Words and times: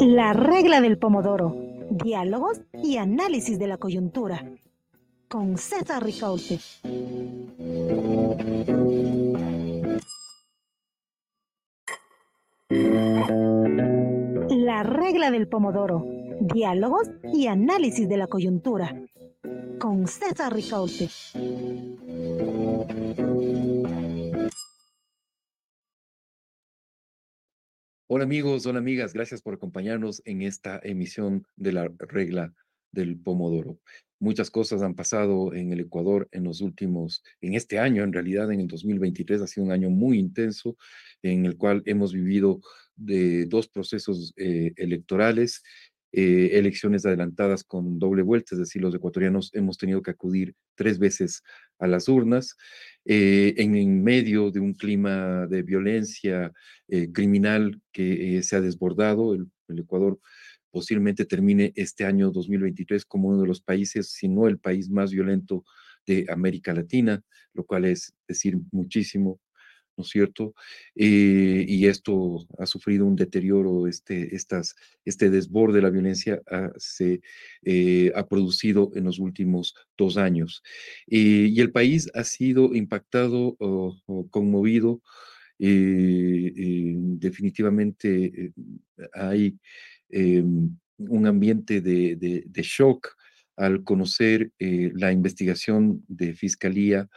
La 0.00 0.32
regla 0.32 0.80
del 0.80 0.96
pomodoro. 0.98 1.54
Diálogos 1.90 2.62
y 2.82 2.96
análisis 2.96 3.58
de 3.58 3.66
la 3.66 3.76
coyuntura. 3.76 4.42
Con 5.28 5.58
César 5.58 6.02
Ricaurte. 6.02 6.58
La 14.48 14.82
regla 14.82 15.30
del 15.30 15.46
pomodoro. 15.46 16.06
Diálogos 16.40 17.10
y 17.34 17.48
análisis 17.48 18.08
de 18.08 18.16
la 18.16 18.26
coyuntura. 18.26 18.94
Con 19.78 20.06
César 20.06 20.54
Ricaurte. 20.54 21.10
Hola 28.06 28.24
amigos, 28.24 28.66
hola 28.66 28.80
amigas, 28.80 29.14
gracias 29.14 29.40
por 29.40 29.54
acompañarnos 29.54 30.20
en 30.26 30.42
esta 30.42 30.78
emisión 30.82 31.46
de 31.56 31.72
la 31.72 31.90
regla 31.98 32.52
del 32.92 33.18
pomodoro. 33.18 33.80
Muchas 34.20 34.50
cosas 34.50 34.82
han 34.82 34.94
pasado 34.94 35.54
en 35.54 35.72
el 35.72 35.80
Ecuador 35.80 36.28
en 36.30 36.44
los 36.44 36.60
últimos, 36.60 37.24
en 37.40 37.54
este 37.54 37.78
año, 37.78 38.02
en 38.02 38.12
realidad 38.12 38.52
en 38.52 38.60
el 38.60 38.66
2023 38.66 39.40
ha 39.40 39.46
sido 39.46 39.64
un 39.64 39.72
año 39.72 39.88
muy 39.88 40.18
intenso 40.18 40.76
en 41.22 41.46
el 41.46 41.56
cual 41.56 41.82
hemos 41.86 42.12
vivido 42.12 42.60
de 42.94 43.46
dos 43.46 43.68
procesos 43.68 44.34
eh, 44.36 44.74
electorales, 44.76 45.62
eh, 46.16 46.58
elecciones 46.58 47.04
adelantadas 47.04 47.64
con 47.64 47.98
doble 47.98 48.22
vuelta, 48.22 48.54
es 48.54 48.58
decir, 48.58 48.82
los 48.82 48.94
ecuatorianos 48.94 49.50
hemos 49.54 49.78
tenido 49.78 50.02
que 50.02 50.10
acudir 50.10 50.54
tres 50.74 50.98
veces 50.98 51.42
a 51.78 51.86
las 51.86 52.08
urnas, 52.08 52.56
eh, 53.04 53.54
en, 53.56 54.02
medio 54.02 54.50
de 54.50 54.60
un 54.60 54.74
clima 54.74 55.46
de 55.46 55.62
violencia 55.62 56.52
criminal 57.12 57.80
que 57.92 58.42
se 58.42 58.56
ha 58.56 58.60
desbordado, 58.60 59.34
el, 59.34 59.48
el 59.68 59.78
Ecuador 59.80 60.18
posiblemente 60.70 61.24
termine 61.24 61.72
este 61.76 62.04
año 62.04 62.30
2023 62.30 63.04
como 63.04 63.28
uno 63.28 63.40
de 63.40 63.46
los 63.46 63.60
países, 63.60 64.10
si 64.10 64.28
no 64.28 64.48
el 64.48 64.58
país 64.58 64.90
más 64.90 65.12
violento 65.12 65.64
de 66.06 66.26
América 66.28 66.74
Latina, 66.74 67.22
lo 67.52 67.64
cual 67.64 67.84
es 67.84 68.12
decir 68.26 68.58
muchísimo, 68.72 69.40
¿no 69.96 70.02
es 70.02 70.10
cierto? 70.10 70.54
Eh, 70.94 71.64
y 71.66 71.86
esto 71.86 72.46
ha 72.58 72.66
sufrido 72.66 73.06
un 73.06 73.16
deterioro, 73.16 73.86
este, 73.86 74.34
estas, 74.34 74.74
este 75.04 75.30
desborde 75.30 75.76
de 75.76 75.82
la 75.82 75.90
violencia 75.90 76.42
se 76.76 77.20
eh, 77.62 78.12
ha 78.14 78.26
producido 78.26 78.90
en 78.94 79.04
los 79.04 79.18
últimos 79.18 79.74
dos 79.96 80.16
años. 80.16 80.62
Eh, 81.06 81.48
y 81.50 81.60
el 81.60 81.72
país 81.72 82.10
ha 82.14 82.24
sido 82.24 82.74
impactado 82.74 83.56
o, 83.58 84.26
conmovido. 84.30 85.02
definitivamente 85.58 88.52
hay 89.12 89.58
un 90.10 91.26
ambiente 91.26 91.80
de, 91.80 92.44
shock 92.56 93.16
al 93.56 93.84
conocer 93.84 94.50
la 94.58 95.12
investigación 95.12 96.04
de 96.08 96.34
Fiscalía 96.34 97.08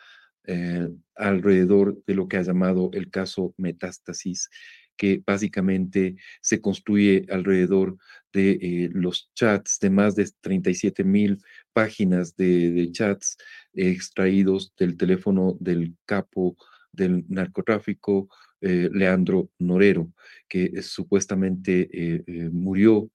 eh, 0.48 0.88
alrededor 1.16 2.02
de 2.08 2.16
lo 2.16 2.30
que 2.30 2.38
ha 2.38 2.42
llamado 2.42 2.90
el 2.94 3.10
caso 3.10 3.54
Metástasis, 3.58 4.50
que 4.96 5.22
básicamente 5.26 6.16
se 6.42 6.62
construye 6.62 7.26
alrededor 7.30 7.98
de 8.32 8.52
eh, 8.52 8.90
los 8.94 9.30
chats 9.36 9.78
de 9.80 9.90
más 9.90 10.16
de 10.16 10.30
37 10.40 11.04
mil 11.04 11.40
páginas 11.74 12.36
de, 12.38 12.90
chats 12.94 13.38
extraídos 13.74 14.74
del 14.80 14.96
teléfono 14.96 15.58
del 15.60 15.96
capo 16.06 16.56
del 16.94 17.26
narcotráfico, 17.28 18.30
eh, 18.62 18.90
Leandro 18.94 19.52
Norero, 19.60 20.14
que 20.48 20.82
supuestamente 20.82 22.24
murió, 22.52 23.12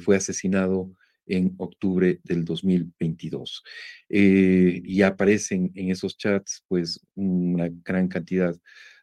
fue 0.00 0.16
asesinado 0.16 0.94
en 1.26 1.54
octubre 1.58 2.20
del 2.24 2.44
2022. 2.44 3.62
y 4.08 5.02
aparecen 5.02 5.72
en 5.74 5.90
esos 5.90 6.16
chats, 6.16 6.64
pues, 6.68 7.00
una 7.14 7.68
gran 7.84 8.08
cantidad 8.08 8.54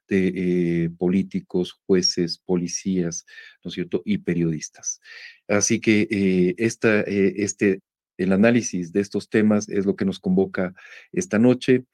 de 0.07 0.91
políticos, 0.97 1.79
jueces, 1.85 2.39
policías, 2.39 3.25
¿no 3.63 3.69
es 3.69 3.75
cierto?, 3.75 4.01
y 4.05 4.19
periodistas. 4.19 5.01
Así 5.47 5.79
que 5.79 6.55
esta, 6.57 7.01
este, 7.01 7.81
el 8.19 8.33
análisis 8.33 8.91
de 8.91 8.99
estos 8.99 9.29
temas 9.29 9.69
es 9.69 9.85
lo 9.85 9.95
que 9.95 10.05
nos 10.05 10.19
convoca 10.19 10.73
esta 11.11 11.39
noche. 11.39 11.85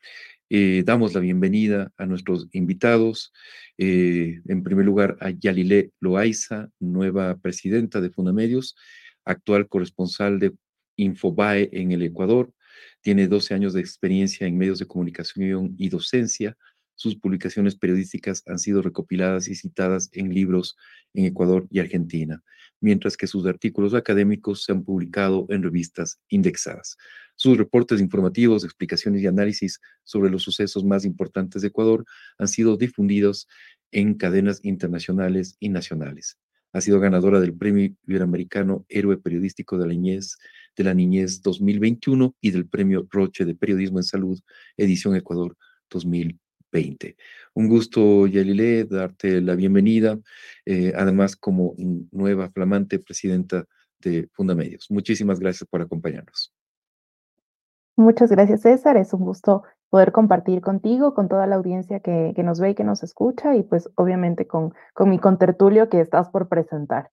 Eh, 0.49 0.83
damos 0.85 1.13
la 1.13 1.19
bienvenida 1.19 1.91
a 1.97 2.05
nuestros 2.05 2.47
invitados. 2.51 3.31
Eh, 3.77 4.41
en 4.47 4.63
primer 4.63 4.85
lugar, 4.85 5.17
a 5.19 5.29
Yalile 5.29 5.91
Loaiza, 5.99 6.69
nueva 6.79 7.37
presidenta 7.37 8.01
de 8.01 8.09
Fundamedios, 8.09 8.75
actual 9.25 9.67
corresponsal 9.67 10.39
de 10.39 10.53
Infobae 10.95 11.69
en 11.73 11.91
el 11.91 12.03
Ecuador. 12.03 12.53
Tiene 13.01 13.27
12 13.27 13.53
años 13.53 13.73
de 13.73 13.81
experiencia 13.81 14.47
en 14.47 14.57
medios 14.57 14.79
de 14.79 14.87
comunicación 14.87 15.75
y 15.77 15.89
docencia. 15.89 16.57
Sus 16.95 17.17
publicaciones 17.17 17.75
periodísticas 17.75 18.43
han 18.47 18.57
sido 18.57 18.81
recopiladas 18.81 19.49
y 19.49 19.55
citadas 19.55 20.09
en 20.13 20.33
libros 20.33 20.77
en 21.13 21.25
Ecuador 21.25 21.67
y 21.69 21.79
Argentina, 21.79 22.41
mientras 22.79 23.17
que 23.17 23.27
sus 23.27 23.45
artículos 23.45 23.93
académicos 23.93 24.63
se 24.63 24.71
han 24.71 24.83
publicado 24.83 25.45
en 25.49 25.61
revistas 25.63 26.19
indexadas. 26.29 26.95
Sus 27.35 27.57
reportes 27.57 27.99
informativos, 27.99 28.63
explicaciones 28.63 29.21
y 29.21 29.27
análisis 29.27 29.81
sobre 30.05 30.29
los 30.29 30.43
sucesos 30.43 30.85
más 30.85 31.03
importantes 31.03 31.61
de 31.61 31.67
Ecuador 31.67 32.05
han 32.37 32.47
sido 32.47 32.77
difundidos 32.77 33.47
en 33.91 34.13
cadenas 34.13 34.61
internacionales 34.63 35.57
y 35.59 35.69
nacionales. 35.69 36.37
Ha 36.75 36.81
sido 36.81 36.99
ganadora 36.99 37.39
del 37.39 37.53
Premio 37.53 37.95
Iberoamericano 38.05 38.85
Héroe 38.89 39.15
Periodístico 39.15 39.77
de 39.77 39.87
la 39.87 39.93
Niñez, 39.93 40.37
de 40.75 40.83
la 40.83 40.93
Niñez 40.93 41.41
2021 41.41 42.35
y 42.41 42.51
del 42.51 42.67
Premio 42.67 43.07
Roche 43.09 43.45
de 43.45 43.55
Periodismo 43.55 43.99
en 43.99 44.03
Salud, 44.03 44.37
edición 44.75 45.15
Ecuador 45.15 45.55
2020. 45.89 47.15
Un 47.53 47.69
gusto, 47.69 48.27
Yalile, 48.27 48.83
darte 48.83 49.39
la 49.39 49.55
bienvenida, 49.55 50.19
eh, 50.65 50.91
además 50.97 51.37
como 51.37 51.75
nueva 52.11 52.49
flamante 52.49 52.99
presidenta 52.99 53.65
de 54.01 54.27
Fundamedios. 54.33 54.91
Muchísimas 54.91 55.39
gracias 55.39 55.69
por 55.69 55.81
acompañarnos. 55.81 56.53
Muchas 57.95 58.29
gracias, 58.29 58.63
César. 58.63 58.97
Es 58.97 59.13
un 59.13 59.21
gusto 59.21 59.63
poder 59.95 60.11
compartir 60.11 60.59
contigo, 60.59 61.13
con 61.13 61.29
toda 61.29 61.47
la 61.47 61.55
audiencia 61.55 62.01
que, 62.01 62.33
que 62.35 62.43
nos 62.43 62.59
ve 62.59 62.71
y 62.71 62.75
que 62.75 62.83
nos 62.83 63.01
escucha, 63.01 63.55
y 63.55 63.63
pues 63.63 63.89
obviamente 63.95 64.45
con, 64.45 64.73
con 64.93 65.09
mi 65.09 65.19
contertulio 65.19 65.87
que 65.87 66.01
estás 66.01 66.27
por 66.27 66.49
presentar. 66.49 67.11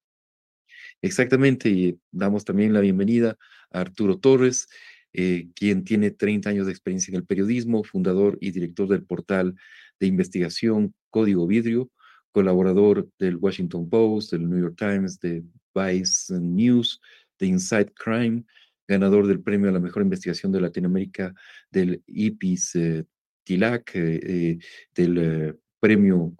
Exactamente, 1.00 1.69
y 1.69 2.00
damos 2.10 2.44
también 2.44 2.72
la 2.72 2.81
bienvenida 2.81 3.37
a 3.71 3.82
Arturo 3.82 4.19
Torres, 4.19 4.66
eh, 5.12 5.47
quien 5.54 5.84
tiene 5.84 6.10
30 6.10 6.50
años 6.50 6.66
de 6.66 6.72
experiencia 6.72 7.12
en 7.12 7.19
el 7.19 7.25
periodismo, 7.25 7.84
fundador 7.84 8.37
y 8.41 8.50
director 8.50 8.88
del 8.88 9.04
portal 9.04 9.54
de 10.00 10.09
investigación 10.09 10.92
Código 11.10 11.47
Vidrio, 11.47 11.88
colaborador 12.32 13.09
del 13.16 13.37
Washington 13.37 13.88
Post, 13.88 14.32
del 14.32 14.50
New 14.50 14.59
York 14.59 14.75
Times, 14.76 15.21
de 15.21 15.44
Vice 15.72 16.34
News, 16.41 17.00
de 17.38 17.47
Inside 17.47 17.92
Crime, 17.94 18.42
ganador 18.87 19.26
del 19.26 19.43
premio 19.43 19.69
a 19.69 19.72
la 19.72 19.81
mejor 19.81 20.03
investigación 20.03 20.53
de 20.53 20.60
Latinoamérica 20.60 21.34
del 21.70 22.03
IPIS 22.06 22.75
eh, 22.76 23.04
TILAC, 23.44 23.97
eh, 23.97 24.20
eh, 24.22 24.59
del 24.94 25.59
premio 25.81 26.34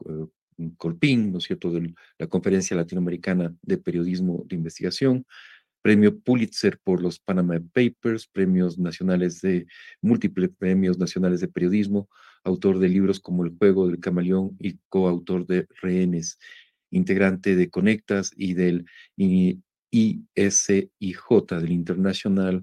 Colpín, 0.77 1.33
¿no 1.33 1.39
es 1.39 1.45
cierto?, 1.45 1.71
de 1.73 1.95
la 2.19 2.27
Conferencia 2.27 2.77
Latinoamericana 2.77 3.55
de 3.63 3.79
Periodismo 3.79 4.45
de 4.47 4.57
Investigación, 4.57 5.27
premio 5.83 6.19
Pulitzer 6.21 6.79
por 6.83 7.03
los 7.03 7.19
Panama 7.19 7.61
Papers, 7.73 8.29
premios 8.29 8.79
nacionales 8.79 9.41
de, 9.41 9.67
múltiples 10.01 10.51
premios 10.57 10.99
nacionales 10.99 11.41
de 11.41 11.49
periodismo, 11.49 12.09
autor 12.45 12.79
de 12.79 12.89
libros 12.89 13.21
como 13.21 13.45
El 13.45 13.57
Juego 13.59 13.89
del 13.89 13.99
Camaleón 13.99 14.57
y 14.61 14.79
coautor 14.89 15.47
de 15.47 15.67
Rehenes, 15.81 16.39
integrante 16.91 17.57
de 17.57 17.69
Conectas 17.69 18.31
y 18.37 18.55
del 18.55 18.87
ISIJ, 19.93 21.61
del 21.61 21.71
International 21.71 22.63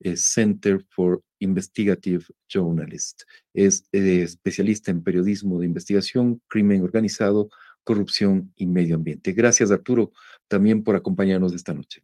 eh, 0.00 0.16
Center 0.16 0.84
for 0.90 1.22
Investigative 1.38 2.24
Journalists. 2.48 3.26
Es 3.54 3.84
eh, 3.92 4.22
especialista 4.22 4.90
en 4.90 5.02
periodismo 5.02 5.60
de 5.60 5.66
investigación, 5.66 6.42
crimen 6.48 6.82
organizado, 6.82 7.50
corrupción 7.84 8.52
y 8.56 8.66
medio 8.66 8.96
ambiente. 8.96 9.32
Gracias, 9.32 9.70
Arturo, 9.70 10.12
también 10.48 10.82
por 10.82 10.96
acompañarnos 10.96 11.54
esta 11.54 11.74
noche. 11.74 12.02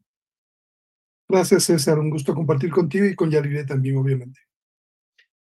Gracias, 1.29 1.65
César. 1.65 1.99
Un 1.99 2.11
gusto 2.11 2.35
compartir 2.35 2.71
contigo 2.71 3.07
y 3.07 3.15
con 3.15 3.31
Yarire 3.31 3.65
también, 3.65 3.97
obviamente. 3.97 4.41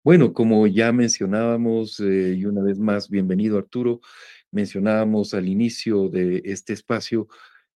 Bueno, 0.03 0.33
como 0.33 0.69
ya 0.69 0.93
mencionábamos, 0.93 1.99
eh, 1.99 2.35
y 2.39 2.45
una 2.45 2.63
vez 2.63 2.79
más, 2.79 3.11
bienvenido 3.11 3.59
Arturo, 3.59 4.01
mencionábamos 4.53 5.35
al 5.35 5.49
inicio 5.49 6.09
de 6.09 6.43
este 6.45 6.73
espacio 6.75 7.27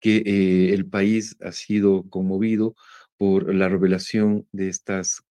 que 0.00 0.18
eh, 0.18 0.74
el 0.74 0.86
país 0.86 1.36
ha 1.40 1.52
sido 1.52 2.04
conmovido 2.10 2.74
por 3.16 3.54
la 3.54 3.68
revelación 3.68 4.46
de 4.52 4.68
estas 4.68 5.22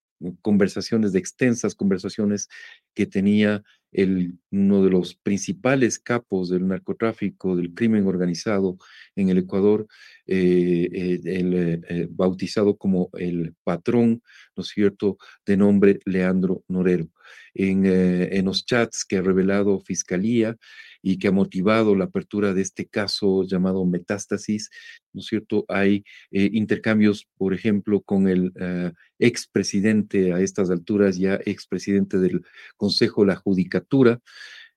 conversaciones, 0.41 1.13
de 1.13 1.19
extensas 1.19 1.75
conversaciones 1.75 2.49
que 2.93 3.05
tenía 3.05 3.63
el, 3.91 4.37
uno 4.51 4.83
de 4.83 4.91
los 4.91 5.15
principales 5.15 5.97
capos 5.97 6.49
del 6.49 6.67
narcotráfico, 6.67 7.55
del 7.55 7.73
crimen 7.73 8.05
organizado 8.05 8.77
en 9.15 9.29
el 9.29 9.39
Ecuador, 9.39 9.87
eh, 10.27 10.89
eh, 10.91 11.19
el, 11.23 12.07
bautizado 12.11 12.77
como 12.77 13.09
el 13.13 13.55
patrón, 13.63 14.21
¿no 14.55 14.61
es 14.61 14.69
cierto?, 14.69 15.17
de 15.45 15.57
nombre 15.57 15.99
Leandro 16.05 16.63
Norero. 16.67 17.09
En, 17.53 17.85
en 17.85 18.45
los 18.45 18.65
chats 18.65 19.05
que 19.05 19.17
ha 19.17 19.21
revelado 19.21 19.79
Fiscalía, 19.81 20.55
y 21.01 21.17
que 21.17 21.29
ha 21.29 21.31
motivado 21.31 21.95
la 21.95 22.05
apertura 22.05 22.53
de 22.53 22.61
este 22.61 22.85
caso 22.85 23.43
llamado 23.43 23.85
Metástasis, 23.85 24.69
¿no 25.13 25.21
es 25.21 25.27
cierto? 25.27 25.65
Hay 25.67 26.03
eh, 26.31 26.49
intercambios, 26.53 27.27
por 27.37 27.53
ejemplo, 27.53 28.01
con 28.01 28.27
el 28.27 28.47
uh, 28.47 28.91
expresidente 29.17 30.33
a 30.33 30.41
estas 30.41 30.69
alturas, 30.69 31.17
ya 31.17 31.39
expresidente 31.45 32.17
del 32.19 32.43
Consejo 32.75 33.21
de 33.21 33.27
la 33.27 33.35
Judicatura, 33.35 34.19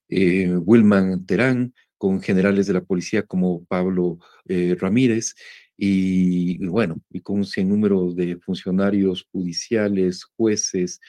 eh, 0.09 0.55
Wilman 0.55 1.25
Terán, 1.25 1.73
con 1.97 2.21
generales 2.21 2.67
de 2.67 2.73
la 2.73 2.83
policía 2.83 3.23
como 3.23 3.63
Pablo 3.65 4.19
eh, 4.45 4.75
Ramírez, 4.79 5.35
y, 5.75 6.65
bueno, 6.67 7.01
y 7.09 7.21
con 7.21 7.37
un 7.37 7.45
sinnúmero 7.45 8.13
de 8.13 8.37
funcionarios 8.37 9.27
judiciales, 9.31 10.23
jueces, 10.23 10.99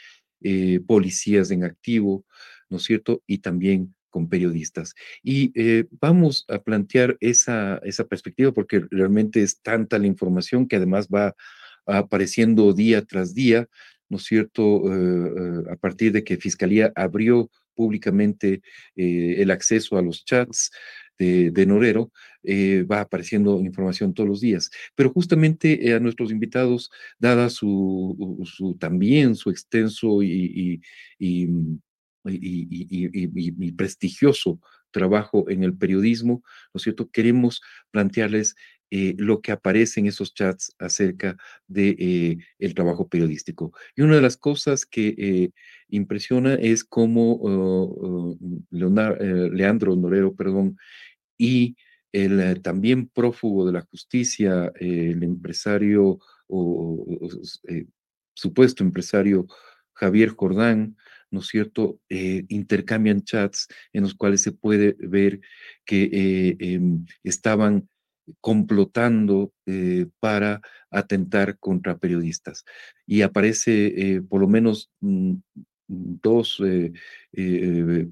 eh, 0.46 0.78
policías 0.86 1.50
en 1.50 1.64
activo, 1.64 2.26
¿no 2.68 2.76
es 2.76 2.84
cierto? 2.84 3.22
Y 3.26 3.38
también 3.38 3.94
con 4.10 4.28
periodistas. 4.28 4.94
Y 5.22 5.52
eh, 5.54 5.86
vamos 6.00 6.44
a 6.48 6.58
plantear 6.58 7.16
esa, 7.20 7.78
esa 7.82 8.04
perspectiva 8.04 8.52
porque 8.52 8.84
realmente 8.90 9.42
es 9.42 9.62
tanta 9.62 9.98
la 9.98 10.06
información 10.06 10.68
que 10.68 10.76
además 10.76 11.08
va 11.08 11.34
apareciendo 11.86 12.74
día 12.74 13.02
tras 13.02 13.34
día, 13.34 13.66
¿no 14.10 14.18
es 14.18 14.24
cierto? 14.24 14.82
Eh, 14.92 15.64
a 15.72 15.76
partir 15.76 16.12
de 16.12 16.22
que 16.22 16.36
Fiscalía 16.36 16.92
abrió 16.94 17.50
públicamente 17.74 18.60
el 18.94 19.50
acceso 19.50 19.96
a 19.96 20.02
los 20.02 20.24
chats 20.24 20.70
de, 21.18 21.66
Norero, 21.66 22.10
va 22.90 23.00
apareciendo 23.00 23.60
información 23.60 24.14
todos 24.14 24.28
los 24.28 24.40
días. 24.40 24.70
Pero 24.94 25.10
justamente 25.10 25.94
a 25.94 26.00
nuestros 26.00 26.30
invitados, 26.30 26.90
dada 27.18 27.50
su, 27.50 28.76
también 28.78 29.34
su 29.34 29.50
extenso 29.50 30.22
y, 30.22 30.80
y, 31.18 31.46
y 31.46 31.48
y, 32.30 33.72
prestigioso 33.72 34.60
trabajo 34.90 35.50
en 35.50 35.64
el 35.64 35.76
periodismo, 35.76 36.42
¿no 36.72 36.78
es 36.78 36.82
cierto? 36.82 37.10
Queremos 37.10 37.60
plantearles 37.90 38.54
eh, 38.96 39.16
lo 39.18 39.40
que 39.40 39.50
aparece 39.50 39.98
en 39.98 40.06
esos 40.06 40.34
chats 40.34 40.72
acerca 40.78 41.36
de 41.66 41.96
eh, 41.98 42.38
el 42.60 42.74
trabajo 42.74 43.08
periodístico. 43.08 43.72
Y 43.96 44.02
una 44.02 44.14
de 44.14 44.22
las 44.22 44.36
cosas 44.36 44.86
que 44.86 45.16
eh, 45.18 45.50
impresiona 45.88 46.54
es 46.54 46.84
cómo 46.84 47.34
uh, 47.34 48.30
uh, 48.30 48.38
Leandro 48.70 49.96
Norero, 49.96 50.36
perdón, 50.36 50.78
y 51.36 51.74
el 52.12 52.62
también 52.62 53.08
prófugo 53.08 53.66
de 53.66 53.72
la 53.72 53.80
justicia, 53.80 54.70
el 54.78 55.24
empresario 55.24 56.20
o, 56.46 57.04
supuesto 58.32 58.84
empresario 58.84 59.48
Javier 59.94 60.28
Jordán, 60.28 60.96
¿no 61.32 61.40
es 61.40 61.48
cierto?, 61.48 61.98
intercambian 62.08 63.24
chats 63.24 63.66
en 63.92 64.02
los 64.04 64.14
cuales 64.14 64.40
se 64.42 64.52
puede 64.52 64.94
ver 65.00 65.40
que 65.84 66.56
em, 66.60 67.04
estaban 67.24 67.88
complotando 68.40 69.52
eh, 69.66 70.06
para 70.20 70.60
atentar 70.90 71.58
contra 71.58 71.98
periodistas. 71.98 72.64
Y 73.06 73.22
aparece 73.22 74.22
por 74.28 74.40
lo 74.40 74.48
menos 74.48 74.90
mm, 75.00 75.34
dos 75.86 76.62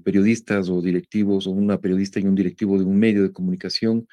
periodistas 0.03 0.69
o 0.69 0.81
directivos, 0.81 1.47
o 1.47 1.51
una 1.51 1.79
periodista 1.79 2.19
y 2.19 2.23
un 2.23 2.35
directivo 2.35 2.77
de 2.77 2.85
un 2.85 2.99
medio 2.99 3.23
de 3.23 3.31
comunicación, 3.31 4.07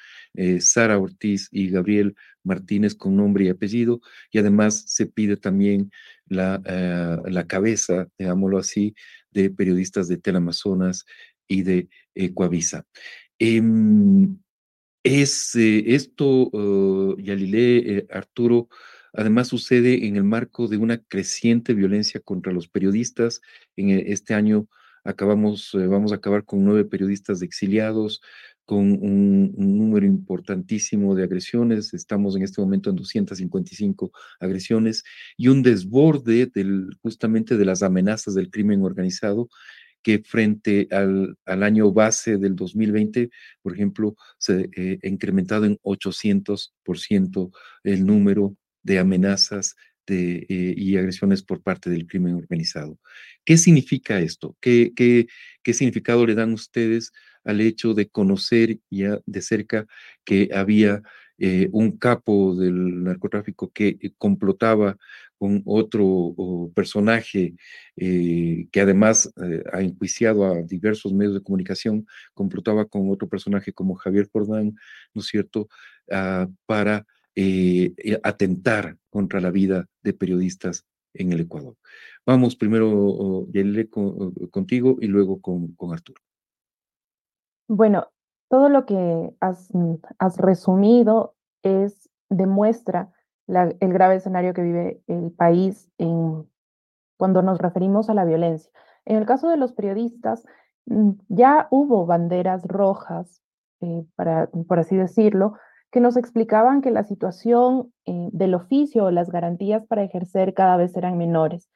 Sara 0.59 0.97
Ortiz 0.97 1.47
y 1.51 1.69
Gabriel 1.69 2.15
Martínez 2.43 2.95
con 2.95 3.15
nombre 3.15 3.45
y 3.45 3.49
apellido, 3.49 4.01
y 4.31 4.39
además 4.39 4.83
se 4.87 5.05
pide 5.05 5.37
también 5.37 5.91
la, 6.25 6.61
eh, 6.65 7.17
la 7.29 7.45
cabeza, 7.45 8.07
digámoslo 8.17 8.57
así, 8.57 8.95
de 9.31 9.49
periodistas 9.49 10.07
de 10.07 10.17
Teleamazonas 10.17 11.05
y 11.47 11.63
de 11.63 11.89
Coavisa. 12.33 12.85
Es 15.03 15.55
eh, 15.55 15.95
esto, 15.95 16.49
uh, 16.51 17.17
Yalile, 17.19 17.97
eh, 17.97 18.07
Arturo, 18.11 18.69
además 19.13 19.47
sucede 19.47 20.05
en 20.05 20.15
el 20.15 20.23
marco 20.23 20.67
de 20.67 20.77
una 20.77 20.99
creciente 20.99 21.73
violencia 21.73 22.21
contra 22.21 22.53
los 22.53 22.67
periodistas. 22.67 23.41
En 23.75 23.89
este 23.89 24.35
año 24.35 24.67
acabamos, 25.03 25.71
vamos 25.73 26.11
a 26.11 26.15
acabar 26.15 26.45
con 26.45 26.63
nueve 26.63 26.85
periodistas 26.85 27.41
exiliados, 27.41 28.21
con 28.63 28.91
un, 29.01 29.53
número 29.57 30.05
importantísimo 30.05 31.15
de 31.15 31.23
agresiones. 31.23 31.93
Estamos 31.95 32.35
en 32.35 32.43
este 32.43 32.61
momento 32.61 32.91
en 32.91 32.95
255 32.95 34.11
agresiones 34.39 35.03
y 35.35 35.47
un 35.47 35.63
desborde 35.63 36.45
del, 36.45 36.89
justamente 37.01 37.57
de 37.57 37.65
las 37.65 37.81
amenazas 37.81 38.35
del 38.35 38.51
crimen 38.51 38.83
organizado 38.83 39.49
que 40.03 40.19
frente 40.19 40.87
al, 40.91 41.37
al 41.45 41.63
año 41.63 41.91
base 41.91 42.37
del 42.37 42.55
2020, 42.55 43.29
por 43.61 43.73
ejemplo, 43.73 44.15
se 44.37 44.69
eh, 44.75 44.99
ha 45.03 45.07
incrementado 45.07 45.65
en 45.65 45.77
800% 45.83 47.51
el 47.83 48.05
número 48.05 48.55
de 48.83 48.99
amenazas 48.99 49.75
de, 50.07 50.45
eh, 50.49 50.73
y 50.75 50.97
agresiones 50.97 51.43
por 51.43 51.61
parte 51.61 51.89
del 51.89 52.07
crimen 52.07 52.35
organizado. 52.35 52.99
¿Qué 53.45 53.57
significa 53.57 54.19
esto? 54.19 54.57
¿Qué, 54.59 54.93
qué, 54.95 55.27
qué 55.63 55.73
significado 55.73 56.25
le 56.25 56.35
dan 56.35 56.53
ustedes 56.53 57.11
al 57.43 57.61
hecho 57.61 57.93
de 57.93 58.09
conocer 58.09 58.79
ya 58.89 59.19
de 59.25 59.41
cerca 59.41 59.87
que 60.23 60.49
había 60.53 61.01
eh, 61.43 61.69
un 61.71 61.97
capo 61.97 62.53
del 62.53 63.03
narcotráfico 63.03 63.71
que 63.71 63.97
eh, 63.99 64.11
complotaba 64.15 64.95
con 65.39 65.63
otro 65.65 66.35
personaje 66.75 67.55
eh, 67.95 68.67
que 68.71 68.79
además 68.79 69.33
ha 69.73 69.81
enjuiciado 69.81 70.45
a 70.45 70.61
diversos 70.61 71.13
medios 71.13 71.33
de 71.33 71.41
comunicación, 71.41 72.05
complotaba 72.35 72.85
con 72.85 73.09
otro 73.09 73.27
personaje 73.27 73.73
como 73.73 73.95
Javier 73.95 74.29
Jordán, 74.31 74.75
¿no 75.15 75.21
es 75.21 75.25
cierto?, 75.25 75.67
ah, 76.11 76.47
para 76.67 77.07
atentar 78.21 78.97
contra 79.09 79.41
la 79.41 79.49
vida 79.49 79.87
de 80.03 80.13
periodistas 80.13 80.85
en 81.15 81.33
el 81.33 81.39
Ecuador. 81.39 81.75
Vamos 82.23 82.55
primero, 82.55 83.47
Yelele, 83.51 83.89
contigo 84.51 84.97
y 85.01 85.07
luego 85.07 85.41
con, 85.41 85.73
con 85.73 85.91
Arturo. 85.91 86.21
Bueno, 87.67 88.11
todo 88.51 88.67
lo 88.67 88.85
que 88.85 89.33
has, 89.39 89.73
mm, 89.73 89.95
resumido 90.37 91.35
es, 91.63 92.09
demuestra 92.29 93.13
el 93.47 93.93
grave 93.93 94.15
escenario 94.15 94.53
que 94.53 94.61
vive 94.61 95.01
el 95.07 95.31
país 95.31 95.89
cuando 97.17 97.41
nos 97.41 97.59
referimos 97.59 98.09
a 98.09 98.13
la 98.13 98.25
violencia. 98.25 98.69
En 99.05 99.15
el 99.15 99.25
caso 99.25 99.49
de 99.49 99.55
los 99.55 99.71
periodistas, 99.71 100.45
mm, 100.85 101.11
ya 101.29 101.67
hubo 101.71 102.05
banderas 102.05 102.65
rojas, 102.67 103.41
eh, 103.79 104.05
para, 104.15 104.47
por 104.67 104.79
así 104.79 104.97
decirlo, 104.97 105.53
que 105.89 106.01
nos 106.01 106.17
explicaban 106.17 106.81
que 106.81 106.91
la 106.91 107.03
situación 107.03 107.93
eh, 108.05 108.29
del 108.33 108.53
oficio 108.53 109.05
o 109.05 109.11
las 109.11 109.29
garantías 109.29 109.85
para 109.87 110.03
ejercer 110.03 110.53
cada 110.53 110.75
vez 110.75 110.95
eran 110.97 111.17
menores. 111.17 111.69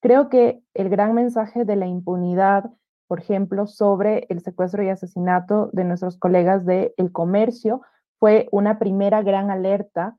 Creo 0.00 0.30
que 0.30 0.62
el 0.72 0.88
gran 0.88 1.14
mensaje 1.14 1.66
de 1.66 1.76
la 1.76 1.86
impunidad 1.86 2.70
por 3.12 3.20
ejemplo, 3.20 3.66
sobre 3.66 4.24
el 4.30 4.40
secuestro 4.40 4.82
y 4.82 4.88
asesinato 4.88 5.68
de 5.74 5.84
nuestros 5.84 6.16
colegas 6.16 6.64
del 6.64 6.94
el 6.96 7.12
comercio, 7.12 7.82
fue 8.18 8.48
una 8.52 8.78
primera 8.78 9.20
gran 9.20 9.50
alerta, 9.50 10.16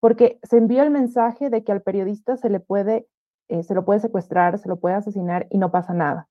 porque 0.00 0.40
se 0.42 0.58
envió 0.58 0.82
el 0.82 0.90
mensaje 0.90 1.50
de 1.50 1.62
que 1.62 1.70
al 1.70 1.82
periodista 1.82 2.36
se 2.36 2.50
le 2.50 2.58
puede, 2.58 3.06
eh, 3.46 3.62
se 3.62 3.74
lo 3.74 3.84
puede 3.84 4.00
secuestrar, 4.00 4.58
se 4.58 4.68
lo 4.68 4.80
puede 4.80 4.96
asesinar 4.96 5.46
y 5.50 5.58
no 5.58 5.70
pasa 5.70 5.94
nada. 5.94 6.26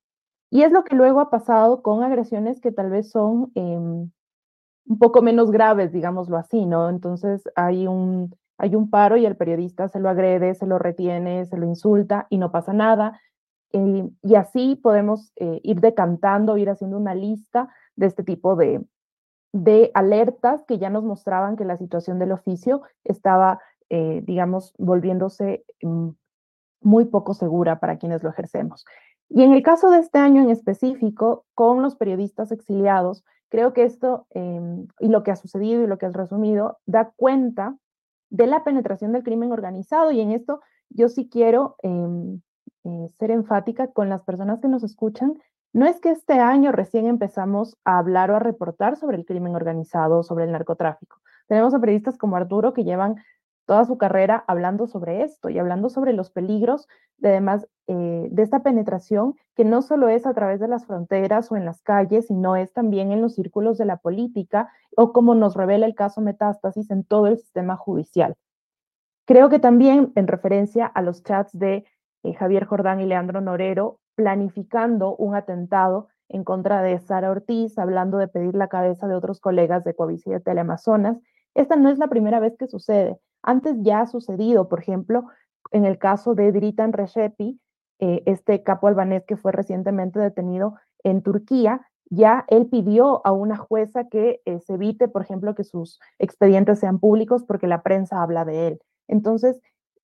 Y 0.50 0.64
es 0.64 0.74
lo 0.74 0.84
que 0.84 0.98
luego 0.98 1.22
ha 1.22 1.30
pasado 1.30 1.82
con 1.82 2.04
agresiones 2.04 2.60
que 2.60 2.74
tal 2.74 2.90
vez 2.90 3.10
son 3.10 3.50
em, 3.56 4.12
un 4.88 5.00
poco 5.00 5.22
menos 5.22 5.50
graves, 5.50 5.94
digámoslo 5.94 6.36
así, 6.36 6.66
¿no? 6.66 6.90
Entonces 6.90 7.42
hay 7.56 7.88
un, 7.88 8.36
hay 8.58 8.76
un 8.76 8.90
paro 8.90 9.16
y 9.16 9.26
el 9.26 9.38
periodista 9.38 9.88
se 9.88 10.02
lo 10.02 10.10
agrede, 10.10 10.56
se 10.56 10.66
lo 10.66 10.78
retiene, 10.78 11.46
se 11.46 11.56
lo 11.56 11.66
insulta 11.66 12.28
y 12.30 12.38
no 12.38 12.52
pasa 12.52 12.74
nada. 12.74 13.18
Eh, 13.74 14.10
y 14.22 14.36
así 14.36 14.76
podemos 14.76 15.32
eh, 15.36 15.60
ir 15.64 15.80
decantando, 15.80 16.58
ir 16.58 16.70
haciendo 16.70 16.98
una 16.98 17.16
lista 17.16 17.70
de 17.96 18.08
este 18.08 18.24
tipo 18.24 18.56
de, 18.56 18.84
de 19.54 19.92
alertas 19.94 20.64
que 20.68 20.78
ya 20.78 20.90
nos 20.90 21.04
mostraban 21.04 21.56
que 21.56 21.66
la 21.66 21.78
situación 21.78 22.20
del 22.20 22.32
oficio 22.32 22.82
estaba, 23.04 23.60
eh, 23.90 24.22
digamos, 24.26 24.74
volviéndose 24.78 25.64
mm, 25.82 26.10
muy 26.82 27.06
poco 27.06 27.34
segura 27.34 27.80
para 27.80 27.98
quienes 27.98 28.24
lo 28.24 28.30
ejercemos. 28.30 28.86
Y 29.30 29.44
en 29.44 29.54
el 29.54 29.64
caso 29.64 29.90
de 29.90 30.00
este 30.00 30.20
año 30.20 30.42
en 30.42 30.50
específico, 30.50 31.46
con 31.54 31.82
los 31.82 31.96
periodistas 31.96 32.52
exiliados, 32.52 33.24
creo 33.48 33.72
que 33.74 33.84
esto 33.84 34.28
y 34.34 35.08
lo 35.08 35.24
que 35.24 35.32
ha 35.32 35.36
sucedido 35.36 35.84
y 35.84 35.88
lo 35.88 35.98
que 35.98 36.06
has 36.06 36.14
resumido 36.14 36.80
da 36.86 37.12
cuenta 37.16 37.78
de 38.30 38.48
la 38.48 38.64
penetración 38.64 39.12
del 39.12 39.24
crimen 39.24 39.52
organizado 39.52 40.12
y 40.12 40.20
en 40.22 40.32
esto 40.32 40.62
yo 40.90 41.10
sí 41.10 41.30
quiero 41.30 41.76
em, 41.84 42.42
eh, 42.84 43.10
ser 43.20 43.32
enfática 43.32 43.88
con 43.88 44.10
las 44.10 44.24
personas 44.24 44.60
que 44.60 44.68
nos 44.68 44.84
escuchan 44.84 45.38
No 45.74 45.86
es 45.86 46.00
que 46.00 46.12
este 46.12 46.34
año 46.34 46.72
recién 46.72 47.06
empezamos 47.06 47.78
a 47.86 47.98
hablar 47.98 48.32
o 48.32 48.36
a 48.36 48.40
reportar 48.40 48.98
sobre 48.98 49.18
el 49.18 49.26
crimen 49.26 49.56
organizado, 49.56 50.24
sobre 50.24 50.46
el 50.46 50.52
narcotráfico. 50.52 51.18
Tenemos 51.48 51.74
a 51.74 51.80
periodistas 51.80 52.18
como 52.18 52.36
Arturo 52.36 52.74
que 52.74 52.84
llevan 52.84 53.16
toda 53.66 53.86
su 53.86 53.98
carrera 53.98 54.44
hablando 54.48 54.88
sobre 54.88 55.24
esto 55.24 55.50
y 55.50 55.60
hablando 55.60 55.90
sobre 55.90 56.14
los 56.14 56.30
peligros 56.30 56.88
de 57.18 57.30
además 57.30 57.68
eh, 57.88 58.28
de 58.32 58.44
esta 58.44 58.64
penetración 58.64 59.36
que 59.56 59.64
no 59.64 59.82
solo 59.82 60.10
es 60.10 60.26
a 60.26 60.34
través 60.34 60.60
de 60.60 60.68
las 60.68 60.86
fronteras 60.86 61.52
o 61.52 61.56
en 61.56 61.66
las 61.66 61.82
calles, 61.82 62.28
sino 62.28 62.56
es 62.56 62.74
también 62.74 63.12
en 63.12 63.22
los 63.22 63.36
círculos 63.36 63.78
de 63.78 63.86
la 63.86 63.98
política 63.98 64.70
o 64.98 65.14
como 65.14 65.36
nos 65.36 65.56
revela 65.56 65.86
el 65.86 65.96
caso 65.96 66.20
Metástasis 66.20 66.90
en 66.92 67.04
todo 67.04 67.28
el 67.28 67.38
sistema 67.38 67.78
judicial. 67.78 68.36
Creo 69.26 69.50
que 69.50 69.60
también 69.60 70.12
en 70.16 70.28
referencia 70.28 70.86
a 70.86 71.02
los 71.02 71.24
chats 71.24 71.58
de 71.58 71.86
eh, 72.24 72.34
Javier 72.34 72.66
Jordán 72.66 73.00
y 73.02 73.06
Leandro 73.06 73.42
Norero 73.42 74.00
planificando 74.16 75.16
un 75.16 75.36
atentado 75.36 76.08
en 76.30 76.44
contra 76.44 76.82
de 76.82 77.00
Sara 77.00 77.30
Ortiz, 77.30 77.78
hablando 77.78 78.18
de 78.18 78.28
pedir 78.28 78.56
la 78.56 78.68
cabeza 78.68 79.08
de 79.08 79.16
otros 79.16 79.40
colegas 79.40 79.84
de 79.84 79.94
Coavisa 79.94 80.36
y 80.36 80.40
Teleamazonas. 80.40 81.18
Esta 81.56 81.76
no 81.76 81.90
es 81.90 81.98
la 81.98 82.08
primera 82.08 82.40
vez 82.40 82.56
que 82.58 82.68
sucede. 82.68 83.18
Antes 83.44 83.76
ya 83.82 84.02
ha 84.02 84.08
sucedido, 84.08 84.70
por 84.70 84.80
ejemplo, 84.80 85.26
en 85.72 85.86
el 85.86 85.98
caso 85.98 86.36
de 86.36 86.52
Dritan 86.52 86.94
Recepi, 86.94 87.60
eh, 88.00 88.24
este 88.26 88.64
capo 88.64 88.88
albanés 88.88 89.26
que 89.26 89.38
fue 89.38 89.52
recientemente 89.52 90.20
detenido 90.20 90.76
en 91.04 91.22
Turquía, 91.22 91.82
ya 92.10 92.46
él 92.48 92.68
pidió 92.68 93.26
a 93.26 93.32
una 93.32 93.58
jueza 93.58 94.08
que 94.10 94.42
eh, 94.46 94.60
se 94.60 94.74
evite, 94.74 95.08
por 95.08 95.22
ejemplo, 95.22 95.56
que 95.56 95.64
sus 95.64 96.00
expedientes 96.20 96.80
sean 96.80 97.00
públicos 97.00 97.44
porque 97.46 97.68
la 97.68 97.84
prensa 97.84 98.22
habla 98.22 98.44
de 98.44 98.68
él. 98.68 98.80
Entonces, 99.08 99.62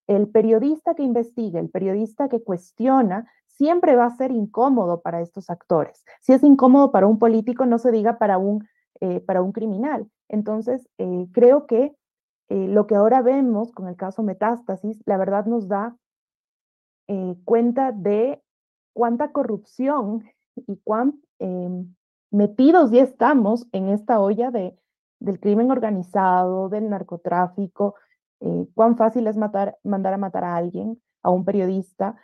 el 0.08 0.28
periodista 0.30 0.96
que 0.96 1.04
investiga, 1.04 1.60
el 1.60 1.70
periodista 1.70 2.30
que 2.30 2.42
cuestiona, 2.42 3.30
siempre 3.46 3.96
va 3.96 4.06
a 4.06 4.18
ser 4.18 4.32
incómodo 4.32 5.02
para 5.02 5.22
estos 5.22 5.50
actores. 5.50 6.04
Si 6.22 6.34
es 6.34 6.44
incómodo 6.44 6.92
para 6.92 7.08
un 7.08 7.20
político, 7.20 7.66
no 7.66 7.78
se 7.78 7.92
diga 7.92 8.18
para 8.18 8.38
un, 8.38 8.68
eh, 9.02 9.20
para 9.20 9.42
un 9.42 9.52
criminal. 9.52 10.10
Entonces, 10.30 10.88
creo 11.32 11.66
que 11.66 11.96
eh, 12.50 12.68
lo 12.68 12.88
que 12.88 12.96
ahora 12.96 13.22
vemos 13.22 13.72
con 13.72 13.88
el 13.88 13.98
caso 13.98 14.24
Metástasis, 14.24 15.02
la 15.06 15.18
verdad 15.18 15.46
nos 15.46 15.68
da 15.68 15.98
eh, 17.08 17.36
cuenta 17.44 17.92
de 17.92 18.42
cuánta 18.94 19.32
corrupción 19.32 20.24
y 20.56 20.78
cuán 20.78 21.22
em, 21.40 21.94
metidos 22.32 22.92
ya 22.92 23.04
estamos 23.04 23.68
en 23.74 23.90
esta 23.90 24.20
olla 24.20 24.50
de, 24.50 24.78
del 25.20 25.40
crimen 25.40 25.72
organizado, 25.72 26.70
del 26.70 26.90
narcotráfico, 26.90 27.96
eh, 28.42 28.68
cuán 28.74 28.98
fácil 28.98 29.28
es 29.28 29.38
matar, 29.38 29.78
mandar 29.84 30.14
a 30.14 30.18
matar 30.18 30.44
a 30.44 30.56
alguien, 30.56 31.02
a 31.24 31.30
un 31.30 31.46
periodista, 31.46 32.16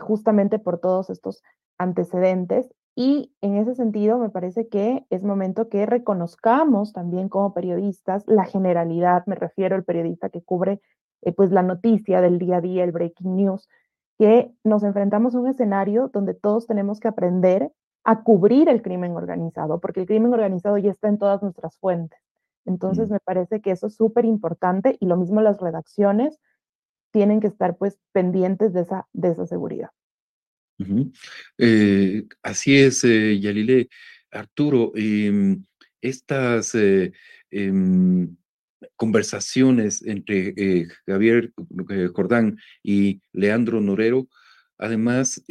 justamente 0.00 0.58
por 0.60 0.78
todos 0.78 1.10
estos 1.10 1.42
antecedentes 1.78 2.70
y 2.96 3.32
en 3.40 3.56
ese 3.56 3.74
sentido, 3.74 4.18
me 4.18 4.30
parece 4.30 4.68
que 4.68 5.04
es 5.10 5.22
momento 5.24 5.68
que 5.68 5.84
reconozcamos 5.84 6.92
también 6.92 7.28
como 7.28 7.52
periodistas 7.52 8.22
la 8.28 8.44
generalidad, 8.44 9.24
me 9.26 9.34
refiero 9.34 9.74
al 9.74 9.84
periodista 9.84 10.28
que 10.28 10.42
cubre 10.42 10.80
eh, 11.22 11.32
pues 11.32 11.50
la 11.50 11.62
noticia 11.62 12.20
del 12.20 12.38
día 12.38 12.58
a 12.58 12.60
día, 12.60 12.84
el 12.84 12.92
breaking 12.92 13.36
news, 13.36 13.68
que 14.16 14.52
nos 14.62 14.84
enfrentamos 14.84 15.34
a 15.34 15.40
un 15.40 15.48
escenario 15.48 16.08
donde 16.12 16.34
todos 16.34 16.68
tenemos 16.68 17.00
que 17.00 17.08
aprender 17.08 17.72
a 18.04 18.22
cubrir 18.22 18.68
el 18.68 18.80
crimen 18.80 19.16
organizado, 19.16 19.80
porque 19.80 20.00
el 20.00 20.06
crimen 20.06 20.32
organizado 20.32 20.78
ya 20.78 20.90
está 20.92 21.08
en 21.08 21.18
todas 21.18 21.42
nuestras 21.42 21.76
fuentes. 21.78 22.20
Entonces, 22.66 23.10
me 23.10 23.20
parece 23.20 23.60
que 23.60 23.70
eso 23.70 23.86
es 23.86 23.94
súper 23.94 24.24
importante 24.24 24.96
y 25.00 25.06
lo 25.06 25.16
mismo 25.16 25.40
las 25.40 25.60
redacciones 25.60 26.38
tienen 27.12 27.40
que 27.40 27.46
estar 27.46 27.76
pues 27.76 27.98
pendientes 28.12 28.72
de 28.72 28.80
esa, 28.80 29.06
de 29.12 29.28
esa 29.28 29.46
seguridad. 29.46 29.90
Eh, 31.58 32.26
así 32.42 32.76
es, 32.76 33.04
eh, 33.04 33.38
Yalile. 33.38 33.88
Arturo, 34.30 34.90
em, 34.96 35.64
estas 36.00 36.74
eh, 36.74 37.12
em, 37.50 38.36
conversaciones 38.96 40.02
entre 40.02 40.88
Javier 41.06 41.52
Jordán 42.12 42.58
y 42.82 43.20
Leandro 43.32 43.80
Norero, 43.80 44.26
además, 44.76 45.42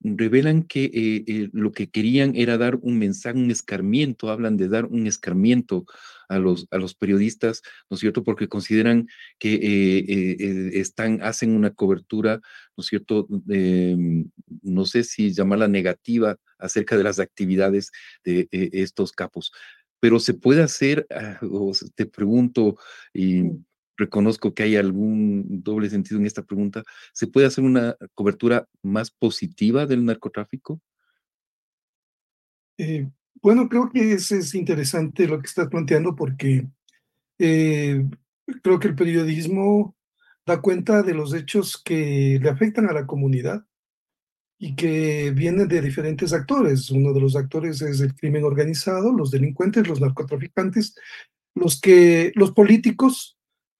revelan 0.00 0.62
que 0.62 1.48
lo 1.52 1.72
que 1.72 1.90
querían 1.90 2.36
era 2.36 2.58
dar 2.58 2.76
un 2.82 2.98
mensaje, 2.98 3.38
un 3.38 3.50
escarmiento, 3.50 4.30
hablan 4.30 4.56
de 4.56 4.68
dar 4.68 4.86
un 4.86 5.06
escarmiento 5.06 5.86
a 6.28 6.38
los, 6.38 6.66
a 6.70 6.78
los 6.78 6.94
periodistas, 6.94 7.62
¿no 7.90 7.94
es 7.94 8.00
cierto? 8.00 8.22
Porque 8.22 8.48
consideran 8.48 9.08
que 9.38 9.54
eh, 9.54 9.98
eh, 10.08 10.36
eh, 10.38 10.70
están, 10.74 11.22
hacen 11.22 11.56
una 11.56 11.70
cobertura, 11.70 12.40
¿no 12.76 12.82
es 12.82 12.86
cierto? 12.86 13.26
Mm, 13.28 14.24
no 14.62 14.84
sé 14.84 15.04
si 15.04 15.32
llamarla 15.32 15.68
negativa 15.68 16.36
acerca 16.58 16.96
de 16.96 17.04
las 17.04 17.18
actividades 17.18 17.90
de 18.24 18.48
estos 18.50 19.12
capos. 19.12 19.52
Pero 20.00 20.20
se 20.20 20.34
puede 20.34 20.62
hacer, 20.62 21.06
ah, 21.10 21.40
te 21.94 22.06
pregunto, 22.06 22.78
y 23.12 23.44
reconozco 23.98 24.54
que 24.54 24.62
hay 24.62 24.76
algún 24.76 25.62
doble 25.62 25.90
sentido 25.90 26.18
en 26.18 26.26
esta 26.26 26.42
pregunta, 26.42 26.82
¿se 27.12 27.26
puede 27.26 27.46
hacer 27.46 27.64
una 27.64 27.96
cobertura 28.14 28.66
más 28.82 29.10
positiva 29.10 29.84
del 29.84 30.04
narcotráfico? 30.04 30.80
Bueno, 33.42 33.68
creo 33.68 33.90
que 33.90 34.12
es, 34.12 34.32
es 34.32 34.54
interesante 34.54 35.26
lo 35.26 35.40
que 35.40 35.46
estás 35.46 35.68
planteando 35.68 36.14
porque 36.14 36.66
eh, 37.38 38.04
creo 38.62 38.78
que 38.78 38.88
el 38.88 38.94
periodismo 38.94 39.96
da 40.46 40.60
cuenta 40.60 41.02
de 41.02 41.14
los 41.14 41.34
hechos 41.34 41.80
que 41.82 42.38
le 42.40 42.48
afectan 42.48 42.88
a 42.88 42.92
la 42.92 43.06
comunidad 43.06 43.64
y 44.58 44.74
que 44.74 45.30
vienen 45.30 45.68
de 45.68 45.80
diferentes 45.80 46.32
actores. 46.32 46.90
Uno 46.90 47.12
de 47.12 47.20
los 47.20 47.36
actores 47.36 47.80
es 47.82 48.00
el 48.00 48.14
crimen 48.14 48.44
organizado, 48.44 49.12
los 49.12 49.30
delincuentes, 49.30 49.86
los 49.86 50.00
narcotraficantes, 50.00 50.96
los 51.54 51.80
que 51.80 52.32
los 52.34 52.52
políticos 52.52 53.37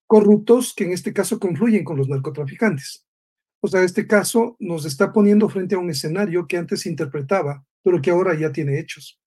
corruptos 0.09 0.73
que 0.73 0.85
en 0.85 0.93
este 0.93 1.13
caso 1.13 1.39
confluyen 1.39 1.83
con 1.83 1.97
los 1.97 2.09
narcotraficantes. 2.09 3.05
O 3.61 3.67
sea, 3.67 3.83
este 3.83 4.07
caso 4.07 4.55
nos 4.59 4.85
está 4.85 5.13
poniendo 5.13 5.49
frente 5.49 5.75
a 5.75 5.79
un 5.79 5.91
escenario 5.91 6.47
que 6.47 6.57
antes 6.57 6.81
se 6.81 6.89
interpretaba, 6.89 7.63
pero 7.83 8.01
que 8.01 8.09
ahora 8.09 8.33
ya 8.33 8.51
tiene 8.51 8.79
hechos 8.79 9.19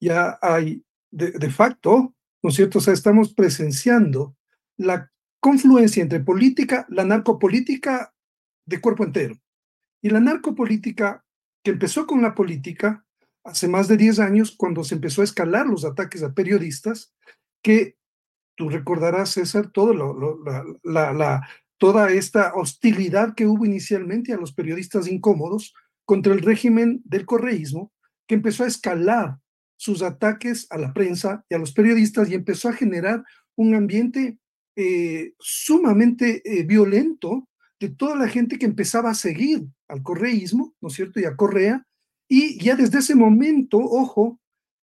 ya 0.00 0.38
hay 0.40 0.84
de, 1.10 1.50
facto, 1.50 2.14
¿no 2.42 2.50
es 2.50 2.56
cierto? 2.56 2.78
O 2.78 2.82
sea, 2.82 2.94
estamos 2.94 3.34
presenciando 3.34 4.36
la 4.76 5.10
confluencia 5.40 6.02
entre 6.02 6.20
política, 6.20 6.86
la 6.88 7.04
narcopolítica 7.04 8.12
de 8.66 8.80
cuerpo 8.80 9.04
entero. 9.04 9.36
Y 10.02 10.10
la 10.10 10.20
narcopolítica 10.20 11.24
que 11.64 11.72
empezó 11.72 12.06
con 12.06 12.22
la 12.22 12.34
política 12.34 13.04
hace 13.44 13.68
más 13.68 13.88
de 13.88 13.96
10 13.96 14.18
años, 14.20 14.54
cuando 14.56 14.84
se 14.84 14.94
empezó 14.94 15.22
a 15.22 15.24
escalar 15.24 15.66
los 15.66 15.84
ataques 15.84 16.22
a 16.22 16.34
periodistas, 16.34 17.14
que 17.62 17.96
tú 18.58 18.68
recordarás, 18.68 19.30
César, 19.30 19.70
todo 19.70 19.94
la, 20.82 21.48
toda 21.78 22.10
esta 22.10 22.52
hostilidad 22.54 23.34
que 23.36 23.46
hubo 23.46 23.64
inicialmente 23.64 24.34
a 24.34 24.36
los 24.36 24.52
periodistas 24.52 25.06
incómodos 25.06 25.72
contra 26.04 26.34
el 26.34 26.40
régimen 26.40 27.00
del 27.04 27.24
correísmo, 27.24 27.92
que 28.26 28.34
empezó 28.34 28.64
a 28.64 28.66
escalar 28.66 29.38
sus 29.76 30.02
ataques 30.02 30.66
a 30.70 30.76
la 30.76 30.92
prensa 30.92 31.44
y 31.48 31.54
a 31.54 31.58
los 31.58 31.72
periodistas 31.72 32.28
y 32.28 32.34
empezó 32.34 32.68
a 32.68 32.72
generar 32.72 33.22
un 33.54 33.76
ambiente 33.76 34.38
eh, 34.74 35.34
sumamente 35.38 36.42
eh, 36.44 36.64
violento 36.64 37.48
de 37.78 37.90
toda 37.90 38.16
la 38.16 38.28
gente 38.28 38.58
que 38.58 38.66
empezaba 38.66 39.10
a 39.10 39.14
seguir 39.14 39.68
al 39.86 40.02
correísmo, 40.02 40.74
¿no 40.80 40.88
es 40.88 40.94
cierto? 40.94 41.20
Y 41.20 41.26
a 41.26 41.36
Correa. 41.36 41.86
Y 42.28 42.60
ya 42.60 42.74
desde 42.74 42.98
ese 42.98 43.14
momento, 43.14 43.78
ojo, 43.78 44.40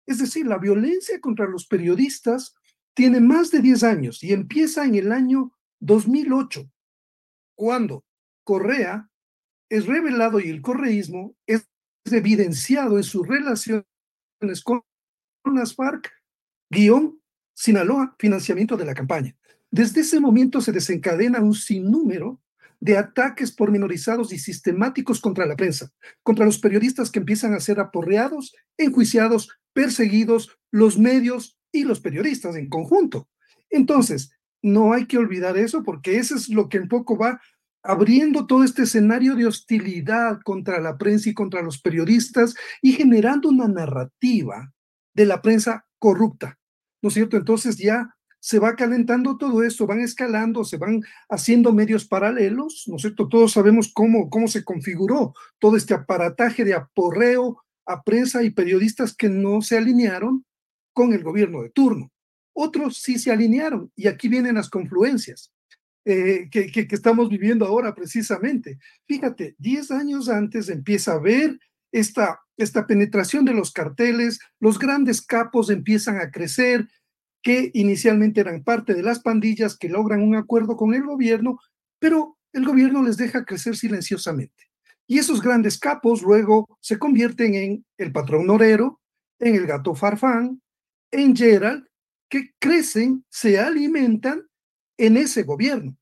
es 0.08 0.20
decir, 0.20 0.48
la 0.48 0.60
violencia 0.60 1.20
contra 1.20 1.46
los 1.46 1.68
periodistas 1.68 2.56
tiene 2.96 3.20
más 3.20 3.52
de 3.52 3.62
10 3.62 3.84
años 3.84 4.24
y 4.24 4.34
empieza 4.34 4.86
en 4.86 4.96
el 4.96 5.12
año 5.12 5.54
2008, 5.82 6.68
cuando 7.56 8.04
Correa 8.44 9.10
es 9.70 9.86
revelado 9.86 10.40
y 10.40 10.50
el 10.50 10.62
correísmo 10.62 11.36
es 11.46 11.68
evidenciado 12.06 12.98
en 12.98 13.04
su 13.04 13.24
relación 13.24 13.86
con 14.66 15.56
las 15.56 15.76
FARC, 15.76 16.12
guion 16.70 17.20
Sinaloa, 17.54 18.16
financiamiento 18.20 18.76
de 18.76 18.86
la 18.86 18.94
campaña. 18.94 19.36
Desde 19.72 20.02
ese 20.02 20.20
momento 20.20 20.62
se 20.62 20.72
desencadena 20.72 21.42
un 21.42 21.54
sinnúmero 21.54 22.42
de 22.80 22.98
ataques 22.98 23.52
pormenorizados 23.52 24.34
y 24.34 24.40
sistemáticos 24.40 25.20
contra 25.20 25.46
la 25.46 25.56
prensa, 25.56 25.92
contra 26.22 26.46
los 26.46 26.60
periodistas 26.60 27.10
que 27.10 27.20
empiezan 27.20 27.54
a 27.54 27.60
ser 27.60 27.80
aporreados, 27.80 28.54
enjuiciados, 28.78 29.50
perseguidos, 29.74 30.58
los 30.72 30.98
medios 30.98 31.58
y 31.80 31.84
los 31.84 32.00
periodistas 32.00 32.56
en 32.56 32.70
conjunto. 32.70 33.28
Entonces, 33.70 34.32
no 34.62 34.94
hay 34.94 35.06
que 35.06 35.18
olvidar 35.18 35.58
eso 35.58 35.84
porque 35.84 36.18
eso 36.18 36.36
es 36.36 36.50
lo 36.50 36.70
que 36.70 36.80
un 36.80 36.88
poco 36.88 37.18
va 37.18 37.40
abriendo 37.84 38.48
todo 38.48 38.64
este 38.64 38.84
escenario 38.84 39.36
de 39.36 39.46
hostilidad 39.46 40.40
contra 40.44 40.80
la 40.80 40.98
prensa 40.98 41.30
y 41.30 41.34
contra 41.34 41.62
los 41.62 41.80
periodistas 41.80 42.56
y 42.82 42.94
generando 42.94 43.50
una 43.50 43.68
narrativa 43.68 44.74
de 45.14 45.26
la 45.26 45.42
prensa 45.42 45.86
corrupta, 46.00 46.58
¿no 47.02 47.10
es 47.10 47.14
cierto? 47.14 47.38
Entonces 47.38 47.78
ya 47.78 48.16
se 48.40 48.60
va 48.60 48.76
calentando 48.76 49.38
todo 49.38 49.64
esto, 49.64 49.88
van 49.88 50.02
escalando, 50.02 50.64
se 50.64 50.78
van 50.78 51.02
haciendo 51.30 51.74
medios 51.74 52.06
paralelos, 52.06 52.84
¿no 52.88 52.96
es 52.96 53.04
cierto? 53.04 53.28
Todos 53.28 53.54
sabemos 53.54 53.92
cómo, 53.94 54.30
cómo 54.30 54.48
se 54.48 54.64
configuró 54.64 55.34
todo 55.60 55.78
este 55.78 55.94
aparataje 55.94 56.64
de 56.64 56.74
aporreo 56.74 57.64
a 57.86 58.04
prensa 58.04 58.44
y 58.44 58.50
periodistas 58.50 59.16
que 59.16 59.30
no 59.30 59.62
se 59.62 59.78
alinearon 59.78 60.46
con 60.96 61.14
el 61.14 61.24
gobierno 61.24 61.62
de 61.62 61.70
turno. 61.70 62.12
Otros 62.54 62.98
sí 62.98 63.20
se 63.20 63.32
alinearon 63.32 63.92
y 63.98 64.08
aquí 64.08 64.30
vienen 64.30 64.56
las 64.56 64.70
confluencias 64.70 65.52
eh, 66.06 66.48
que, 66.50 66.88
estamos 66.90 67.30
viviendo 67.30 67.66
ahora 67.66 67.94
precisamente. 67.94 68.80
Fíjate, 69.06 69.56
10 69.60 69.92
años 69.92 70.30
antes 70.30 70.70
empieza 70.70 71.14
a 71.14 71.20
ver 71.20 71.60
esta, 71.92 72.40
esta 72.58 72.88
penetración 72.88 73.44
de 73.44 73.54
los 73.54 73.72
carteles, 73.72 74.40
los 74.60 74.80
grandes 74.80 75.22
capos 75.22 75.70
empiezan 75.70 76.18
a 76.20 76.32
crecer, 76.32 76.88
que 77.44 77.72
inicialmente 77.74 78.40
eran 78.40 78.64
parte 78.64 78.94
de 78.94 79.04
las 79.04 79.20
pandillas 79.20 79.78
que 79.78 79.90
logran 79.90 80.24
un 80.24 80.36
acuerdo 80.36 80.78
con 80.78 80.94
el 80.94 81.04
gobierno, 81.04 81.60
pero 82.00 82.38
el 82.54 82.66
gobierno 82.66 83.04
les 83.04 83.18
deja 83.18 83.44
crecer 83.44 83.76
silenciosamente. 83.76 84.72
Y 85.08 85.20
esos 85.20 85.42
grandes 85.42 85.78
capos 85.78 86.22
luego 86.22 86.80
se 86.80 86.98
convierten 86.98 87.54
en 87.54 87.86
el 87.98 88.14
patrón 88.14 88.48
Norero, 88.48 89.02
en 89.40 89.56
el 89.56 89.68
gato 89.68 89.94
Farfán, 89.94 90.62
en 91.20 91.36
Gerald, 91.36 91.86
que 92.30 92.54
crecen, 92.60 93.26
se 93.30 93.60
alimentan 93.60 94.44
en 94.98 95.18
ese 95.18 95.44
gobierno, 95.44 95.96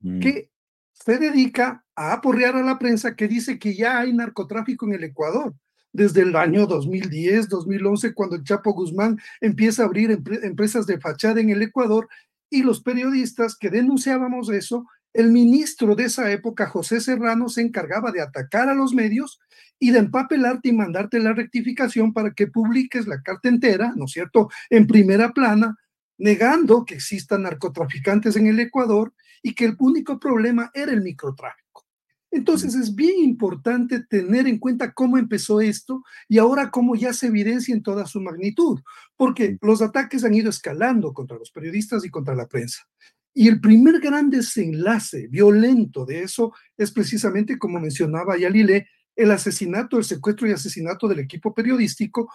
mm. 0.00 0.20
que 0.20 0.50
se 0.92 1.18
dedica 1.18 1.84
a 1.94 2.12
aporrear 2.12 2.56
a 2.56 2.62
la 2.62 2.78
prensa 2.78 3.16
que 3.16 3.28
dice 3.28 3.58
que 3.58 3.74
ya 3.74 3.98
hay 3.98 4.12
narcotráfico 4.12 4.86
en 4.86 4.94
el 4.94 5.04
Ecuador. 5.04 5.54
Desde 5.92 6.22
el 6.22 6.36
año 6.36 6.66
2010, 6.66 7.48
2011, 7.48 8.14
cuando 8.14 8.36
el 8.36 8.44
Chapo 8.44 8.72
Guzmán 8.72 9.18
empieza 9.40 9.82
a 9.82 9.86
abrir 9.86 10.10
empresas 10.42 10.86
de 10.86 11.00
fachada 11.00 11.40
en 11.40 11.50
el 11.50 11.62
Ecuador 11.62 12.08
y 12.48 12.62
los 12.62 12.80
periodistas 12.80 13.56
que 13.56 13.70
denunciábamos 13.70 14.50
eso, 14.50 14.86
el 15.12 15.30
ministro 15.30 15.94
de 15.96 16.04
esa 16.04 16.30
época, 16.30 16.66
José 16.66 17.00
Serrano, 17.00 17.48
se 17.48 17.62
encargaba 17.62 18.12
de 18.12 18.22
atacar 18.22 18.68
a 18.68 18.74
los 18.74 18.94
medios 18.94 19.40
y 19.78 19.90
de 19.90 19.98
empapelarte 19.98 20.68
y 20.68 20.72
mandarte 20.72 21.18
la 21.18 21.32
rectificación 21.32 22.12
para 22.12 22.32
que 22.32 22.46
publiques 22.46 23.06
la 23.06 23.22
carta 23.22 23.48
entera, 23.48 23.92
¿no 23.96 24.04
es 24.04 24.12
cierto?, 24.12 24.50
en 24.68 24.86
primera 24.86 25.32
plana, 25.32 25.76
negando 26.18 26.84
que 26.84 26.94
existan 26.94 27.42
narcotraficantes 27.42 28.36
en 28.36 28.46
el 28.46 28.60
Ecuador 28.60 29.14
y 29.42 29.54
que 29.54 29.64
el 29.64 29.76
único 29.78 30.20
problema 30.20 30.70
era 30.74 30.92
el 30.92 31.00
microtráfico. 31.00 31.86
Entonces 32.30 32.74
es 32.76 32.94
bien 32.94 33.18
importante 33.18 34.04
tener 34.04 34.46
en 34.46 34.58
cuenta 34.58 34.92
cómo 34.92 35.18
empezó 35.18 35.60
esto 35.60 36.04
y 36.28 36.38
ahora 36.38 36.70
cómo 36.70 36.94
ya 36.94 37.12
se 37.12 37.26
evidencia 37.26 37.74
en 37.74 37.82
toda 37.82 38.06
su 38.06 38.20
magnitud, 38.20 38.80
porque 39.16 39.58
los 39.62 39.82
ataques 39.82 40.22
han 40.24 40.34
ido 40.34 40.50
escalando 40.50 41.12
contra 41.12 41.38
los 41.38 41.50
periodistas 41.50 42.04
y 42.04 42.10
contra 42.10 42.36
la 42.36 42.46
prensa. 42.46 42.86
Y 43.32 43.48
el 43.48 43.60
primer 43.60 44.00
gran 44.00 44.28
desenlace 44.30 45.28
violento 45.28 46.04
de 46.04 46.22
eso 46.22 46.52
es 46.76 46.90
precisamente, 46.90 47.58
como 47.58 47.78
mencionaba 47.78 48.36
Yalile, 48.36 48.88
el 49.16 49.30
asesinato, 49.30 49.98
el 49.98 50.04
secuestro 50.04 50.48
y 50.48 50.52
asesinato 50.52 51.06
del 51.06 51.20
equipo 51.20 51.54
periodístico 51.54 52.30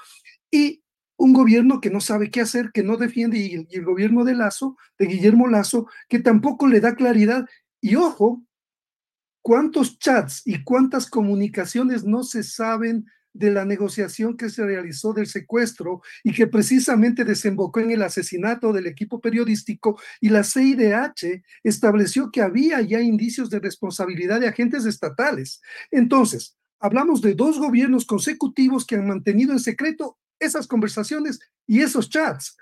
y 0.52 0.84
un 1.18 1.34
gobierno 1.34 1.80
que 1.80 1.90
no 1.90 2.02
sabe 2.02 2.30
qué 2.30 2.42
hacer, 2.42 2.72
que 2.74 2.84
no 2.84 2.98
defiende, 2.98 3.38
y 3.38 3.68
el, 3.75 3.86
gobierno 3.86 4.24
de 4.24 4.36
Lazo, 4.36 4.78
de 5.00 5.06
Guillermo 5.06 5.48
Lazo, 5.48 5.88
que 6.10 6.20
tampoco 6.20 6.68
le 6.68 6.82
da 6.82 6.96
claridad. 6.96 7.46
Y 7.82 7.96
ojo, 7.96 8.44
cuántos 9.42 9.98
chats 9.98 10.42
y 10.46 10.64
cuántas 10.64 11.10
comunicaciones 11.10 12.04
no 12.04 12.24
se 12.24 12.44
saben 12.44 13.06
de 13.36 13.51
la 13.51 13.65
negociación 13.65 14.38
que 14.38 14.50
se 14.50 14.65
realizó 14.65 15.13
del 15.13 15.27
secuestro 15.27 16.01
y 16.24 16.32
que 16.32 16.48
precisamente 16.48 17.25
desembocó 17.25 17.82
en 17.82 17.92
el 17.92 18.01
asesinato 18.01 18.72
del 18.72 18.88
equipo 18.88 19.20
periodístico 19.20 20.00
y 20.22 20.30
la 20.30 20.44
CIDH 20.44 21.44
estableció 21.63 22.32
que 22.32 22.42
había 22.42 22.82
ya 22.82 23.01
indicios 23.01 23.50
de 23.50 23.60
responsabilidad 23.60 24.39
de 24.39 24.48
agentes 24.48 24.86
estatales. 24.86 25.62
Entonces, 25.92 26.58
hablamos 26.80 27.22
de 27.22 27.34
dos 27.34 27.60
gobiernos 27.60 28.06
consecutivos 28.06 28.86
que 28.86 28.96
han 28.96 29.08
mantenido 29.08 29.51
en 29.51 29.60
secreto 29.60 30.18
esas 30.39 30.65
conversaciones 30.65 31.39
y 31.68 31.82
esos 31.82 32.10
chats. 32.10 32.56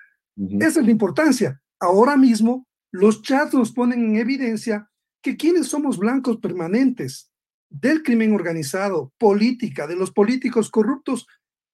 Esa 0.59 0.79
es 0.79 0.85
la 0.85 0.91
importancia. 0.91 1.61
Ahora 1.79 2.17
mismo, 2.17 2.67
los 2.91 3.21
chats 3.21 3.53
nos 3.53 3.71
ponen 3.71 4.03
en 4.03 4.15
evidencia 4.17 4.89
que 5.21 5.37
quienes 5.37 5.67
somos 5.67 5.99
blancos 5.99 6.37
permanentes 6.37 7.31
del 7.73 8.03
crimen 8.03 8.33
organizado, 8.33 9.11
política, 9.17 9.87
de 9.87 9.95
los 9.95 10.11
políticos 10.11 10.69
corruptos, 10.69 11.25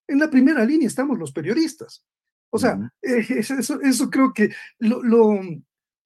en 0.07 0.19
la 0.19 0.29
primera 0.29 0.65
línea 0.65 0.87
estamos 0.87 1.19
los 1.19 1.33
periodistas. 1.33 2.05
O 2.51 2.57
sea, 2.57 2.91
eh, 3.01 3.25
eso, 3.83 4.09
creo 4.09 4.33
que 4.33 4.51
lo, 4.79 5.01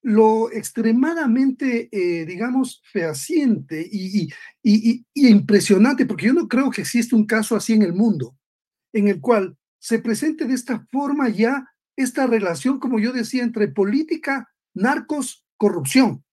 lo, 0.02 0.52
extremadamente, 0.52 1.90
eh, 1.92 2.26
digamos, 2.26 2.82
fehaciente 2.92 3.88
y, 3.90 4.30
y, 4.64 5.06
y, 5.14 5.28
impresionante, 5.30 6.06
porque 6.06 6.26
yo 6.26 6.34
no 6.34 6.48
creo 6.48 6.72
que 6.72 6.82
existe 6.82 7.16
un 7.16 7.26
caso 7.26 7.56
así 7.56 7.74
en 7.74 7.84
el 7.84 7.94
mundo, 7.94 8.36
en 8.94 9.08
el 9.08 9.22
cual 9.22 9.56
se 9.80 10.00
presente 10.00 10.46
de 10.46 10.56
esta 10.56 10.86
forma 10.92 11.30
ya 11.30 11.70
esta 11.96 12.26
relación, 12.26 12.80
como 12.80 13.00
yo 13.00 13.14
decía, 13.14 13.44
entre 13.44 13.68
política, 13.68 14.50
narcos, 14.74 15.46
corrupción. 15.56 16.24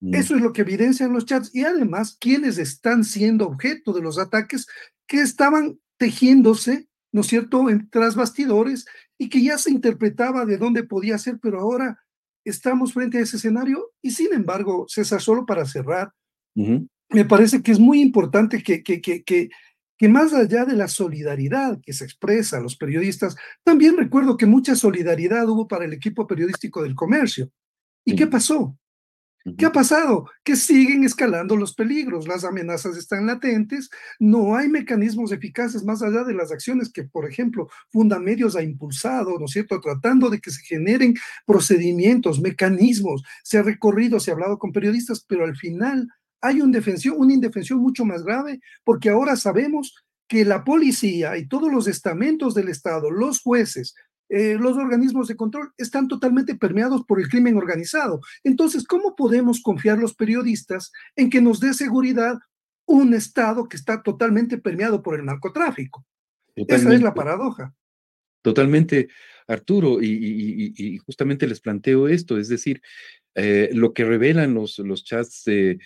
Mm. 0.00 0.14
Eso 0.14 0.36
es 0.36 0.42
lo 0.42 0.52
que 0.52 0.62
evidencian 0.62 1.12
los 1.12 1.26
chats 1.26 1.54
y 1.54 1.64
además 1.64 2.16
quienes 2.20 2.58
están 2.58 3.04
siendo 3.04 3.46
objeto 3.46 3.92
de 3.92 4.02
los 4.02 4.18
ataques 4.18 4.66
que 5.06 5.20
estaban 5.20 5.78
tejiéndose, 5.96 6.88
¿no 7.12 7.22
es 7.22 7.26
cierto?, 7.26 7.68
en 7.68 7.88
tras 7.90 8.14
bastidores 8.14 8.86
y 9.18 9.28
que 9.28 9.42
ya 9.42 9.58
se 9.58 9.70
interpretaba 9.70 10.44
de 10.44 10.58
dónde 10.58 10.84
podía 10.84 11.18
ser, 11.18 11.38
pero 11.40 11.60
ahora 11.60 11.98
estamos 12.44 12.92
frente 12.92 13.18
a 13.18 13.22
ese 13.22 13.36
escenario 13.36 13.90
y 14.00 14.12
sin 14.12 14.32
embargo, 14.32 14.86
César, 14.88 15.20
solo 15.20 15.44
para 15.44 15.66
cerrar, 15.66 16.12
me 16.54 17.24
parece 17.24 17.62
que 17.62 17.72
es 17.72 17.78
muy 17.78 18.00
importante 18.00 18.62
que, 18.62 18.82
que, 18.82 19.00
que, 19.00 19.22
que 19.22 19.50
que 19.98 20.08
más 20.08 20.32
allá 20.32 20.64
de 20.64 20.76
la 20.76 20.86
solidaridad 20.86 21.80
que 21.82 21.92
se 21.92 22.04
expresa 22.04 22.58
a 22.58 22.60
los 22.60 22.76
periodistas, 22.76 23.36
también 23.64 23.96
recuerdo 23.96 24.36
que 24.36 24.46
mucha 24.46 24.76
solidaridad 24.76 25.48
hubo 25.48 25.66
para 25.66 25.84
el 25.84 25.92
equipo 25.92 26.26
periodístico 26.26 26.82
del 26.82 26.94
comercio. 26.94 27.50
¿Y 28.04 28.14
qué 28.14 28.28
pasó? 28.28 28.78
¿Qué 29.56 29.64
ha 29.64 29.72
pasado? 29.72 30.28
Que 30.44 30.56
siguen 30.56 31.04
escalando 31.04 31.56
los 31.56 31.74
peligros, 31.74 32.26
las 32.26 32.44
amenazas 32.44 32.96
están 32.96 33.26
latentes, 33.26 33.88
no 34.18 34.56
hay 34.56 34.68
mecanismos 34.68 35.32
eficaces 35.32 35.84
más 35.84 36.02
allá 36.02 36.24
de 36.24 36.34
las 36.34 36.52
acciones 36.52 36.90
que, 36.92 37.04
por 37.04 37.28
ejemplo, 37.28 37.68
Fundamedios 37.90 38.56
ha 38.56 38.62
impulsado, 38.62 39.38
¿no 39.38 39.46
es 39.46 39.52
cierto?, 39.52 39.80
tratando 39.80 40.28
de 40.28 40.40
que 40.40 40.50
se 40.50 40.62
generen 40.62 41.14
procedimientos, 41.46 42.40
mecanismos, 42.40 43.22
se 43.42 43.58
ha 43.58 43.62
recorrido, 43.62 44.20
se 44.20 44.30
ha 44.30 44.34
hablado 44.34 44.58
con 44.58 44.72
periodistas, 44.72 45.24
pero 45.26 45.44
al 45.44 45.56
final 45.56 46.08
hay 46.40 46.56
una 46.56 46.66
indefensión, 46.66 47.14
una 47.18 47.34
indefensión 47.34 47.78
mucho 47.78 48.04
más 48.04 48.24
grave, 48.24 48.60
porque 48.84 49.08
ahora 49.08 49.36
sabemos 49.36 49.94
que 50.28 50.44
la 50.44 50.62
policía 50.62 51.38
y 51.38 51.48
todos 51.48 51.72
los 51.72 51.88
estamentos 51.88 52.54
del 52.54 52.68
Estado, 52.68 53.10
los 53.10 53.40
jueces, 53.40 53.94
eh, 54.28 54.56
los 54.58 54.76
organismos 54.76 55.28
de 55.28 55.36
control 55.36 55.72
están 55.76 56.08
totalmente 56.08 56.54
permeados 56.54 57.04
por 57.04 57.20
el 57.20 57.28
crimen 57.28 57.56
organizado. 57.56 58.20
Entonces, 58.44 58.84
¿cómo 58.84 59.16
podemos 59.16 59.62
confiar 59.62 59.98
los 59.98 60.14
periodistas 60.14 60.92
en 61.16 61.30
que 61.30 61.40
nos 61.40 61.60
dé 61.60 61.72
seguridad 61.74 62.38
un 62.86 63.14
Estado 63.14 63.68
que 63.68 63.76
está 63.76 64.02
totalmente 64.02 64.58
permeado 64.58 65.02
por 65.02 65.18
el 65.18 65.24
narcotráfico? 65.24 66.04
Esa 66.54 66.92
es 66.92 67.02
la 67.02 67.14
paradoja. 67.14 67.74
Totalmente, 68.42 69.08
Arturo, 69.46 69.98
y, 70.00 70.98
justamente 71.04 71.46
les 71.46 71.60
planteo 71.60 72.08
esto, 72.08 72.38
es 72.38 72.48
decir, 72.48 72.80
eh, 73.40 73.70
lo 73.72 73.92
que 73.92 74.04
revelan 74.04 74.52
los, 74.52 74.80
los 74.80 75.04
chats 75.04 75.44
de, 75.44 75.78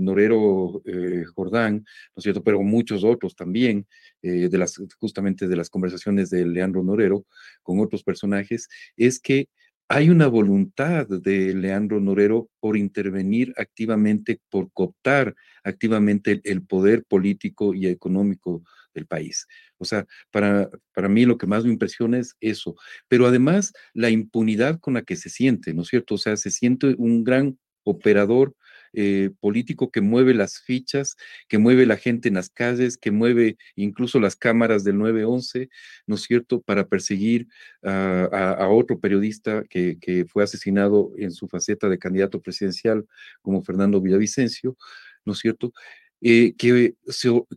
Norero 0.00 0.82
eh, 0.84 1.22
Jordán, 1.32 1.76
¿no 1.76 1.84
es 2.16 2.24
cierto? 2.24 2.42
Pero 2.42 2.60
muchos 2.62 3.04
otros 3.04 3.36
también, 3.36 3.86
eh, 4.20 4.48
de 4.48 4.58
las, 4.58 4.82
justamente 4.98 5.46
de 5.46 5.54
las 5.54 5.70
conversaciones 5.70 6.28
de 6.30 6.44
Leandro 6.44 6.82
Norero 6.82 7.24
con 7.62 7.78
otros 7.78 8.02
personajes, 8.02 8.68
es 8.96 9.20
que 9.20 9.48
hay 9.88 10.10
una 10.10 10.26
voluntad 10.26 11.06
de 11.06 11.54
Leandro 11.54 12.00
Norero 12.00 12.48
por 12.60 12.76
intervenir 12.76 13.52
activamente, 13.56 14.40
por 14.48 14.72
cooptar 14.72 15.34
activamente 15.64 16.40
el 16.44 16.64
poder 16.64 17.04
político 17.04 17.74
y 17.74 17.86
económico 17.86 18.62
del 18.94 19.06
país. 19.06 19.46
O 19.78 19.84
sea, 19.84 20.06
para, 20.30 20.70
para 20.94 21.08
mí 21.08 21.24
lo 21.24 21.38
que 21.38 21.46
más 21.46 21.64
me 21.64 21.72
impresiona 21.72 22.18
es 22.18 22.36
eso, 22.40 22.74
pero 23.08 23.26
además 23.26 23.72
la 23.94 24.10
impunidad 24.10 24.80
con 24.80 24.94
la 24.94 25.02
que 25.02 25.16
se 25.16 25.28
siente, 25.28 25.74
¿no 25.74 25.82
es 25.82 25.88
cierto? 25.88 26.14
O 26.14 26.18
sea, 26.18 26.36
se 26.36 26.50
siente 26.50 26.94
un 26.98 27.24
gran 27.24 27.58
operador 27.84 28.54
eh, 28.92 29.30
político 29.40 29.90
que 29.90 30.00
mueve 30.00 30.34
las 30.34 30.60
fichas, 30.60 31.16
que 31.48 31.58
mueve 31.58 31.86
la 31.86 31.96
gente 31.96 32.28
en 32.28 32.34
las 32.34 32.50
calles, 32.50 32.96
que 32.98 33.10
mueve 33.10 33.56
incluso 33.76 34.20
las 34.20 34.36
cámaras 34.36 34.84
del 34.84 34.98
911, 34.98 35.68
¿no 36.06 36.14
es 36.16 36.22
cierto?, 36.22 36.60
para 36.60 36.86
perseguir 36.88 37.48
a, 37.82 38.68
otro 38.70 39.00
periodista 39.00 39.64
que, 39.68 40.26
fue 40.28 40.44
asesinado 40.44 41.12
en 41.18 41.32
su 41.32 41.48
faceta 41.48 41.88
de 41.88 41.98
candidato 41.98 42.40
presidencial 42.40 43.06
como 43.42 43.62
Fernando 43.62 44.00
Villavicencio, 44.00 44.76
¿no 45.24 45.32
es 45.32 45.38
cierto? 45.38 45.72
Eh, 46.20 46.54
que, 46.56 46.94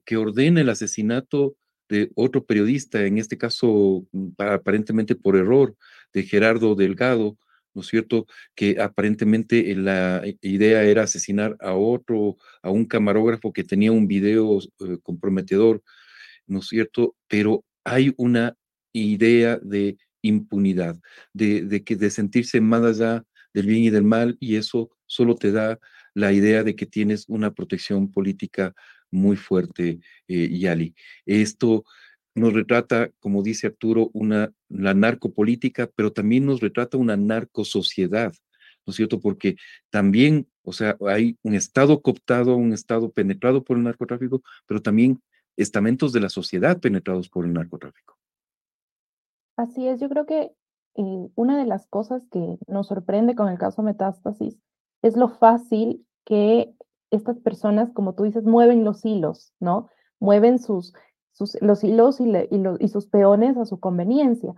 que 0.05 0.17
ordena 0.17 0.61
el 0.61 0.69
asesinato 0.69 1.55
de 1.89 2.11
otro 2.15 2.45
periodista, 2.45 3.05
en 3.05 3.17
este 3.17 3.37
caso 3.37 4.07
mm, 4.11 4.29
aparentemente 4.37 5.15
por 5.15 5.35
error, 5.35 5.75
de 6.13 6.23
Gerardo 6.23 6.75
Delgado, 6.75 7.37
¿no 7.75 7.81
es 7.81 7.87
cierto? 7.87 8.25
Que 8.55 8.79
aparentemente 8.81 9.71
eh, 9.71 9.75
la 9.75 10.23
idea 10.41 10.83
era 10.83 11.03
asesinar 11.03 11.57
a 11.59 11.73
otro, 11.75 12.37
a 12.63 12.71
un 12.71 12.85
camarógrafo 12.85 13.53
que 13.53 13.63
tenía 13.63 13.91
un 13.91 14.07
video 14.07 14.59
eh, 14.59 14.97
comprometedor 15.03 15.83
¿no 16.47 16.59
es 16.59 16.67
cierto? 16.67 17.15
Pero 17.27 17.63
hay 17.83 18.13
una 18.17 18.55
idea 18.93 19.57
de 19.61 19.97
impunidad, 20.21 20.97
de, 21.33 21.63
de, 21.63 21.83
que, 21.83 21.95
de 21.95 22.09
sentirse 22.09 22.61
más 22.61 22.83
allá 22.83 23.23
del 23.53 23.67
bien 23.67 23.83
y 23.83 23.89
del 23.89 24.03
mal, 24.03 24.37
y 24.39 24.55
eso 24.55 24.89
solo 25.05 25.35
te 25.35 25.51
da 25.51 25.79
la 26.13 26.33
idea 26.33 26.63
de 26.63 26.75
que 26.75 26.85
tienes 26.85 27.25
una 27.27 27.53
protección 27.53 28.11
política 28.11 28.73
muy 29.11 29.37
fuerte, 29.37 29.99
eh, 30.27 30.49
Yali. 30.57 30.95
Esto 31.25 31.85
nos 32.35 32.53
retrata, 32.53 33.09
como 33.19 33.41
dice 33.41 33.67
Arturo, 33.67 34.09
una, 34.13 34.51
la 34.69 34.93
narcopolítica, 34.93 35.89
pero 35.95 36.11
también 36.11 36.45
nos 36.45 36.59
retrata 36.59 36.97
una 36.97 37.15
narcosociedad, 37.15 38.33
¿no 38.85 38.91
es 38.91 38.97
cierto? 38.97 39.19
Porque 39.19 39.55
también, 39.89 40.47
o 40.63 40.73
sea, 40.73 40.97
hay 41.07 41.37
un 41.43 41.55
Estado 41.55 42.01
cooptado, 42.01 42.55
un 42.57 42.73
Estado 42.73 43.09
penetrado 43.09 43.63
por 43.63 43.77
el 43.77 43.83
narcotráfico, 43.83 44.43
pero 44.67 44.81
también 44.81 45.21
estamentos 45.55 46.11
de 46.11 46.19
la 46.19 46.29
sociedad 46.29 46.79
penetrados 46.79 47.29
por 47.29 47.45
el 47.45 47.53
narcotráfico. 47.53 48.17
Así 49.55 49.87
es, 49.87 50.01
yo 50.01 50.09
creo 50.09 50.25
que 50.25 50.51
eh, 50.95 51.29
una 51.35 51.57
de 51.57 51.65
las 51.65 51.87
cosas 51.87 52.27
que 52.29 52.57
nos 52.67 52.87
sorprende 52.87 53.35
con 53.35 53.47
el 53.47 53.57
caso 53.57 53.81
Metástasis 53.81 54.57
es 55.01 55.15
lo 55.15 55.29
fácil 55.29 56.05
que 56.25 56.73
estas 57.11 57.39
personas, 57.39 57.91
como 57.93 58.15
tú 58.15 58.23
dices, 58.23 58.43
mueven 58.43 58.83
los 58.83 59.05
hilos, 59.05 59.53
¿no? 59.59 59.89
Mueven 60.19 60.59
sus, 60.59 60.93
sus 61.35 61.61
los 61.61 61.83
hilos 61.83 62.19
y, 62.21 62.31
y, 62.79 62.87
sus 62.87 63.07
peones 63.07 63.57
a 63.57 63.65
su 63.65 63.79
conveniencia. 63.79 64.55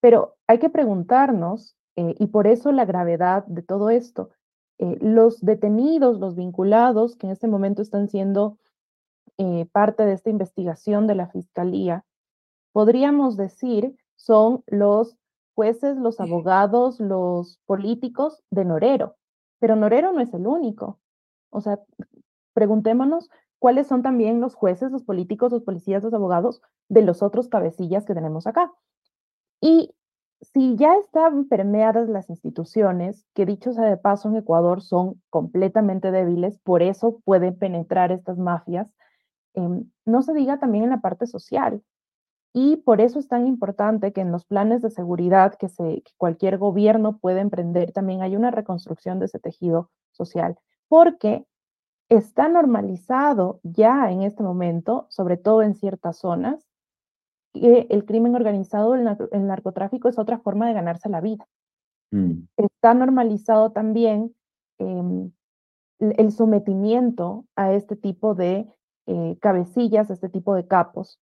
Pero 0.00 0.36
hay 0.46 0.58
que 0.58 0.70
preguntarnos, 0.70 1.76
eh, 1.96 2.14
y 2.18 2.28
por 2.28 2.46
eso 2.46 2.72
la 2.72 2.84
gravedad 2.84 3.44
de 3.46 3.62
todo 3.62 3.90
esto, 3.90 4.30
eh, 4.78 4.96
los 5.00 5.40
detenidos, 5.40 6.20
los 6.20 6.36
vinculados, 6.36 7.16
que 7.16 7.26
en 7.26 7.32
este 7.32 7.48
momento 7.48 7.82
están 7.82 8.08
siendo 8.08 8.58
eh, 9.36 9.66
parte 9.72 10.04
de 10.04 10.12
esta 10.12 10.30
investigación 10.30 11.06
de 11.06 11.16
la 11.16 11.28
Fiscalía, 11.28 12.04
podríamos 12.72 13.36
decir 13.36 13.96
son 14.16 14.62
los 14.66 15.16
jueces, 15.54 15.96
los 15.96 16.20
abogados, 16.20 17.00
los 17.00 17.58
políticos 17.66 18.42
de 18.50 18.64
Norero. 18.64 19.16
Pero 19.58 19.76
Norero 19.76 20.12
no 20.12 20.20
es 20.20 20.32
el 20.32 20.46
único. 20.46 21.00
O 21.50 21.60
sea, 21.60 21.80
preguntémonos 22.54 23.28
cuáles 23.62 23.86
son 23.86 24.02
también 24.02 24.40
los 24.40 24.56
jueces, 24.56 24.90
los 24.90 25.04
políticos, 25.04 25.52
los 25.52 25.62
policías, 25.62 26.02
los 26.02 26.12
abogados 26.12 26.60
de 26.88 27.02
los 27.02 27.22
otros 27.22 27.46
cabecillas 27.46 28.04
que 28.04 28.12
tenemos 28.12 28.48
acá. 28.48 28.72
Y 29.60 29.94
si 30.40 30.74
ya 30.74 30.96
están 30.96 31.44
permeadas 31.46 32.08
las 32.08 32.28
instituciones, 32.28 33.24
que 33.34 33.46
dicho 33.46 33.72
sea 33.72 33.84
de 33.84 33.96
paso 33.96 34.28
en 34.28 34.34
Ecuador 34.34 34.82
son 34.82 35.22
completamente 35.30 36.10
débiles, 36.10 36.58
por 36.58 36.82
eso 36.82 37.20
pueden 37.24 37.56
penetrar 37.56 38.10
estas 38.10 38.36
mafias, 38.36 38.92
em, 39.54 39.88
no 40.04 40.22
se 40.22 40.34
diga 40.34 40.58
también 40.58 40.82
en 40.82 40.90
la 40.90 41.00
parte 41.00 41.28
social. 41.28 41.84
Y 42.52 42.78
por 42.78 43.00
eso 43.00 43.20
es 43.20 43.28
tan 43.28 43.46
importante 43.46 44.12
que 44.12 44.22
en 44.22 44.32
los 44.32 44.44
planes 44.44 44.82
de 44.82 44.90
seguridad 44.90 45.54
que, 45.54 45.68
cualquier 46.16 46.58
gobierno 46.58 47.18
puede 47.18 47.38
emprender 47.38 47.92
también 47.92 48.22
hay 48.22 48.34
una 48.34 48.50
reconstrucción 48.50 49.20
de 49.20 49.26
ese 49.26 49.38
tejido 49.38 49.88
social, 50.10 50.58
porque 50.88 51.46
está 52.16 52.48
normalizado 52.48 53.60
ya 53.62 54.10
en 54.10 54.22
este 54.22 54.42
momento, 54.42 55.06
sobre 55.08 55.36
todo 55.36 55.62
en 55.62 55.74
ciertas 55.74 56.18
zonas, 56.18 56.66
que 57.54 57.86
el 57.90 58.04
crimen 58.04 58.34
organizado, 58.34 58.94
el, 58.94 59.46
narcotráfico 59.46 60.08
es 60.08 60.18
otra 60.18 60.38
forma 60.38 60.66
de 60.66 60.74
ganarse 60.74 61.08
la 61.08 61.20
vida. 61.20 61.46
Mm. 62.10 62.44
Está 62.56 62.94
normalizado 62.94 63.72
también 63.72 64.34
em, 64.78 65.32
el 66.00 66.32
sometimiento 66.32 67.46
a 67.56 67.72
este 67.72 67.96
tipo 67.96 68.34
de 68.34 68.66
eh, 69.06 69.38
cabecillas, 69.40 70.10
a 70.10 70.14
este 70.14 70.28
tipo 70.28 70.54
de 70.54 70.66
capos. 70.66 71.18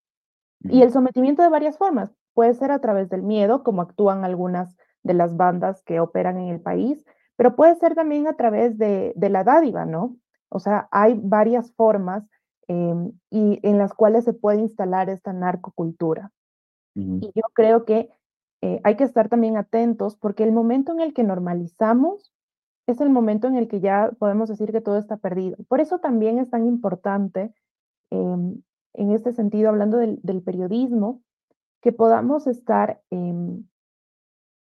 Y 0.62 0.82
el 0.82 0.92
sometimiento 0.92 1.42
de 1.42 1.48
varias 1.48 1.78
formas. 1.78 2.14
Puede 2.34 2.52
ser 2.54 2.70
a 2.70 2.80
través 2.80 3.08
del 3.08 3.22
miedo, 3.22 3.62
como 3.62 3.80
actúan 3.80 4.24
algunas 4.24 4.76
de 5.02 5.14
las 5.14 5.36
bandas 5.36 5.82
que 5.84 6.00
operan 6.00 6.38
en 6.38 6.48
el 6.48 6.60
país, 6.60 7.04
pero 7.36 7.56
puede 7.56 7.74
ser 7.76 7.94
también 7.94 8.26
a 8.26 8.36
través 8.36 8.76
de, 8.76 9.14
de 9.16 9.30
la 9.30 9.42
dádiva, 9.42 9.86
¿no? 9.86 10.16
O 10.50 10.58
sea, 10.58 10.88
hay 10.90 11.18
varias 11.22 11.72
formas 11.72 12.24
em, 12.68 13.12
y 13.30 13.58
en 13.62 13.78
las 13.78 13.94
cuales 13.94 14.24
se 14.24 14.32
puede 14.32 14.60
instalar 14.60 15.08
esta 15.08 15.32
narcocultura. 15.32 16.32
Y 16.94 17.32
yo 17.34 17.42
creo 17.54 17.86
que 17.86 18.10
eh, 18.62 18.80
hay 18.84 18.96
que 18.96 19.04
estar 19.04 19.30
también 19.30 19.56
atentos 19.56 20.16
porque 20.16 20.42
el 20.42 20.52
momento 20.52 20.92
en 20.92 21.00
el 21.00 21.14
que 21.14 21.22
normalizamos 21.22 22.32
es 22.86 23.00
el 23.00 23.08
momento 23.08 23.46
en 23.46 23.56
el 23.56 23.68
que 23.68 23.80
ya 23.80 24.10
podemos 24.18 24.48
decir 24.48 24.72
que 24.72 24.80
todo 24.80 24.98
está 24.98 25.16
perdido. 25.16 25.56
Por 25.68 25.80
eso 25.80 26.00
también 26.00 26.38
es 26.38 26.50
tan 26.50 26.66
importante, 26.66 27.54
em, 28.10 28.60
en 28.94 29.12
este 29.12 29.32
sentido, 29.32 29.70
hablando 29.70 29.96
del, 29.96 30.42
periodismo, 30.44 31.22
que 31.80 31.92
podamos 31.92 32.46
estar 32.46 33.00
em, 33.10 33.64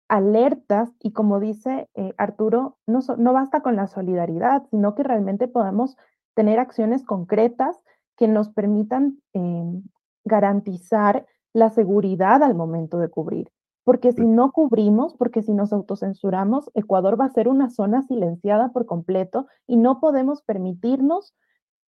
alertas 0.08 0.92
y 1.00 1.12
como 1.12 1.40
dice 1.40 1.88
eh, 1.94 2.14
Arturo, 2.18 2.76
no, 2.86 3.00
no 3.18 3.32
basta 3.32 3.60
con 3.62 3.76
la 3.76 3.86
solidaridad, 3.86 4.64
sino 4.70 4.94
que 4.94 5.02
realmente 5.02 5.48
podamos 5.48 5.96
tener 6.34 6.58
acciones 6.58 7.04
concretas 7.04 7.80
que 8.16 8.28
nos 8.28 8.48
permitan 8.48 9.20
em, 9.32 9.82
garantizar 10.24 11.26
la 11.52 11.70
seguridad 11.70 12.42
al 12.42 12.54
momento 12.54 12.98
de 12.98 13.08
cubrir. 13.08 13.50
Porque 13.84 14.12
si 14.12 14.24
no 14.24 14.50
cubrimos, 14.50 15.14
porque 15.14 15.42
si 15.42 15.52
nos 15.52 15.72
autocensuramos, 15.72 16.70
Ecuador 16.74 17.20
va 17.20 17.26
a 17.26 17.30
ser 17.30 17.48
una 17.48 17.68
zona 17.68 18.02
silenciada 18.02 18.72
por 18.72 18.86
completo 18.86 19.46
y 19.66 19.76
no 19.76 20.00
podemos 20.00 20.42
permitirnos 20.42 21.34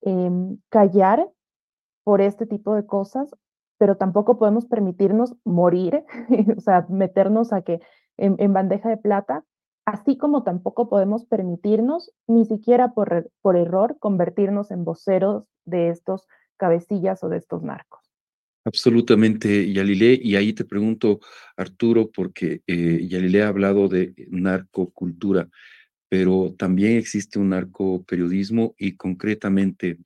em, 0.02 0.58
callar 0.68 1.30
por 2.04 2.20
este 2.20 2.46
tipo 2.46 2.74
de 2.74 2.86
cosas, 2.86 3.34
pero 3.78 3.96
tampoco 3.96 4.38
podemos 4.38 4.66
permitirnos 4.66 5.34
morir, 5.44 6.04
o 6.56 6.60
sea, 6.60 6.86
meternos 6.88 7.52
a 7.52 7.62
que 7.62 7.80
en, 8.16 8.52
bandeja 8.52 8.88
de 8.88 8.96
plata, 8.96 9.44
así 9.86 10.18
como 10.18 10.42
tampoco 10.42 10.88
podemos 10.88 11.24
permitirnos, 11.24 12.12
ni 12.26 12.44
siquiera 12.44 12.92
por, 12.92 13.30
por 13.40 13.56
error, 13.56 13.96
convertirnos 14.00 14.70
en 14.70 14.84
voceros 14.84 15.44
de 15.64 15.88
estos 15.88 16.26
cabecillas 16.56 17.22
o 17.22 17.28
de 17.28 17.38
estos 17.38 17.62
narcos. 17.62 18.00
Absolutamente, 18.64 19.72
Yalile. 19.72 20.18
Y 20.20 20.36
ahí 20.36 20.52
te 20.52 20.64
pregunto, 20.64 21.20
Arturo, 21.56 22.10
porque 22.10 22.60
eh, 22.66 23.40
ha 23.42 23.48
hablado 23.48 23.88
de 23.88 24.12
narcocultura, 24.30 25.48
pero 26.08 26.54
también 26.58 26.98
existe 26.98 27.38
un 27.38 27.50
narcoperiodismo 27.50 28.74
y 28.76 28.96
concretamente 28.96 29.98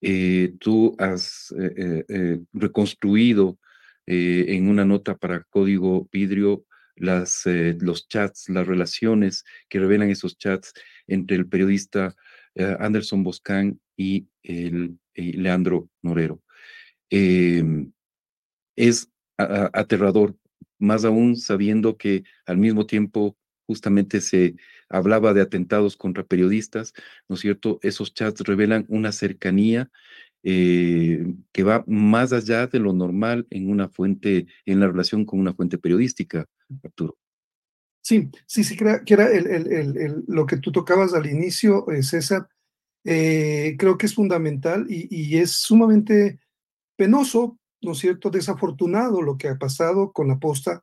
eh, 0.00 0.54
tú 0.58 0.94
has 0.98 1.54
eh, 1.58 2.04
eh, 2.08 2.40
reconstruido 2.52 3.58
en 4.06 4.68
una 4.68 4.84
nota 4.84 5.16
para 5.16 5.44
Código 5.44 6.08
Vidrio 6.10 6.64
los 6.96 8.08
chats, 8.08 8.48
las 8.48 8.66
relaciones 8.66 9.44
que 9.68 9.78
revelan 9.78 10.10
esos 10.10 10.36
chats 10.36 10.72
entre 11.06 11.36
el 11.36 11.46
periodista 11.46 12.16
Anderson 12.56 13.22
Boscan 13.22 13.80
y 13.96 14.26
Leandro 15.14 15.88
Norero. 16.02 16.42
Em, 17.08 17.92
es 18.74 19.08
aterrador, 19.36 20.34
más 20.80 21.04
aún 21.04 21.36
sabiendo 21.36 21.96
que 21.96 22.24
al 22.46 22.56
mismo 22.56 22.86
tiempo 22.86 23.36
justamente 23.66 24.20
se 24.20 24.56
hablaba 24.90 25.32
de 25.32 25.40
atentados 25.40 25.96
contra 25.96 26.24
periodistas, 26.24 26.92
¿no 27.28 27.36
es 27.36 27.40
cierto? 27.40 27.78
Esos 27.82 28.12
chats 28.12 28.40
revelan 28.42 28.84
una 28.88 29.12
cercanía 29.12 29.90
eh, 30.42 31.34
que 31.52 31.62
va 31.62 31.84
más 31.86 32.32
allá 32.32 32.66
de 32.66 32.78
lo 32.78 32.92
normal 32.92 33.46
en 33.50 33.70
una 33.70 33.88
fuente, 33.88 34.46
en 34.66 34.80
la 34.80 34.88
relación 34.88 35.24
con 35.24 35.38
una 35.38 35.54
fuente 35.54 35.78
periodística, 35.78 36.46
Arturo. 36.82 37.16
Sí, 38.02 38.30
sí, 38.46 38.64
sí, 38.64 38.76
que 38.76 39.14
era 39.14 39.28
lo 40.26 40.46
que 40.46 40.56
tú 40.56 40.72
tocabas 40.72 41.14
al 41.14 41.26
inicio, 41.26 41.88
eh, 41.90 42.02
César. 42.02 42.48
Eh, 43.04 43.76
creo 43.78 43.96
que 43.96 44.06
es 44.06 44.14
fundamental 44.14 44.86
y, 44.88 45.38
es 45.38 45.52
sumamente 45.52 46.40
penoso, 46.96 47.58
¿no 47.80 47.92
es 47.92 47.98
cierto?, 47.98 48.30
desafortunado 48.30 49.22
lo 49.22 49.38
que 49.38 49.48
ha 49.48 49.58
pasado 49.58 50.12
con 50.12 50.28
la 50.28 50.38
posta, 50.38 50.82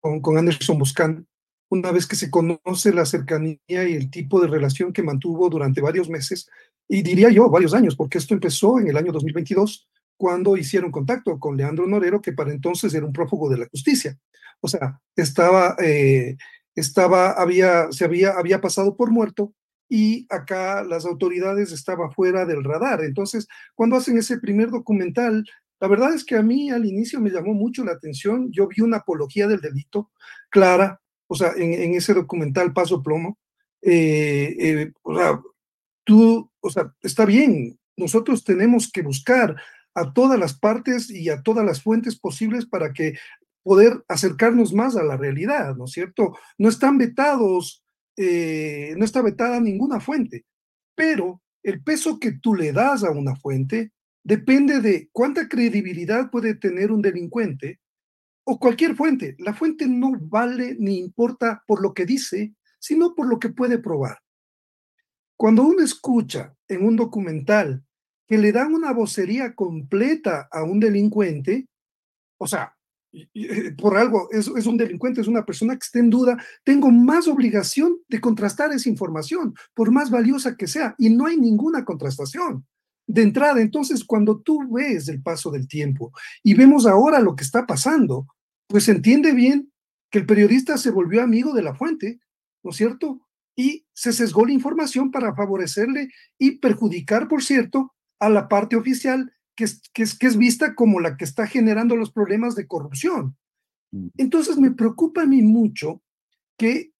con, 0.00 0.20
con 0.20 0.38
Anderson 0.38 0.78
Buscán, 0.78 1.26
una 1.72 1.90
vez 1.90 2.06
que 2.06 2.16
se 2.16 2.30
conoce 2.30 2.92
la 2.92 3.06
cercanía 3.06 3.58
y 3.66 3.94
el 3.94 4.10
tipo 4.10 4.42
de 4.42 4.46
relación 4.46 4.92
que 4.92 5.02
mantuvo 5.02 5.48
durante 5.48 5.80
varios 5.80 6.10
meses, 6.10 6.46
y 6.86 7.00
diría 7.00 7.30
yo 7.30 7.48
varios 7.48 7.72
años, 7.72 7.96
porque 7.96 8.18
esto 8.18 8.34
empezó 8.34 8.78
en 8.78 8.88
el 8.88 8.96
año 8.98 9.10
2022, 9.10 9.88
cuando 10.18 10.58
hicieron 10.58 10.92
contacto 10.92 11.38
con 11.38 11.56
Leandro 11.56 11.86
Norero, 11.86 12.20
que 12.20 12.34
para 12.34 12.52
entonces 12.52 12.92
era 12.92 13.06
un 13.06 13.12
prófugo 13.14 13.48
de 13.48 13.56
la 13.56 13.68
justicia. 13.70 14.18
O 14.60 14.68
sea, 14.68 15.00
estaba, 15.16 15.74
eh, 15.82 16.36
estaba, 16.74 17.30
había, 17.30 17.90
se 17.90 18.04
había, 18.04 18.32
había 18.32 18.60
pasado 18.60 18.94
por 18.94 19.10
muerto 19.10 19.54
y 19.88 20.26
acá 20.28 20.84
las 20.84 21.06
autoridades 21.06 21.72
estaban 21.72 22.12
fuera 22.12 22.44
del 22.44 22.64
radar. 22.64 23.02
Entonces, 23.02 23.48
cuando 23.74 23.96
hacen 23.96 24.18
ese 24.18 24.38
primer 24.38 24.70
documental, 24.70 25.42
la 25.80 25.88
verdad 25.88 26.12
es 26.12 26.22
que 26.22 26.36
a 26.36 26.42
mí 26.42 26.70
al 26.70 26.84
inicio 26.84 27.18
me 27.18 27.30
llamó 27.30 27.54
mucho 27.54 27.82
la 27.82 27.92
atención. 27.92 28.52
Yo 28.52 28.68
vi 28.68 28.82
una 28.82 28.98
apología 28.98 29.48
del 29.48 29.62
delito 29.62 30.10
clara, 30.50 31.01
o 31.32 31.34
sea, 31.34 31.52
en, 31.56 31.94
ese 31.94 32.12
documental 32.12 32.74
Paso 32.74 33.02
Plomo, 33.02 33.38
eh, 33.80 34.54
eh, 34.58 34.92
o 35.06 36.70
sea, 36.70 36.92
está 37.00 37.24
bien, 37.24 37.78
nosotros 37.96 38.44
tenemos 38.44 38.90
que 38.92 39.00
buscar 39.00 39.56
a 39.94 40.12
todas 40.12 40.38
las 40.38 40.58
partes 40.58 41.08
y 41.08 41.30
a 41.30 41.40
todas 41.40 41.64
las 41.64 41.82
fuentes 41.82 42.18
posibles 42.18 42.66
para 42.66 42.92
que 42.92 43.14
poder 43.62 44.04
acercarnos 44.08 44.74
más 44.74 44.94
a 44.94 45.04
la 45.04 45.16
realidad, 45.16 45.74
¿no 45.74 45.86
es 45.86 45.92
cierto? 45.92 46.36
No 46.58 46.68
están 46.68 46.98
vetados, 46.98 47.82
eh, 48.18 48.92
no 48.98 49.06
está 49.06 49.22
vetada 49.22 49.58
ninguna 49.58 50.00
fuente, 50.00 50.44
pero 50.94 51.40
el 51.62 51.82
peso 51.82 52.18
que 52.20 52.32
tú 52.32 52.54
le 52.54 52.72
das 52.72 53.04
a 53.04 53.10
una 53.10 53.36
fuente 53.36 53.90
depende 54.22 54.80
de 54.82 55.08
cuánta 55.12 55.48
credibilidad 55.48 56.30
puede 56.30 56.56
tener 56.56 56.92
un 56.92 57.00
delincuente 57.00 57.80
o 58.44 58.58
cualquier 58.58 58.96
fuente. 58.96 59.36
La 59.38 59.54
fuente 59.54 59.86
no 59.86 60.12
vale 60.18 60.76
ni 60.78 60.98
importa 60.98 61.62
por 61.66 61.82
lo 61.82 61.94
que 61.94 62.06
dice, 62.06 62.54
sino 62.78 63.14
por 63.14 63.26
lo 63.26 63.38
que 63.38 63.50
puede 63.50 63.78
probar. 63.78 64.18
Cuando 65.36 65.64
uno 65.64 65.82
escucha 65.82 66.54
en 66.68 66.84
un 66.84 66.96
documental 66.96 67.82
que 68.26 68.38
le 68.38 68.52
dan 68.52 68.74
una 68.74 68.92
vocería 68.92 69.54
completa 69.54 70.48
a 70.50 70.62
un 70.62 70.80
delincuente, 70.80 71.68
o 72.38 72.46
sea, 72.46 72.74
eh, 73.12 73.72
por 73.72 73.96
algo 73.96 74.28
es, 74.30 74.48
es, 74.48 74.66
un 74.66 74.76
delincuente, 74.76 75.20
es 75.20 75.28
una 75.28 75.44
persona 75.44 75.74
que 75.74 75.84
está 75.84 75.98
en 75.98 76.10
duda, 76.10 76.42
tengo 76.64 76.90
más 76.90 77.28
obligación 77.28 77.98
de 78.08 78.20
contrastar 78.20 78.72
esa 78.72 78.88
información, 78.88 79.54
por 79.74 79.90
más 79.90 80.10
valiosa 80.10 80.56
que 80.56 80.66
sea, 80.66 80.94
y 80.98 81.10
no 81.10 81.26
hay 81.26 81.36
ninguna 81.36 81.84
contrastación. 81.84 82.66
De 83.12 83.20
entrada, 83.20 83.60
entonces, 83.60 84.04
cuando 84.04 84.40
tú 84.40 84.66
ves 84.72 85.06
el 85.08 85.20
paso 85.20 85.50
del 85.50 85.68
tiempo 85.68 86.14
y 86.42 86.54
vemos 86.54 86.86
ahora 86.86 87.20
lo 87.20 87.36
que 87.36 87.44
está 87.44 87.66
pasando, 87.66 88.26
pues 88.66 88.84
se 88.84 88.92
entiende 88.92 89.32
bien 89.32 89.70
que 90.10 90.20
el 90.20 90.24
periodista 90.24 90.78
se 90.78 90.90
volvió 90.90 91.22
amigo 91.22 91.52
de 91.52 91.60
la 91.60 91.74
fuente, 91.74 92.20
¿no 92.62 92.70
es 92.70 92.76
cierto? 92.78 93.20
Y 93.54 93.84
se 93.92 94.14
sesgó 94.14 94.46
la 94.46 94.54
información 94.54 95.10
para 95.10 95.34
favorecerle 95.34 96.08
y 96.38 96.52
perjudicar, 96.52 97.28
por 97.28 97.42
cierto, 97.42 97.92
a 98.18 98.30
la 98.30 98.48
parte 98.48 98.76
oficial 98.76 99.30
que 99.54 99.64
es, 99.64 99.82
que 99.92 100.04
es, 100.04 100.18
que 100.18 100.26
es 100.26 100.38
vista 100.38 100.74
como 100.74 100.98
la 100.98 101.18
que 101.18 101.24
está 101.26 101.46
generando 101.46 101.96
los 101.96 102.12
problemas 102.12 102.54
de 102.54 102.66
corrupción. 102.66 103.36
Mm. 103.90 104.06
Entonces 104.16 104.56
me 104.56 104.70
preocupa 104.70 105.24
a 105.24 105.26
mí 105.26 105.42
mucho 105.42 106.00
que 106.56 106.94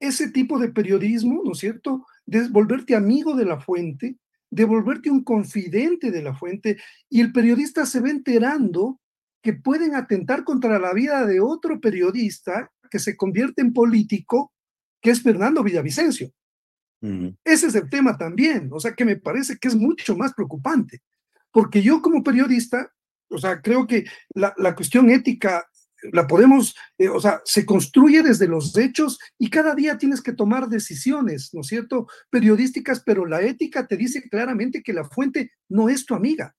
ese 0.00 0.30
tipo 0.30 0.58
de 0.58 0.70
periodismo, 0.70 1.42
¿no 1.44 1.52
es 1.52 1.58
cierto?, 1.58 2.06
de 2.24 2.48
volverte 2.48 2.94
amigo 2.94 3.36
de 3.36 3.44
la 3.44 3.60
fuente, 3.60 4.16
de 4.50 4.64
volverte 4.64 5.10
un 5.10 5.22
confidente 5.22 6.10
de 6.10 6.22
la 6.22 6.34
fuente, 6.34 6.78
y 7.08 7.20
el 7.20 7.32
periodista 7.32 7.86
se 7.86 8.00
va 8.00 8.10
enterando 8.10 9.00
que 9.42 9.52
pueden 9.52 9.94
atentar 9.94 10.44
contra 10.44 10.78
la 10.78 10.92
vida 10.92 11.24
de 11.26 11.40
otro 11.40 11.80
periodista 11.80 12.70
que 12.90 12.98
se 12.98 13.16
convierte 13.16 13.62
en 13.62 13.72
político, 13.72 14.52
que 15.00 15.10
es 15.10 15.22
Fernando 15.22 15.62
Villavicencio. 15.62 16.32
Ese 17.44 17.68
es 17.68 17.74
el 17.76 17.88
tema 17.88 18.18
también, 18.18 18.70
o 18.72 18.80
sea 18.80 18.92
que 18.94 19.04
me 19.04 19.16
parece 19.16 19.56
que 19.56 19.68
es 19.68 19.76
mucho 19.76 20.16
más 20.16 20.34
preocupante. 20.34 21.02
Porque 21.52 21.80
yo 21.80 22.02
como 22.02 22.24
periodista, 22.24 22.92
o 23.30 23.38
sea, 23.38 23.60
creo 23.62 23.86
que 23.86 24.04
la, 24.30 24.52
la 24.56 24.74
cuestión 24.74 25.08
ética 25.10 25.64
la 26.12 26.26
podemos, 26.26 26.74
eh, 26.98 27.08
o 27.08 27.20
sea, 27.20 27.40
se 27.44 27.66
construye 27.66 28.22
desde 28.22 28.46
los 28.46 28.76
hechos 28.76 29.18
y 29.38 29.50
cada 29.50 29.74
día 29.74 29.98
tienes 29.98 30.22
que 30.22 30.32
tomar 30.32 30.68
decisiones, 30.68 31.50
¿no 31.52 31.62
es 31.62 31.66
cierto? 31.66 32.06
Periodísticas, 32.30 33.02
pero 33.04 33.26
la 33.26 33.42
ética 33.42 33.86
te 33.86 33.96
dice 33.96 34.28
claramente 34.28 34.82
que 34.82 34.92
la 34.92 35.04
fuente 35.04 35.52
no 35.68 35.88
es 35.88 36.06
tu 36.06 36.14
amiga. 36.14 36.54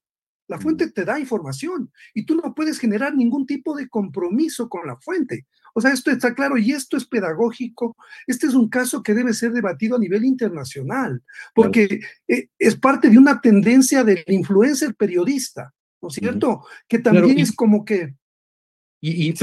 La 0.50 0.58
mm. 0.58 0.62
fuente 0.62 0.92
te 0.92 1.06
da 1.06 1.20
información 1.20 1.92
y 2.14 2.26
tú 2.26 2.36
no 2.36 2.54
puedes 2.54 2.80
generar 2.80 3.16
ningún 3.16 3.46
tipo 3.46 3.76
de 3.76 3.88
compromiso 3.88 4.68
con 4.68 4.86
la 4.86 4.98
fuente. 4.98 5.46
O 5.74 5.82
sea, 5.82 5.92
esto 5.92 6.12
está 6.12 6.34
claro 6.34 6.58
y 6.58 6.72
esto 6.72 6.98
es 6.98 7.06
pedagógico. 7.06 7.96
Este 8.28 8.48
es 8.48 8.54
un 8.56 8.68
caso 8.68 9.02
que 9.02 9.14
debe 9.14 9.34
ser 9.34 9.54
debatido 9.54 9.96
a 9.96 10.00
nivel 10.00 10.26
internacional, 10.26 11.24
porque 11.54 12.02
eh, 12.28 12.50
es 12.58 12.76
parte 12.76 13.10
de 13.10 13.18
una 13.18 13.40
tendencia 13.40 14.04
del 14.04 14.24
influencer 14.28 14.96
periodista, 14.96 15.74
¿no 16.02 16.10
es 16.10 16.16
cierto? 16.16 16.66
Que 16.88 17.00
también 17.00 17.40
es 17.40 17.54
como 17.54 17.86
que... 17.86 18.16
Y, 19.02 19.34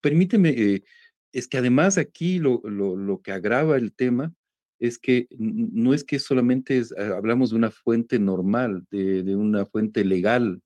permíteme, 0.00 0.50
eh, 0.50 0.84
es 1.32 1.48
que 1.48 1.58
además 1.58 1.98
aquí 1.98 2.38
lo, 2.38 2.60
lo, 2.64 3.20
que 3.22 3.32
agrava 3.32 3.76
el 3.76 3.92
tema 3.92 4.34
es 4.78 4.98
que 4.98 5.26
no 5.38 5.94
es 5.94 6.04
que 6.04 6.18
solamente 6.18 6.82
ah, 6.98 7.14
hablamos 7.16 7.50
de 7.50 7.56
una 7.56 7.70
fuente 7.70 8.18
normal, 8.18 8.84
de, 8.90 9.22
de, 9.22 9.36
una 9.36 9.64
fuente 9.64 10.04
legal, 10.04 10.60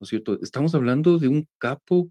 ¿no 0.00 0.04
es 0.04 0.08
cierto? 0.08 0.38
Estamos 0.42 0.74
hablando 0.74 1.18
de 1.18 1.28
un 1.28 1.48
capo 1.58 2.10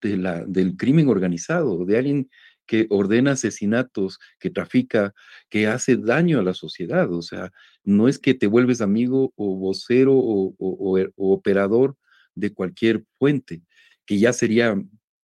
de 0.00 0.16
la, 0.16 0.44
del 0.44 0.76
crimen 0.76 1.08
organizado, 1.08 1.84
de 1.84 1.98
alguien 1.98 2.30
que 2.66 2.86
ordena 2.90 3.32
asesinatos, 3.32 4.18
que 4.38 4.50
trafica, 4.50 5.14
que 5.48 5.66
hace 5.66 5.96
daño 5.96 6.38
a 6.38 6.42
la 6.42 6.54
sociedad. 6.54 7.12
O 7.12 7.22
sea, 7.22 7.52
no 7.82 8.08
es 8.08 8.18
que 8.18 8.34
te 8.34 8.46
vuelves 8.46 8.80
amigo 8.80 9.32
o 9.36 9.56
vocero 9.56 10.14
o, 10.16 10.98
er, 10.98 11.12
operador 11.16 11.96
de 12.34 12.52
cualquier 12.52 13.04
fuente, 13.18 13.62
que 14.06 14.18
ya 14.18 14.32
sería 14.32 14.76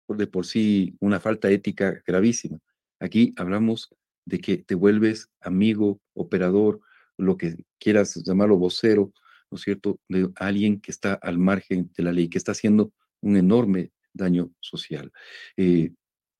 de 0.08 0.28
por 0.28 0.46
sí 0.46 0.96
una 1.00 1.20
falta 1.20 1.50
ética 1.50 2.02
gravísima. 2.06 2.60
Aquí 3.00 3.34
hablamos 3.38 3.90
de 4.26 4.40
que 4.40 4.58
te 4.58 4.76
vuelves 4.76 5.30
amigo, 5.40 6.00
operador, 6.14 6.82
lo 7.18 7.38
que 7.38 7.66
quieras 7.80 8.16
llamarlo 8.24 8.58
vocero, 8.58 9.12
¿no 9.50 9.56
es 9.56 9.62
cierto?, 9.62 10.00
de 10.08 10.30
alguien 10.36 10.80
que 10.80 10.92
está 10.92 11.14
al 11.14 11.38
margen 11.38 11.92
de 11.96 12.04
la 12.04 12.12
ley, 12.12 12.30
que 12.30 12.38
está 12.38 12.52
haciendo 12.52 12.92
un 13.22 13.38
enorme 13.38 13.92
daño 14.14 14.52
social. 14.60 15.12
Eh, 15.58 15.92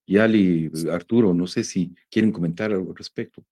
Yali, 0.08 0.72
Arturo, 0.92 1.34
no 1.34 1.48
sé 1.48 1.64
si 1.64 1.96
quieren 2.10 2.32
comentar 2.32 2.72
algo 2.72 2.92
al 2.92 2.98
respecto. 2.98 3.44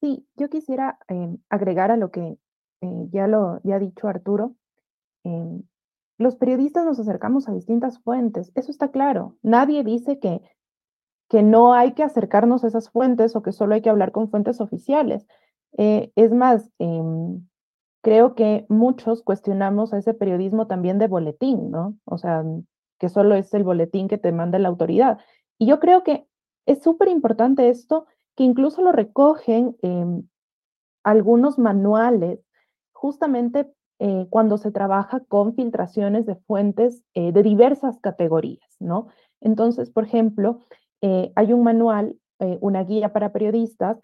Sí, 0.00 0.26
yo 0.36 0.48
quisiera 0.48 0.98
em, 1.08 1.38
agregar 1.48 1.90
a 1.90 1.96
lo 1.96 2.10
que 2.10 2.38
eh, 2.82 3.08
ya 3.10 3.26
lo 3.26 3.60
ya 3.64 3.76
ha 3.76 3.78
dicho 3.78 4.06
Arturo. 4.06 4.56
Los 6.18 6.36
periodistas 6.36 6.84
nos 6.84 6.98
acercamos 6.98 7.48
a 7.48 7.52
distintas 7.52 7.98
fuentes, 8.00 8.52
eso 8.54 8.70
está 8.70 8.90
claro. 8.90 9.36
Nadie 9.42 9.84
dice 9.84 10.18
que, 10.18 10.40
que 11.28 11.42
no 11.42 11.74
hay 11.74 11.92
que 11.92 12.02
acercarnos 12.02 12.64
a 12.64 12.68
esas 12.68 12.90
fuentes 12.90 13.36
o 13.36 13.42
que 13.42 13.52
solo 13.52 13.74
hay 13.74 13.82
que 13.82 13.90
hablar 13.90 14.12
con 14.12 14.30
fuentes 14.30 14.60
oficiales. 14.60 15.26
Eh, 15.76 16.12
es 16.16 16.32
más, 16.32 16.70
em, 16.78 17.46
creo 18.02 18.34
que 18.34 18.64
muchos 18.68 19.22
cuestionamos 19.22 19.92
a 19.92 19.98
ese 19.98 20.14
periodismo 20.14 20.66
también 20.66 20.98
de 20.98 21.08
boletín, 21.08 21.70
¿no? 21.70 21.96
O 22.04 22.18
sea, 22.18 22.44
que 22.98 23.08
solo 23.08 23.34
es 23.34 23.52
el 23.52 23.64
boletín 23.64 24.08
que 24.08 24.18
te 24.18 24.32
manda 24.32 24.58
la 24.58 24.68
autoridad. 24.68 25.18
Y 25.58 25.66
yo 25.66 25.80
creo 25.80 26.02
que 26.02 26.26
es 26.66 26.82
súper 26.82 27.08
importante 27.08 27.68
esto, 27.68 28.06
que 28.36 28.44
incluso 28.44 28.82
lo 28.82 28.92
recogen 28.92 29.76
en 29.82 30.30
algunos 31.04 31.58
manuales, 31.58 32.40
justamente 32.92 33.72
eh, 33.98 34.26
cuando 34.28 34.58
se 34.58 34.70
trabaja 34.70 35.20
con 35.20 35.54
filtraciones 35.54 36.26
de 36.26 36.36
fuentes 36.36 37.02
eh, 37.14 37.32
de 37.32 37.42
diversas 37.42 37.98
categorías, 37.98 38.76
¿no? 38.78 39.08
Entonces, 39.40 39.90
por 39.90 40.04
ejemplo, 40.04 40.60
eh, 41.00 41.32
hay 41.34 41.52
un 41.52 41.62
manual, 41.62 42.16
una 42.60 42.84
guía 42.84 43.14
para 43.14 43.32
periodistas 43.32 43.98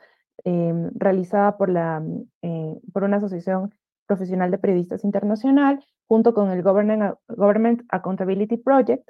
em, 0.44 0.90
realizada 0.94 1.58
por, 1.58 1.68
la, 1.68 2.02
por 2.94 3.04
una 3.04 3.18
asociación 3.18 3.74
profesional 4.06 4.50
de 4.50 4.56
periodistas 4.56 5.04
internacional, 5.04 5.84
junto 6.06 6.32
con 6.32 6.50
el 6.50 6.62
Government, 6.62 7.82
Accountability 7.90 8.56
Project, 8.56 9.06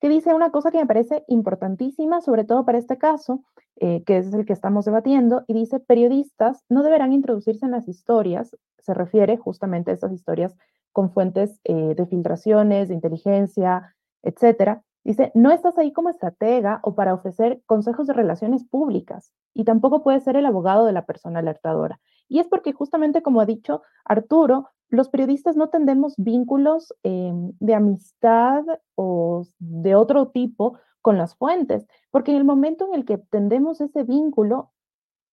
que 0.00 0.08
dice 0.08 0.34
una 0.34 0.50
cosa 0.50 0.70
que 0.70 0.78
me 0.78 0.86
parece 0.86 1.24
importantísima, 1.28 2.20
sobre 2.20 2.44
todo 2.44 2.64
para 2.64 2.78
este 2.78 2.98
caso, 2.98 3.42
eh, 3.76 4.02
que 4.04 4.18
es 4.18 4.32
el 4.32 4.46
que 4.46 4.52
estamos 4.52 4.84
debatiendo, 4.84 5.44
y 5.46 5.54
dice, 5.54 5.80
periodistas 5.80 6.64
no 6.68 6.82
deberán 6.82 7.12
introducirse 7.12 7.64
en 7.64 7.72
las 7.72 7.88
historias, 7.88 8.56
se 8.78 8.94
refiere 8.94 9.36
justamente 9.36 9.90
a 9.90 9.94
estas 9.94 10.12
historias 10.12 10.56
con 10.92 11.10
fuentes 11.10 11.60
eh, 11.64 11.94
de 11.94 12.06
filtraciones, 12.06 12.88
de 12.88 12.94
inteligencia, 12.94 13.94
etcétera. 14.22 14.82
Dice, 15.04 15.30
no 15.34 15.50
estás 15.50 15.78
ahí 15.78 15.92
como 15.92 16.08
estratega 16.08 16.80
o 16.82 16.94
para 16.94 17.14
ofrecer 17.14 17.62
consejos 17.66 18.06
de 18.06 18.14
relaciones 18.14 18.64
públicas, 18.64 19.32
y 19.54 19.64
tampoco 19.64 20.02
puedes 20.02 20.24
ser 20.24 20.36
el 20.36 20.46
abogado 20.46 20.84
de 20.84 20.92
la 20.92 21.06
persona 21.06 21.38
alertadora. 21.38 22.00
Y 22.28 22.40
es 22.40 22.48
porque 22.48 22.72
justamente, 22.72 23.22
como 23.22 23.40
ha 23.40 23.46
dicho 23.46 23.82
Arturo, 24.04 24.68
los 24.88 25.08
periodistas 25.08 25.56
no 25.56 25.68
tendemos 25.68 26.14
vínculos 26.16 26.94
em, 27.02 27.52
de 27.60 27.74
amistad 27.74 28.64
o 28.94 29.44
de 29.58 29.94
otro 29.94 30.28
tipo 30.28 30.78
con 31.02 31.18
las 31.18 31.36
fuentes, 31.36 31.86
porque 32.10 32.32
en 32.32 32.38
el 32.38 32.44
momento 32.44 32.86
en 32.86 32.94
el 32.94 33.04
que 33.04 33.18
tendemos 33.18 33.80
ese 33.80 34.02
vínculo, 34.04 34.72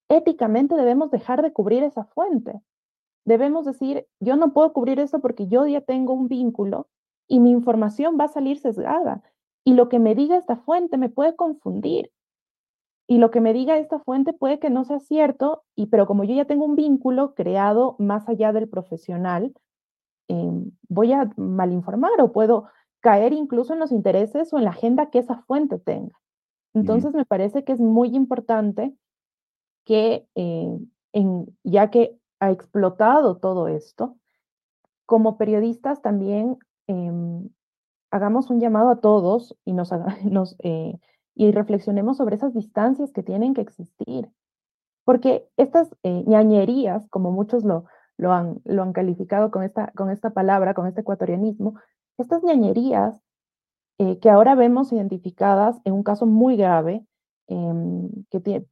éticamente 0.10 0.76
debemos 0.76 1.12
dejar 1.12 1.42
de 1.42 1.54
cubrir 1.54 1.84
esa 1.84 2.06
fuente. 2.06 2.62
Debemos 3.26 3.66
decir, 3.66 4.08
yo 4.20 4.36
no 4.36 4.54
puedo 4.54 4.74
cubrir 4.74 5.00
esto 5.00 5.20
porque 5.20 5.48
yo 5.48 5.66
ya 5.66 5.82
tengo 5.82 6.14
un 6.14 6.28
vínculo 6.28 6.88
y 7.28 7.40
mi 7.40 7.52
información 7.52 8.18
va 8.20 8.26
a 8.26 8.30
salir 8.30 8.60
sesgada. 8.60 9.24
Y 9.64 9.74
lo 9.76 9.88
que 9.90 10.00
me 10.00 10.14
diga 10.14 10.38
esta 10.38 10.58
fuente 10.58 10.98
me 10.98 11.10
puede 11.10 11.36
confundir 11.36 12.12
y 13.08 13.18
lo 13.18 13.32
que 13.32 13.42
me 13.42 13.54
diga 13.54 13.78
esta 13.78 14.00
fuente 14.00 14.34
puede 14.34 14.60
que 14.60 14.70
no 14.70 14.86
sea 14.86 15.00
cierto, 15.00 15.64
y, 15.76 15.88
pero 15.88 16.06
como 16.06 16.24
yo 16.24 16.36
ya 16.36 16.46
tengo 16.46 16.66
un 16.66 16.76
vínculo 16.76 17.34
creado 17.36 17.96
más 18.00 18.28
allá 18.30 18.54
del 18.54 18.70
profesional, 18.70 19.54
em, 20.30 20.72
voy 20.88 21.12
a 21.14 21.30
malinformar 21.36 22.22
o 22.22 22.32
puedo 22.32 22.66
caer 23.02 23.34
incluso 23.34 23.74
en 23.74 23.80
los 23.80 23.92
intereses 23.92 24.54
o 24.54 24.58
en 24.58 24.64
la 24.64 24.70
agenda 24.72 25.10
que 25.10 25.20
esa 25.20 25.42
fuente 25.44 25.80
tenga. 25.80 26.18
Entonces, 26.74 27.14
me 27.14 27.26
parece 27.26 27.64
que 27.64 27.74
es 27.74 27.80
muy 27.80 28.16
importante 28.16 28.96
que, 29.86 30.26
eh, 30.36 30.80
en, 31.12 31.58
ya 31.64 31.92
que 31.92 32.18
ha 32.40 32.52
explotado 32.52 33.38
todo 33.38 33.68
esto, 33.68 34.16
como 35.06 35.38
periodistas 35.38 36.02
también 36.02 36.58
em, 36.88 37.50
hagamos 38.10 38.50
un 38.50 38.60
llamado 38.60 38.90
a 38.90 39.02
todos 39.02 39.56
y, 39.66 39.74
nos, 39.74 39.92
nos 40.24 40.56
eh, 40.64 40.98
y 41.36 41.52
reflexionemos 41.52 42.18
sobre 42.18 42.36
esas 42.36 42.54
distancias 42.54 43.12
que 43.12 43.24
tienen 43.24 43.54
que 43.54 43.62
existir. 43.62 44.30
Porque 45.06 45.48
estas 45.58 45.90
eh, 46.04 46.24
ñañerías, 46.26 47.08
como 47.10 47.32
muchos 47.32 47.64
lo, 47.64 47.86
lo, 48.18 48.32
han, 48.32 48.62
lo 48.66 48.84
han 48.84 48.94
calificado 48.94 49.52
con 49.52 49.64
esta, 49.64 49.92
con 49.96 50.10
esta 50.10 50.32
palabra, 50.32 50.74
con 50.74 50.88
este 50.88 51.02
ecuatorianismo, 51.02 51.76
estas 52.18 52.44
ñañerías 52.44 53.20
eh, 54.00 54.20
que 54.20 54.30
ahora 54.30 54.56
vemos 54.56 54.92
identificadas 54.92 55.80
en 55.84 55.94
un 55.94 56.04
caso 56.04 56.26
muy 56.26 56.56
grave, 56.58 57.06
em, 57.48 58.10
que, 58.30 58.42
que, 58.42 58.66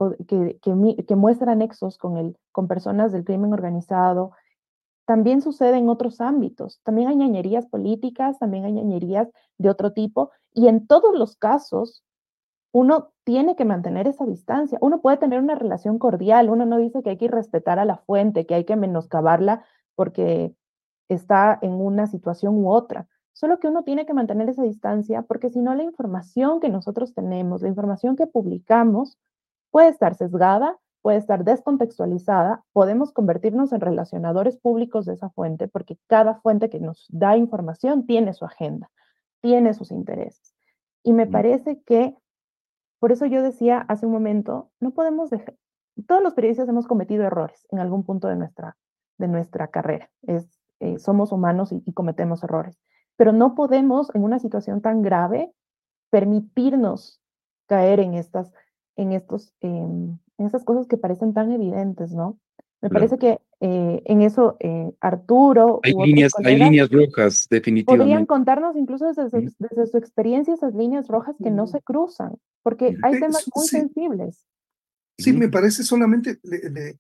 que, 0.62 1.06
que, 1.06 1.16
muestra 1.16 1.56
nexos 1.56 1.98
con, 1.98 2.18
el, 2.18 2.38
con 2.52 2.68
personas 2.68 3.12
del 3.12 3.26
crimen 3.26 3.54
organizado, 3.54 4.32
también 5.06 5.42
sucede 5.42 5.78
en 5.78 5.90
otros 5.90 6.22
ámbitos. 6.22 6.80
También 6.84 7.10
hay 7.10 7.18
ñañerías 7.18 7.68
políticas, 7.68 8.40
también 8.40 8.66
hay 8.66 8.72
ñañerías 8.74 9.30
de 9.58 9.70
otro 9.70 9.92
tipo, 9.94 10.32
y 10.54 10.68
en 10.68 10.88
todos 10.88 11.18
los 11.18 11.36
casos 11.36 12.04
uno 12.72 13.12
tiene 13.24 13.56
que 13.56 13.66
mantener 13.66 14.08
esa 14.08 14.26
distancia. 14.26 14.78
Uno 14.82 15.02
puede 15.02 15.18
tener 15.18 15.40
una 15.40 15.56
relación 15.56 16.00
cordial, 16.00 16.50
uno 16.50 16.66
no 16.66 16.78
dice 16.78 17.04
que 17.04 17.12
hay 17.12 17.18
que 17.18 17.28
respetar 17.28 17.80
a 17.80 17.86
la 17.86 17.98
fuente, 17.98 18.46
que 18.46 18.56
hay 18.56 18.66
que 18.66 18.76
menoscabarla 18.76 19.64
porque 19.96 20.56
está 21.10 21.60
en 21.62 21.74
una 21.74 22.08
situación 22.08 22.56
u 22.56 22.70
otra. 22.70 23.08
Solo 23.34 23.60
que 23.60 23.68
uno 23.68 23.84
tiene 23.84 24.06
que 24.06 24.14
mantener 24.14 24.50
esa 24.50 24.64
distancia 24.64 25.24
porque 25.24 25.50
si 25.50 25.62
no 25.62 25.76
la 25.76 25.84
información 25.84 26.60
que 26.60 26.70
nosotros 26.70 27.14
tenemos, 27.14 27.62
la 27.62 27.70
información 27.70 28.16
que 28.16 28.28
publicamos, 28.28 29.18
puede 29.72 29.90
estar 29.90 30.16
sesgada, 30.16 30.78
puede 31.02 31.18
estar 31.18 31.44
descontextualizada, 31.44 32.64
podemos 32.74 33.12
convertirnos 33.12 33.74
en 33.74 33.82
relacionadores 33.82 34.58
públicos 34.58 35.06
de 35.06 35.14
esa 35.14 35.30
fuente 35.30 35.68
porque 35.68 35.98
cada 36.08 36.36
fuente 36.36 36.70
que 36.70 36.80
nos 36.80 37.08
da 37.10 37.36
información 37.36 38.06
tiene 38.06 38.34
su 38.34 38.46
agenda, 38.46 38.92
tiene 39.42 39.74
sus 39.74 39.92
intereses. 39.92 40.54
Y 41.04 41.14
me 41.14 41.26
parece 41.26 41.82
que 41.82 42.16
por 43.02 43.12
eso 43.12 43.26
yo 43.26 43.42
decía 43.42 43.80
hace 43.90 44.06
un 44.06 44.12
momento, 44.12 44.70
no 44.80 44.92
podemos 44.92 45.32
dejar, 45.32 45.56
todos 46.08 46.22
los 46.22 46.36
periodistas 46.36 46.70
hemos 46.70 46.86
cometido 46.86 47.24
errores 47.24 47.66
en 47.72 47.80
algún 47.80 48.04
punto 48.04 48.28
de 48.28 48.36
nuestra, 48.36 48.78
de 49.18 49.28
nuestra 49.28 49.70
carrera. 49.70 50.12
Eh, 50.28 51.00
somos 51.00 51.32
humanos 51.32 51.72
y, 51.72 51.82
cometemos 51.94 52.44
errores, 52.44 52.80
pero 53.18 53.34
no 53.34 53.56
podemos 53.56 54.14
en 54.14 54.24
una 54.24 54.38
situación 54.38 54.82
tan 54.82 55.02
grave 55.02 55.52
permitirnos 56.12 57.20
caer 57.66 58.02
en 58.02 58.14
estas, 58.14 58.54
en 58.96 59.14
estos, 59.14 59.52
em, 59.62 60.20
en 60.38 60.46
estas 60.46 60.64
cosas 60.64 60.88
que 60.88 60.98
parecen 60.98 61.34
tan 61.34 61.52
evidentes, 61.52 62.14
¿no? 62.14 62.38
Me 62.82 62.90
parece 62.90 63.18
que 63.20 63.40
eh, 63.60 64.02
en 64.06 64.22
eso 64.22 64.58
eh, 64.60 64.92
Arturo... 65.02 65.82
Hay 65.84 65.94
líneas, 65.94 66.34
hay 66.44 66.58
líneas 66.58 66.90
rojas, 66.90 67.48
definitivamente. 67.50 68.04
Podrían 68.04 68.26
contarnos 68.26 68.76
incluso 68.76 69.06
desde 69.06 69.30
su, 69.30 69.56
desde 69.60 69.86
su, 69.86 69.98
experiencia 69.98 70.56
esas 70.56 70.74
líneas 70.74 71.08
rojas 71.08 71.36
que 71.42 71.52
no 71.52 71.68
se 71.68 71.80
cruzan, 71.82 72.34
porque 72.64 72.98
hay 73.04 73.20
temas 73.20 73.48
muy 73.56 73.68
sensibles. 73.68 74.48
Sí, 75.20 75.32
me 75.34 75.50
parece 75.50 75.84
solamente, 75.84 76.40
le, 76.42 77.00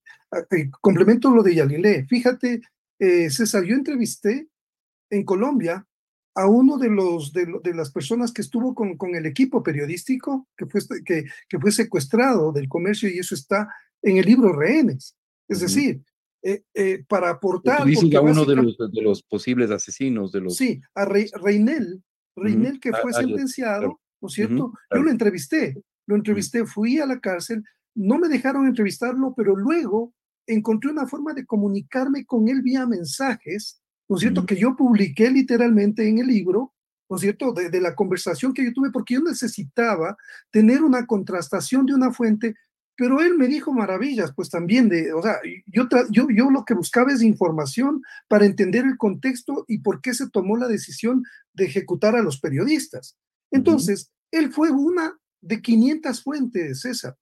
complemento 0.79 1.31
lo 1.31 1.41
de 1.41 1.55
Yalile. 1.55 2.05
Fíjate, 2.05 2.61
eh, 2.99 3.29
César, 3.31 3.63
yo 3.63 3.73
entrevisté 3.73 4.47
en 5.09 5.25
Colombia 5.25 5.87
a 6.35 6.47
uno 6.47 6.77
de 6.77 6.89
los 6.89 7.33
de, 7.33 7.47
de, 7.63 7.73
las 7.73 7.91
personas 7.91 8.31
que 8.31 8.43
estuvo 8.43 8.75
con, 8.75 8.95
con 8.95 9.15
el 9.15 9.25
equipo 9.25 9.63
periodístico 9.63 10.47
que 10.55 10.67
fue, 10.67 10.81
que, 11.03 11.25
que 11.49 11.59
fue 11.59 11.71
secuestrado 11.71 12.51
del 12.51 12.69
comercio 12.69 13.09
y 13.09 13.17
eso 13.17 13.35
está 13.35 13.67
en 14.01 14.17
el 14.17 14.25
libro 14.25 14.53
Rehenes. 14.53 15.17
Es 15.51 15.59
decir, 15.59 16.01
eh, 16.41 16.63
eh, 16.73 17.03
para 17.07 17.29
aportar. 17.29 17.85
Dice 17.85 18.15
a 18.15 18.21
uno 18.21 18.45
de 18.45 18.55
los, 18.55 18.77
de 18.77 19.01
los, 19.01 19.21
posibles 19.21 19.69
asesinos 19.69 20.31
de 20.31 20.39
los. 20.39 20.55
Sí, 20.55 20.81
a 20.95 21.03
Reinel, 21.03 22.01
Reinel 22.37 22.79
que 22.79 22.93
fue 22.93 23.11
sentenciado, 23.11 23.99
¿no 24.21 24.27
es 24.29 24.33
cierto? 24.33 24.73
Yo 24.93 25.03
lo 25.03 25.11
entrevisté, 25.11 25.83
lo 26.07 26.15
entrevisté, 26.15 26.65
fui 26.65 26.99
a 26.99 27.05
la 27.05 27.19
cárcel, 27.19 27.63
no 27.93 28.17
me 28.17 28.29
dejaron 28.29 28.65
entrevistarlo, 28.65 29.33
pero 29.35 29.55
luego 29.57 30.13
encontré 30.47 30.89
una 30.89 31.05
forma 31.05 31.33
de 31.33 31.45
comunicarme 31.45 32.25
con 32.25 32.47
él 32.47 32.61
vía 32.61 32.87
mensajes, 32.87 33.81
¿no 34.07 34.15
es 34.15 34.21
cierto? 34.21 34.45
Que 34.45 34.55
yo 34.55 34.75
publiqué 34.77 35.29
literalmente 35.29 36.07
en 36.07 36.19
el 36.19 36.27
libro, 36.27 36.73
¿no 37.09 37.17
es 37.17 37.21
cierto? 37.23 37.51
De, 37.51 37.69
de, 37.69 37.81
la 37.81 37.93
conversación 37.93 38.53
que 38.53 38.63
yo 38.63 38.71
tuve, 38.71 38.89
porque 38.89 39.15
yo 39.15 39.21
necesitaba 39.21 40.15
tener 40.49 40.81
una 40.81 41.05
contrastación 41.05 41.85
de 41.85 41.93
una 41.93 42.13
fuente 42.13 42.55
pero 42.95 43.21
él 43.21 43.35
me 43.37 43.47
dijo 43.47 43.73
maravillas, 43.73 44.33
pues 44.35 44.49
también 44.49 44.89
de, 44.89 45.13
o 45.13 45.21
sea, 45.21 45.37
yo, 45.65 45.87
yo, 46.09 46.27
yo 46.29 46.51
lo 46.51 46.65
que 46.65 46.73
buscaba 46.73 47.11
es 47.11 47.21
información 47.21 48.01
para 48.27 48.45
entender 48.45 48.85
el 48.85 48.97
contexto 48.97 49.65
y 49.67 49.79
por 49.79 50.01
qué 50.01 50.13
se 50.13 50.29
tomó 50.29 50.57
la 50.57 50.67
decisión 50.67 51.23
de 51.53 51.65
ejecutar 51.65 52.15
a 52.15 52.21
los 52.21 52.39
periodistas. 52.39 53.17
Entonces, 53.51 54.11
él 54.31 54.51
fue 54.51 54.71
una 54.71 55.17
de 55.41 55.61
500 55.61 56.23
fuentes, 56.23 56.81
César. 56.81 57.17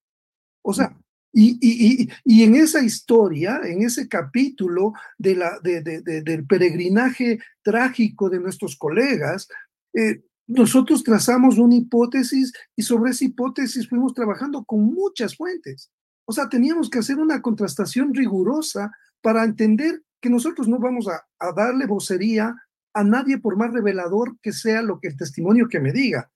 O 0.61 0.73
sea, 0.73 0.95
y, 1.31 1.57
y, 1.61 2.09
y, 2.23 2.43
en 2.43 2.55
esa 2.55 2.83
historia, 2.83 3.61
en 3.63 3.83
ese 3.83 4.07
capítulo 4.07 4.93
de 5.17 5.35
la, 5.35 5.59
de, 5.61 5.81
de, 5.81 6.01
del 6.01 6.45
peregrinaje 6.45 7.39
trágico 7.61 8.29
de 8.29 8.39
nuestros 8.39 8.75
colegas, 8.75 9.47
eh, 9.93 10.23
nosotros 10.49 11.03
trazamos 11.03 11.59
una 11.59 11.75
hipótesis 11.75 12.51
y 12.75 12.81
sobre 12.81 13.11
esa 13.11 13.23
hipótesis 13.23 13.87
fuimos 13.87 14.15
trabajando 14.15 14.63
con 14.65 14.83
muchas 14.83 15.35
fuentes. 15.35 15.91
O 16.25 16.33
sea, 16.33 16.49
teníamos 16.49 16.89
que 16.89 16.97
hacer 16.97 17.19
una 17.19 17.39
contrastación 17.39 18.15
rigurosa 18.15 18.91
para 19.21 19.43
entender 19.43 20.01
que 20.19 20.29
nosotros 20.29 20.67
no 20.67 20.79
vamos 20.79 21.07
a, 21.07 21.23
darle 21.55 21.85
vocería 21.85 22.55
a 22.95 23.03
nadie 23.03 23.37
por 23.37 23.57
más 23.57 23.71
revelador 23.71 24.37
que 24.41 24.51
sea 24.51 24.81
lo 24.81 24.99
que 24.99 25.09
el 25.09 25.17
testimonio 25.17 25.67
que 25.69 25.79
me 25.79 25.91
diga. 25.91 26.31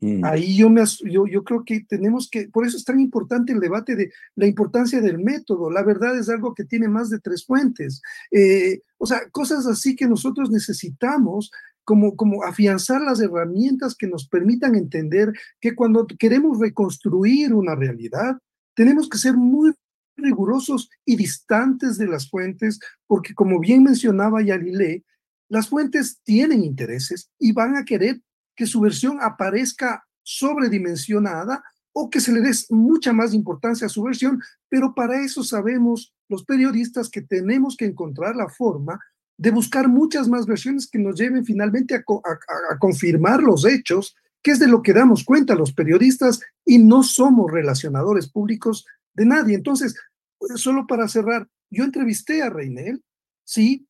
Mm. 0.00 0.24
Ahí 0.24 0.56
yo, 0.56 0.68
me, 0.68 0.82
yo, 1.04 1.28
yo 1.28 1.44
creo 1.44 1.64
que 1.64 1.84
tenemos 1.88 2.28
que, 2.28 2.48
por 2.48 2.66
eso 2.66 2.76
es 2.76 2.84
tan 2.84 2.98
importante 2.98 3.52
el 3.52 3.60
debate 3.60 3.94
de 3.94 4.12
la 4.34 4.48
importancia 4.48 5.00
del 5.00 5.20
método. 5.20 5.70
La 5.70 5.84
verdad 5.84 6.18
es 6.18 6.28
algo 6.28 6.52
que 6.52 6.64
tiene 6.64 6.88
más 6.88 7.10
de 7.10 7.20
tres 7.20 7.46
fuentes. 7.46 8.02
Eh, 8.32 8.80
o 8.98 9.06
sea, 9.06 9.30
cosas 9.30 9.66
así 9.66 9.94
que 9.94 10.08
nosotros 10.08 10.50
necesitamos 10.50 11.52
como, 11.84 12.16
como 12.16 12.44
afianzar 12.44 13.00
las 13.00 13.20
herramientas 13.20 13.94
que 13.94 14.06
nos 14.06 14.28
permitan 14.28 14.74
entender 14.74 15.32
que 15.60 15.74
cuando 15.74 16.06
queremos 16.06 16.58
reconstruir 16.58 17.54
una 17.54 17.74
realidad, 17.74 18.38
tenemos 18.74 19.08
que 19.08 19.18
ser 19.18 19.34
muy 19.34 19.72
rigurosos 20.16 20.90
y 21.04 21.16
distantes 21.16 21.98
de 21.98 22.06
las 22.06 22.28
fuentes, 22.28 22.78
porque 23.06 23.34
como 23.34 23.58
bien 23.58 23.82
mencionaba 23.82 24.42
Yalile, 24.42 25.04
las 25.48 25.68
fuentes 25.68 26.20
tienen 26.22 26.62
intereses 26.62 27.30
y 27.38 27.52
van 27.52 27.76
a 27.76 27.84
querer 27.84 28.20
que 28.56 28.66
su 28.66 28.80
versión 28.80 29.18
aparezca 29.20 30.04
sobredimensionada 30.22 31.62
o 31.92 32.08
que 32.08 32.20
se 32.20 32.32
le 32.32 32.40
dé 32.40 32.52
mucha 32.70 33.12
más 33.12 33.34
importancia 33.34 33.86
a 33.86 33.90
su 33.90 34.02
versión, 34.02 34.40
pero 34.68 34.94
para 34.94 35.22
eso 35.22 35.42
sabemos 35.42 36.14
los 36.28 36.44
periodistas 36.44 37.10
que 37.10 37.20
tenemos 37.20 37.76
que 37.76 37.84
encontrar 37.84 38.34
la 38.34 38.48
forma 38.48 38.98
de 39.42 39.50
buscar 39.50 39.88
muchas 39.88 40.28
más 40.28 40.46
versiones 40.46 40.88
que 40.88 41.00
nos 41.00 41.18
lleven 41.18 41.44
finalmente 41.44 41.96
a, 41.96 42.78
confirmar 42.78 43.42
los 43.42 43.66
hechos, 43.66 44.14
que 44.40 44.52
es 44.52 44.60
de 44.60 44.68
lo 44.68 44.82
que 44.82 44.92
damos 44.92 45.24
cuenta 45.24 45.56
los 45.56 45.72
periodistas 45.72 46.40
y 46.64 46.78
no 46.78 47.02
somos 47.02 47.50
relacionadores 47.50 48.30
públicos 48.30 48.86
de 49.14 49.26
nadie. 49.26 49.56
Entonces, 49.56 49.96
pues, 50.38 50.60
solo 50.60 50.86
para 50.86 51.08
cerrar, 51.08 51.48
yo 51.70 51.82
entrevisté 51.82 52.40
a 52.40 52.50
Reinel, 52.50 53.02
sí, 53.42 53.88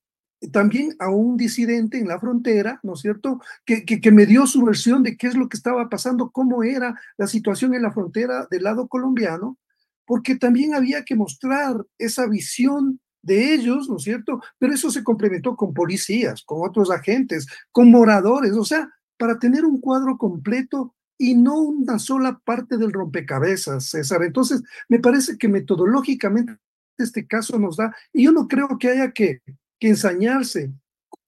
también 0.52 0.96
a 0.98 1.10
un 1.10 1.36
disidente 1.36 1.98
en 1.98 2.08
la 2.08 2.18
frontera, 2.18 2.80
¿no 2.82 2.94
es 2.94 3.00
cierto?, 3.00 3.38
que, 3.66 3.84
que, 3.84 4.10
me 4.10 4.24
dio 4.24 4.46
su 4.46 4.64
versión 4.64 5.02
de 5.02 5.18
qué 5.18 5.26
es 5.26 5.34
lo 5.34 5.50
que 5.50 5.58
estaba 5.58 5.90
pasando, 5.90 6.30
cómo 6.30 6.62
era 6.62 6.98
la 7.18 7.26
situación 7.26 7.74
en 7.74 7.82
la 7.82 7.92
frontera 7.92 8.48
del 8.50 8.62
lado 8.62 8.88
colombiano, 8.88 9.58
porque 10.06 10.34
también 10.34 10.72
había 10.72 11.04
que 11.04 11.14
mostrar 11.14 11.76
esa 11.98 12.26
visión 12.26 13.01
de 13.22 13.54
ellos, 13.54 13.88
¿no 13.88 13.96
es 13.96 14.02
cierto? 14.02 14.42
Pero 14.58 14.74
eso 14.74 14.90
se 14.90 15.04
complementó 15.04 15.56
con 15.56 15.72
policías, 15.72 16.42
con 16.42 16.68
otros 16.68 16.90
agentes, 16.90 17.46
con 17.70 17.90
moradores, 17.90 18.52
o 18.52 18.64
sea, 18.64 18.90
para 19.16 19.38
tener 19.38 19.64
un 19.64 19.80
cuadro 19.80 20.18
completo 20.18 20.94
y 21.16 21.34
no 21.34 21.60
una 21.60 21.98
sola 21.98 22.40
parte 22.44 22.76
del 22.76 22.92
rompecabezas, 22.92 23.86
César. 23.90 24.22
Entonces, 24.24 24.62
me 24.88 24.98
parece 24.98 25.38
que 25.38 25.48
metodológicamente 25.48 26.58
este 26.98 27.26
caso 27.26 27.58
nos 27.58 27.76
da, 27.76 27.94
y 28.12 28.24
yo 28.24 28.32
no 28.32 28.48
creo 28.48 28.78
que 28.78 28.90
haya 28.90 29.12
que, 29.12 29.40
que 29.78 29.88
ensañarse 29.88 30.72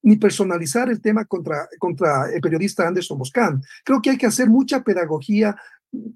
ni 0.02 0.16
personalizar 0.16 0.90
el 0.90 1.00
tema 1.00 1.24
contra, 1.24 1.66
contra 1.78 2.30
el 2.30 2.40
periodista 2.40 2.86
Anderson 2.86 3.18
Boscan. 3.18 3.62
Creo 3.84 4.02
que 4.02 4.10
hay 4.10 4.18
que 4.18 4.26
hacer 4.26 4.50
mucha 4.50 4.84
pedagogía. 4.84 5.56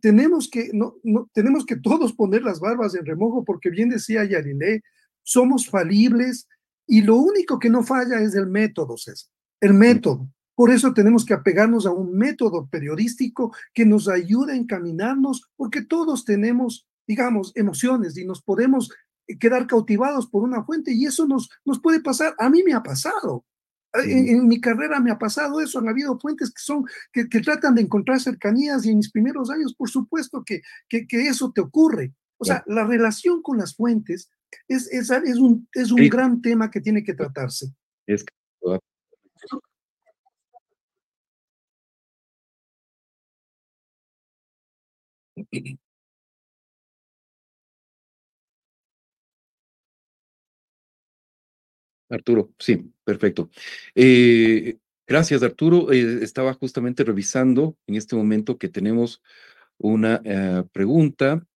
Tenemos 0.00 0.50
que, 0.50 0.70
no, 0.74 0.96
no, 1.02 1.30
tenemos 1.32 1.64
que 1.64 1.76
todos 1.76 2.12
poner 2.12 2.42
las 2.42 2.60
barbas 2.60 2.94
en 2.94 3.06
remojo, 3.06 3.44
porque 3.44 3.70
bien 3.70 3.88
decía 3.88 4.24
Yarile, 4.24 4.82
somos 5.28 5.68
falibles 5.68 6.48
y 6.86 7.02
lo 7.02 7.16
único 7.16 7.58
que 7.58 7.68
no 7.68 7.82
falla 7.82 8.18
es 8.20 8.34
el 8.34 8.46
método, 8.46 8.96
César, 8.96 9.28
el 9.60 9.74
método. 9.74 10.30
Por 10.54 10.70
eso 10.70 10.94
tenemos 10.94 11.26
que 11.26 11.34
apegarnos 11.34 11.84
a 11.84 11.90
un 11.90 12.16
método 12.16 12.66
periodístico 12.66 13.54
que 13.74 13.84
nos 13.84 14.08
ayude 14.08 14.54
a 14.54 14.56
encaminarnos, 14.56 15.50
porque 15.54 15.82
todos 15.82 16.24
tenemos, 16.24 16.88
digamos, 17.06 17.52
emociones 17.56 18.16
y 18.16 18.24
nos 18.24 18.42
podemos 18.42 18.90
quedar 19.38 19.66
cautivados 19.66 20.26
por 20.26 20.42
una 20.42 20.64
fuente 20.64 20.92
y 20.94 21.04
eso 21.04 21.26
nos, 21.26 21.50
nos 21.66 21.78
puede 21.78 22.00
pasar. 22.00 22.34
A 22.38 22.48
mí 22.48 22.62
me 22.62 22.72
ha 22.72 22.82
pasado. 22.82 23.44
En, 23.92 24.48
mi 24.48 24.60
carrera 24.60 24.98
me 24.98 25.10
ha 25.10 25.18
pasado 25.18 25.60
eso, 25.60 25.78
han 25.78 25.88
habido 25.88 26.18
fuentes 26.18 26.50
que 26.50 26.62
son, 26.62 26.84
que, 27.12 27.26
tratan 27.26 27.74
de 27.74 27.82
encontrar 27.82 28.18
cercanías 28.18 28.84
y 28.86 28.90
en 28.90 28.98
mis 28.98 29.10
primeros 29.10 29.50
años, 29.50 29.74
por 29.74 29.90
supuesto 29.90 30.42
que, 30.42 30.62
que, 30.88 31.06
eso 31.10 31.52
te 31.52 31.60
ocurre. 31.60 32.14
O 32.38 32.44
sea, 32.44 32.62
la 32.66 32.84
relación 32.84 33.42
con 33.42 33.58
las 33.58 33.74
fuentes 33.74 34.30
es, 34.66 34.92
es, 34.92 35.10
es 35.10 35.38
un, 35.38 35.68
es 35.72 35.90
un 35.90 36.08
gran 36.08 36.40
tema 36.42 36.70
que 36.70 36.80
tiene 36.80 37.02
que 37.02 37.14
tratarse. 37.14 37.72
Es 38.06 38.24
Arturo, 52.10 52.52
sí, 52.58 52.90
perfecto. 53.04 53.50
Eh, 53.94 54.78
gracias, 55.06 55.42
Arturo. 55.42 55.92
Eh, 55.92 56.20
estaba 56.22 56.54
justamente 56.54 57.04
revisando 57.04 57.76
en 57.86 57.96
este 57.96 58.16
momento 58.16 58.56
que 58.58 58.68
tenemos 58.68 59.22
una 59.76 60.20
eh, 60.24 60.64
pregunta. 60.72 61.46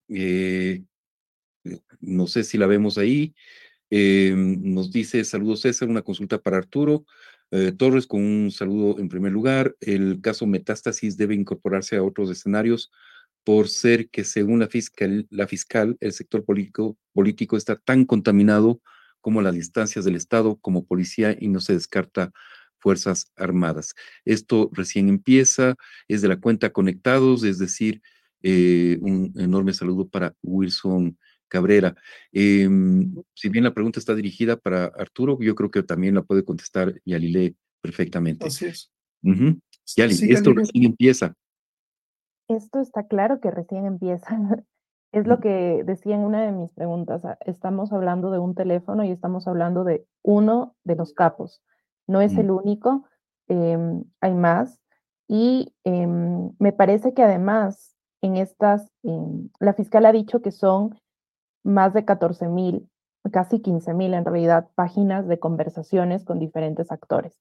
No 2.03 2.27
sé 2.27 2.43
si 2.43 2.57
la 2.57 2.67
vemos 2.67 2.97
ahí. 2.97 3.33
nos 3.91 4.91
dice, 4.91 5.23
saludos 5.23 5.61
César, 5.61 5.89
una 5.89 6.01
consulta 6.01 6.39
para 6.39 6.57
Arturo. 6.57 7.05
Torres, 7.77 8.07
con 8.07 8.21
un 8.21 8.51
saludo 8.51 8.99
en 8.99 9.09
primer 9.09 9.31
lugar. 9.31 9.75
El 9.79 10.21
caso 10.21 10.47
metástasis 10.47 11.17
debe 11.17 11.35
incorporarse 11.35 11.95
a 11.95 12.03
otros 12.03 12.29
escenarios 12.31 12.91
por 13.43 13.67
ser 13.67 14.09
que 14.09 14.23
según 14.23 14.59
la 14.59 14.67
fiscal, 14.67 15.27
la 15.29 15.47
fiscal 15.47 15.97
el 15.99 16.13
sector 16.13 16.45
político, 16.45 16.97
político 17.13 17.57
está 17.57 17.75
tan 17.75 18.05
contaminado 18.05 18.81
como 19.21 19.41
las 19.41 19.55
distancias 19.55 20.05
del 20.05 20.15
Estado 20.15 20.57
como 20.57 20.85
policía 20.85 21.35
y 21.39 21.47
no 21.47 21.61
se 21.61 21.73
descarta 21.73 22.31
Fuerzas 22.79 23.31
Armadas. 23.37 23.95
Esto 24.25 24.69
recién 24.73 25.07
empieza, 25.07 25.75
es 26.09 26.21
de 26.21 26.27
la 26.27 26.39
cuenta 26.39 26.71
Conectados, 26.71 27.43
es 27.43 27.57
decir, 27.57 28.01
eh, 28.41 28.97
un 28.99 29.33
enorme 29.37 29.73
saludo 29.73 30.09
para 30.09 30.35
Wilson 30.41 31.17
Cabrera. 31.47 31.95
Em, 32.31 33.15
si 33.33 33.49
bien 33.49 33.63
la 33.63 33.73
pregunta 33.73 33.99
está 33.99 34.15
dirigida 34.15 34.57
para 34.57 34.85
Arturo, 34.85 35.37
yo 35.39 35.55
creo 35.55 35.71
que 35.71 35.83
también 35.83 36.15
la 36.15 36.23
puede 36.23 36.43
contestar 36.43 36.99
Yalile 37.05 37.55
perfectamente. 37.81 38.47
Así 38.47 38.65
es. 38.65 38.91
Yali, 39.95 40.31
esto 40.31 40.53
recién 40.53 40.85
empieza. 40.85 41.33
Esto 42.47 42.79
está 42.79 43.07
claro 43.07 43.39
que 43.39 43.51
recién 43.51 43.85
empieza. 43.85 44.27
Es 45.13 45.27
lo 45.27 45.39
que 45.39 45.83
decía 45.85 46.15
en 46.15 46.21
una 46.21 46.43
de 46.43 46.51
mis 46.51 46.71
preguntas. 46.71 47.23
Ah, 47.23 47.37
estamos 47.45 47.93
hablando 47.93 48.31
de 48.31 48.39
un 48.39 48.55
teléfono 48.55 49.03
y 49.03 49.11
estamos 49.11 49.47
hablando 49.47 49.83
de 49.83 50.07
uno 50.23 50.75
de 50.83 50.95
los 50.95 51.13
capos. 51.13 51.61
No 52.07 52.19
es 52.19 52.35
el 52.35 52.49
único, 52.49 53.05
em, 53.47 54.03
hay 54.21 54.33
más. 54.33 54.81
Y 55.27 55.75
em, 55.83 56.51
me 56.57 56.73
parece 56.73 57.13
que 57.13 57.21
además 57.21 57.95
en 58.23 58.37
estas, 58.37 58.89
la 59.59 59.73
fiscal 59.75 60.07
ha 60.07 60.11
dicho 60.11 60.41
que 60.41 60.51
son 60.51 60.99
más 61.63 61.93
de 61.93 62.05
14 62.05 62.47
mil, 62.47 62.89
casi 63.31 63.59
15 63.59 63.93
mil 63.93 64.13
en 64.13 64.25
realidad, 64.25 64.69
páginas 64.75 65.27
de 65.27 65.39
conversaciones 65.39 66.25
con 66.25 66.39
diferentes 66.39 66.91
actores. 66.91 67.39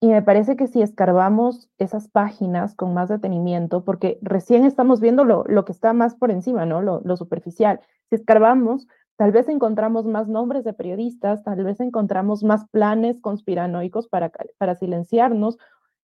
Y 0.00 0.08
me 0.08 0.22
parece 0.22 0.56
que 0.56 0.66
si 0.66 0.82
escarbamos 0.82 1.70
esas 1.78 2.08
páginas 2.08 2.74
con 2.74 2.92
más 2.92 3.08
detenimiento, 3.08 3.84
porque 3.84 4.18
recién 4.20 4.64
estamos 4.64 5.00
viendo 5.00 5.24
lo, 5.24 5.44
lo 5.44 5.64
que 5.64 5.72
está 5.72 5.92
más 5.94 6.14
por 6.14 6.30
encima, 6.30 6.66
¿no? 6.66 6.82
Lo, 6.82 7.00
lo, 7.04 7.16
superficial. 7.16 7.80
Si 8.10 8.16
escarbamos, 8.16 8.86
tal 9.16 9.32
vez 9.32 9.48
encontramos 9.48 10.04
más 10.04 10.28
nombres 10.28 10.64
de 10.64 10.74
periodistas, 10.74 11.42
tal 11.42 11.64
vez 11.64 11.80
encontramos 11.80 12.44
más 12.44 12.68
planes 12.68 13.18
conspiranoicos 13.20 14.08
para, 14.08 14.30
para 14.58 14.74
silenciarnos, 14.74 15.56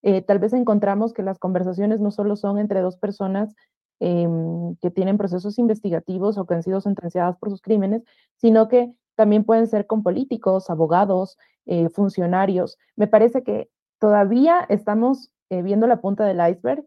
eh, 0.03 0.23
tal 0.23 0.39
vez 0.39 0.55
encontramos 0.55 1.13
que 1.13 1.23
las 1.23 1.39
conversaciones 1.39 2.01
no 2.01 2.11
solo 2.11 2.37
son 2.37 2.59
entre 2.59 2.81
dos 2.81 2.97
personas 2.97 3.55
em, 4.01 4.77
que 4.77 4.91
tienen 4.91 5.19
procesos 5.19 5.59
investigativos 5.59 6.39
o 6.39 6.47
que 6.47 6.55
han 6.55 6.63
sido 6.63 6.81
sentenciadas 6.81 7.37
por 7.37 7.51
sus 7.51 7.61
crímenes, 7.61 8.03
sino 8.37 8.69
que 8.69 8.93
también 9.15 9.45
pueden 9.45 9.67
ser 9.67 9.87
con 9.87 10.03
políticos, 10.03 10.71
abogados, 10.71 11.39
eh, 11.67 11.91
funcionarios. 11.91 12.79
Me 12.97 13.07
parece 13.07 13.43
que 13.43 13.69
todavía 13.99 14.67
estamos 14.69 15.31
eh, 15.51 15.63
viendo 15.63 15.87
la 15.87 16.01
punta 16.01 16.25
del 16.25 16.41
iceberg 16.51 16.85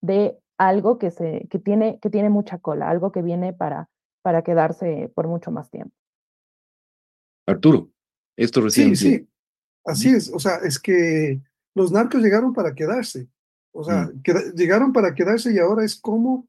de 0.00 0.38
algo 0.56 0.98
que, 0.98 1.10
se, 1.10 1.46
que, 1.50 1.58
tiene, 1.58 1.98
que 2.00 2.10
tiene 2.10 2.30
mucha 2.30 2.58
cola, 2.58 2.88
algo 2.88 3.12
que 3.12 3.22
viene 3.22 3.52
para, 3.52 3.90
para 4.22 4.42
quedarse 4.42 5.12
por 5.14 5.28
mucho 5.28 5.50
más 5.50 5.70
tiempo. 5.70 5.94
Arturo, 7.46 7.90
esto 8.36 8.62
recién. 8.62 8.96
Sí, 8.96 9.18
sí, 9.18 9.28
así 9.84 10.08
es. 10.08 10.32
O 10.32 10.38
sea, 10.38 10.56
es 10.64 10.78
que 10.78 11.42
los 11.74 11.92
narcos 11.92 12.22
llegaron 12.22 12.52
para 12.54 12.74
quedarse. 12.74 13.28
O 13.72 13.84
sea, 13.84 14.04
mm. 14.04 14.54
llegaron 14.54 14.92
para 14.92 15.14
quedarse 15.14 15.52
y 15.52 15.58
ahora 15.58 15.84
es 15.84 15.96
como 16.00 16.46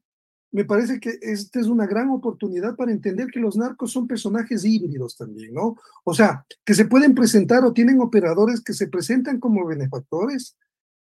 me 0.56 0.64
parece 0.64 0.98
que 1.00 1.18
esta 1.20 1.60
es 1.60 1.66
una 1.66 1.86
gran 1.86 2.08
oportunidad 2.08 2.76
para 2.76 2.90
entender 2.90 3.26
que 3.30 3.40
los 3.40 3.58
narcos 3.58 3.92
son 3.92 4.06
personajes 4.06 4.64
híbridos 4.64 5.14
también, 5.14 5.52
¿no? 5.52 5.76
O 6.02 6.14
sea, 6.14 6.46
que 6.64 6.72
se 6.72 6.86
pueden 6.86 7.14
presentar 7.14 7.62
o 7.66 7.74
tienen 7.74 8.00
operadores 8.00 8.62
que 8.62 8.72
se 8.72 8.88
presentan 8.88 9.38
como 9.38 9.66
benefactores, 9.66 10.56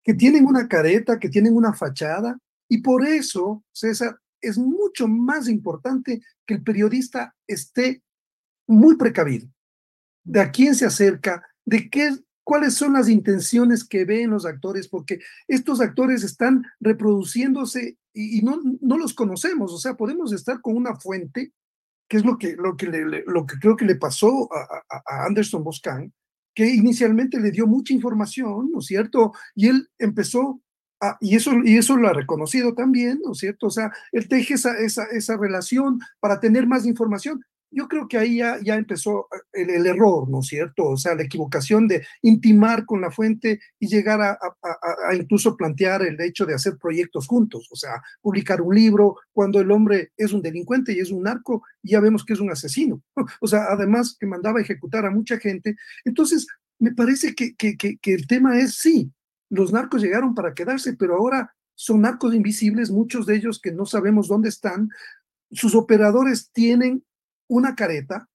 que 0.02 0.14
tienen 0.14 0.46
una 0.46 0.66
careta, 0.66 1.20
que 1.20 1.28
tienen 1.28 1.54
una 1.54 1.72
fachada, 1.72 2.36
y 2.68 2.78
por 2.78 3.06
eso, 3.06 3.62
César, 3.70 4.18
es 4.40 4.58
mucho 4.58 5.06
más 5.06 5.48
importante 5.48 6.22
que 6.44 6.54
el 6.54 6.64
periodista 6.64 7.32
esté 7.46 8.02
muy 8.66 8.96
precavido 8.96 9.46
de 10.24 10.40
a 10.40 10.50
quién 10.50 10.74
se 10.74 10.86
acerca, 10.86 11.46
de 11.64 11.88
qué 11.88 12.16
cuáles 12.46 12.74
son 12.74 12.92
las 12.92 13.08
intenciones 13.08 13.84
que 13.84 14.04
ven 14.04 14.30
los 14.30 14.46
actores, 14.46 14.86
porque 14.86 15.18
estos 15.48 15.80
actores 15.80 16.22
están 16.22 16.64
reproduciéndose 16.78 17.98
y, 18.14 18.40
no, 18.42 18.60
no, 18.80 18.98
los 18.98 19.14
conocemos, 19.14 19.72
o 19.72 19.78
sea, 19.78 19.96
podemos 19.96 20.32
estar 20.32 20.60
con 20.60 20.76
una 20.76 20.94
fuente, 20.94 21.52
que 22.08 22.18
es 22.18 22.24
lo 22.24 22.38
que, 22.38 22.54
lo 22.54 22.76
que, 22.76 22.86
lo 23.26 23.46
que 23.46 23.58
creo 23.58 23.76
que 23.76 23.84
le 23.84 23.96
pasó 23.96 24.48
a, 24.52 25.26
Anderson 25.26 25.64
Boscan, 25.64 26.12
que 26.54 26.72
inicialmente 26.72 27.40
le 27.40 27.50
dio 27.50 27.66
mucha 27.66 27.92
información, 27.92 28.70
¿no 28.70 28.78
es 28.78 28.86
cierto? 28.86 29.32
Y 29.56 29.66
él 29.66 29.88
empezó 29.98 30.62
a, 31.00 31.18
y 31.20 31.34
eso, 31.34 31.50
y 31.64 31.76
eso 31.76 31.96
lo 31.96 32.08
ha 32.08 32.12
reconocido 32.12 32.74
también, 32.74 33.20
¿no 33.24 33.32
es 33.32 33.38
cierto? 33.38 33.66
O 33.66 33.70
sea, 33.70 33.90
él 34.12 34.28
teje 34.28 34.54
esa, 34.54 34.78
esa, 34.78 35.04
esa 35.06 35.36
relación 35.36 35.98
para 36.20 36.38
tener 36.38 36.68
más 36.68 36.86
información, 36.86 37.42
yo 37.70 37.88
creo 37.88 38.08
que 38.08 38.18
ahí 38.18 38.38
ya, 38.38 38.74
empezó 38.74 39.28
eh, 39.52 39.66
el, 39.68 39.86
error, 39.86 40.28
¿no 40.28 40.40
es 40.40 40.46
cierto? 40.46 40.84
O 40.84 40.96
sea, 40.96 41.14
la 41.14 41.22
equivocación 41.22 41.88
de 41.88 42.06
intimar 42.22 42.84
con 42.86 43.00
la 43.00 43.10
fuente 43.10 43.60
y 43.78 43.88
llegar 43.88 44.20
a, 44.20 44.38
incluso 45.14 45.56
plantear 45.56 46.02
el 46.02 46.20
hecho 46.20 46.46
de 46.46 46.54
hacer 46.54 46.76
proyectos 46.78 47.26
juntos, 47.26 47.68
o 47.70 47.76
sea, 47.76 48.02
publicar 48.20 48.60
un 48.60 48.74
libro 48.74 49.16
cuando 49.32 49.60
el 49.60 49.70
hombre 49.70 50.12
es 50.16 50.32
un 50.32 50.42
delincuente 50.42 50.92
y 50.92 51.00
es 51.00 51.10
un 51.10 51.22
narco, 51.22 51.62
ya 51.82 52.00
vemos 52.00 52.24
que 52.24 52.32
es 52.32 52.40
un 52.40 52.50
asesino. 52.50 53.02
O 53.40 53.48
sea, 53.48 53.66
además 53.70 54.16
que 54.18 54.26
mandaba 54.26 54.58
a 54.58 54.62
ejecutar 54.62 55.04
a 55.04 55.10
mucha 55.10 55.38
gente. 55.38 55.76
Entonces, 56.04 56.46
me 56.78 56.92
parece 56.92 57.34
que, 57.34 57.54
que, 57.54 57.76
que, 57.76 57.98
que 57.98 58.14
el 58.14 58.26
tema 58.26 58.58
es, 58.58 58.76
sí, 58.76 59.12
los 59.50 59.72
narcos 59.72 60.02
llegaron 60.02 60.34
para 60.34 60.54
quedarse, 60.54 60.94
pero 60.94 61.16
ahora 61.16 61.54
son 61.74 62.00
narcos 62.00 62.34
invisibles, 62.34 62.90
muchos 62.90 63.26
de 63.26 63.36
ellos 63.36 63.60
que 63.60 63.72
no 63.72 63.86
sabemos 63.86 64.28
dónde 64.28 64.48
están. 64.48 64.88
Sus 65.50 65.74
operadores 65.74 66.50
tienen 66.52 67.04
una 67.48 67.74
careta 67.74 68.28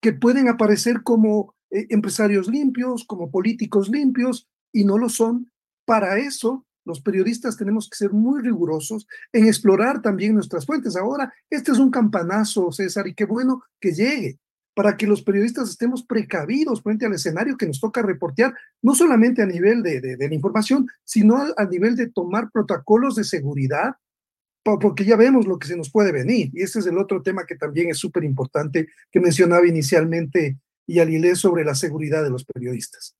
que 0.00 0.12
pueden 0.12 0.48
aparecer 0.48 1.02
como 1.02 1.54
eh, 1.70 1.86
empresarios 1.90 2.48
limpios, 2.48 3.04
como 3.04 3.30
políticos 3.30 3.88
limpios, 3.88 4.48
y 4.72 4.84
no 4.84 4.98
lo 4.98 5.08
son. 5.08 5.50
Para 5.86 6.18
eso, 6.18 6.66
los 6.84 7.00
periodistas 7.00 7.56
tenemos 7.56 7.88
que 7.88 7.96
ser 7.96 8.12
muy 8.12 8.42
rigurosos 8.42 9.06
en 9.32 9.46
explorar 9.46 10.02
también 10.02 10.34
nuestras 10.34 10.66
fuentes. 10.66 10.96
Ahora, 10.96 11.32
este 11.48 11.72
es 11.72 11.78
un 11.78 11.90
campanazo, 11.90 12.70
César, 12.72 13.06
y 13.06 13.14
qué 13.14 13.24
bueno 13.24 13.62
que 13.80 13.92
llegue 13.92 14.38
para 14.74 14.96
que 14.96 15.06
los 15.06 15.22
periodistas 15.22 15.70
estemos 15.70 16.04
precavidos 16.04 16.82
frente 16.82 17.06
al 17.06 17.14
escenario 17.14 17.56
que 17.56 17.66
nos 17.66 17.80
toca 17.80 18.02
reportear, 18.02 18.54
no 18.82 18.94
solamente 18.94 19.40
a 19.40 19.46
nivel 19.46 19.82
de, 19.82 20.00
de, 20.00 20.28
la 20.28 20.34
información, 20.34 20.88
sino 21.04 21.44
a 21.56 21.64
nivel 21.64 21.94
de 21.94 22.08
tomar 22.08 22.50
protocolos 22.50 23.14
de 23.14 23.24
seguridad 23.24 23.94
porque 24.64 25.04
ya 25.04 25.16
vemos 25.16 25.46
lo 25.46 25.58
que 25.58 25.68
se 25.68 25.76
nos 25.76 25.90
puede 25.90 26.10
venir. 26.10 26.50
Y 26.52 26.62
ese 26.62 26.78
es 26.78 26.86
el 26.86 26.98
otro 26.98 27.22
tema 27.22 27.44
que 27.46 27.54
también 27.54 27.90
es 27.90 27.98
súper 27.98 28.24
importante 28.24 28.88
que 29.12 29.20
mencionaba 29.20 29.66
inicialmente 29.66 30.56
Yalilé 30.86 31.36
sobre 31.36 31.64
la 31.64 31.74
seguridad 31.74 32.24
de 32.24 32.30
los 32.30 32.44
periodistas. 32.44 33.16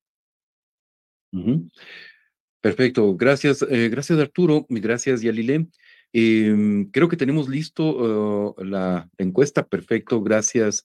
Perfecto, 2.61 3.17
gracias, 3.17 3.65
eh, 3.69 3.89
gracias 3.89 4.19
Arturo, 4.19 4.67
gracias 4.69 5.21
Yalilé. 5.21 5.67
Em, 6.13 6.91
creo 6.91 7.09
que 7.09 7.17
tenemos 7.17 7.49
listo 7.49 8.55
uh, 8.57 8.65
la 8.65 9.11
encuesta, 9.19 9.67
perfecto, 9.67 10.23
gracias 10.23 10.85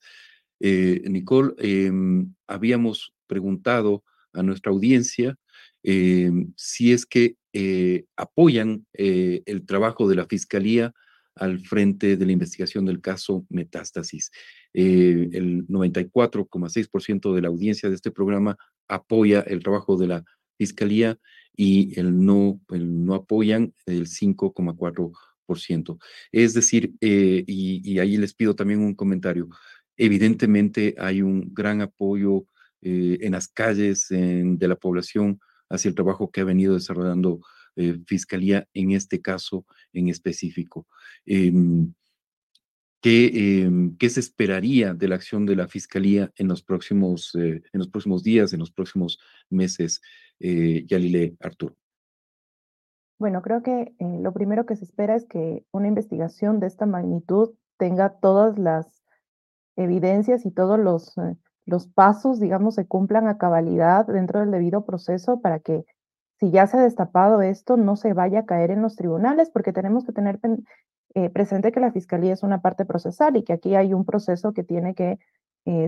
eh, 0.60 1.04
Nicole. 1.08 1.54
Em, 1.60 2.34
habíamos 2.48 3.14
preguntado 3.28 4.04
a 4.34 4.42
nuestra 4.44 4.72
audiencia 4.72 5.38
em, 5.84 6.54
si 6.56 6.92
es 6.92 7.06
que 7.06 7.36
eh, 7.52 8.06
apoyan 8.16 8.86
eh, 8.94 9.42
el 9.48 9.66
trabajo 9.66 10.08
de 10.08 10.16
la 10.16 10.28
Fiscalía 10.28 10.94
al 11.36 11.60
frente 11.62 12.16
de 12.16 12.26
la 12.26 12.32
investigación 12.32 12.86
del 12.86 13.02
caso 13.02 13.48
Metástasis. 13.50 14.30
Eh, 14.74 15.30
el 15.34 15.68
94,6% 15.68 17.34
de 17.34 17.42
la 17.42 17.48
audiencia 17.48 17.90
de 17.90 17.96
este 17.96 18.12
programa 18.12 18.56
apoya 18.88 19.40
el 19.42 19.64
trabajo 19.64 19.98
de 19.98 20.08
la 20.08 20.24
Fiscalía 20.60 21.18
y 21.56 22.00
el 22.00 22.24
no, 22.24 22.62
no 22.70 23.16
apoyan 23.16 23.74
el 23.88 24.06
5,4%. 24.06 25.98
Es 26.32 26.54
decir, 26.54 26.94
y, 27.02 27.98
ahí 27.98 28.18
les 28.18 28.36
pido 28.36 28.56
también 28.56 28.82
un 28.82 28.94
comentario. 28.94 29.50
Evidentemente 29.98 30.94
hay 31.00 31.24
un 31.24 31.52
gran 31.54 31.82
apoyo 31.82 32.46
en 32.82 33.32
las 33.32 33.48
calles 33.48 34.08
de 34.10 34.68
la 34.68 34.76
población 34.76 35.40
hacia 35.70 35.90
el 35.90 35.96
trabajo 35.96 36.32
que 36.32 36.42
ha 36.42 36.46
venido 36.46 36.74
desarrollando 36.74 37.42
eh, 37.76 38.00
Fiscalía 38.06 38.68
en 38.74 38.92
este 38.92 39.22
caso 39.22 39.66
en 39.94 40.10
específico. 40.10 40.88
Em, 41.26 41.94
¿qué, 43.02 43.64
em, 43.64 43.96
¿qué, 43.98 44.10
se 44.10 44.20
esperaría 44.20 44.94
de 44.94 45.08
la 45.08 45.16
acción 45.16 45.46
de 45.46 45.56
la 45.56 45.68
Fiscalía 45.68 46.32
en 46.36 46.48
los 46.48 46.64
próximos, 46.64 47.34
en 47.36 47.64
los 47.74 47.88
próximos 47.88 48.24
días, 48.24 48.54
en 48.54 48.60
los 48.60 48.72
próximos 48.72 49.20
meses? 49.50 50.02
Yalile 50.40 51.36
Arturo. 51.42 51.76
Bueno, 53.20 53.42
creo 53.42 53.62
que 53.62 53.94
eh, 54.00 54.20
lo 54.22 54.32
primero 54.32 54.66
que 54.66 54.78
se 54.78 54.86
espera 54.86 55.14
es 55.14 55.26
que 55.26 55.66
una 55.72 55.90
investigación 55.90 56.62
de 56.62 56.68
esta 56.68 56.86
magnitud 56.86 57.50
tenga 57.78 58.18
todas 58.18 58.58
las 58.58 59.04
evidencias 59.76 60.46
y 60.46 60.52
todos 60.52 60.80
los, 60.80 61.18
eh, 61.18 61.36
los 61.70 61.88
pasos, 61.88 62.40
digamos, 62.40 62.76
se 62.76 62.88
cumplan 62.88 63.28
a 63.28 63.38
cabalidad 63.38 64.06
dentro 64.08 64.40
del 64.40 64.52
debido 64.52 64.86
proceso 64.86 65.42
para 65.42 65.60
que 65.60 65.86
si 66.40 66.52
ya 66.52 66.68
se 66.68 66.78
ha 66.78 66.82
destapado 66.82 67.42
esto, 67.42 67.78
no 67.78 67.96
se 67.96 68.14
vaya 68.14 68.42
a 68.42 68.46
caer 68.46 68.72
en 68.72 68.82
los 68.82 68.96
tribunales, 68.96 69.50
porque 69.50 69.74
tenemos 69.74 70.06
que 70.06 70.14
tener 70.14 70.40
eh, 71.14 71.30
presente 71.30 71.72
que 71.72 71.80
la 71.80 71.92
fiscalía 71.92 72.34
es 72.34 72.44
una 72.44 72.62
parte 72.62 72.86
procesal 72.86 73.36
y 73.36 73.44
que 73.44 73.54
aquí 73.54 73.76
hay 73.76 73.94
un 73.94 74.06
proceso 74.06 74.54
que 74.54 74.64
tiene 74.64 74.96
que 74.96 75.20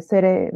ser 0.02 0.54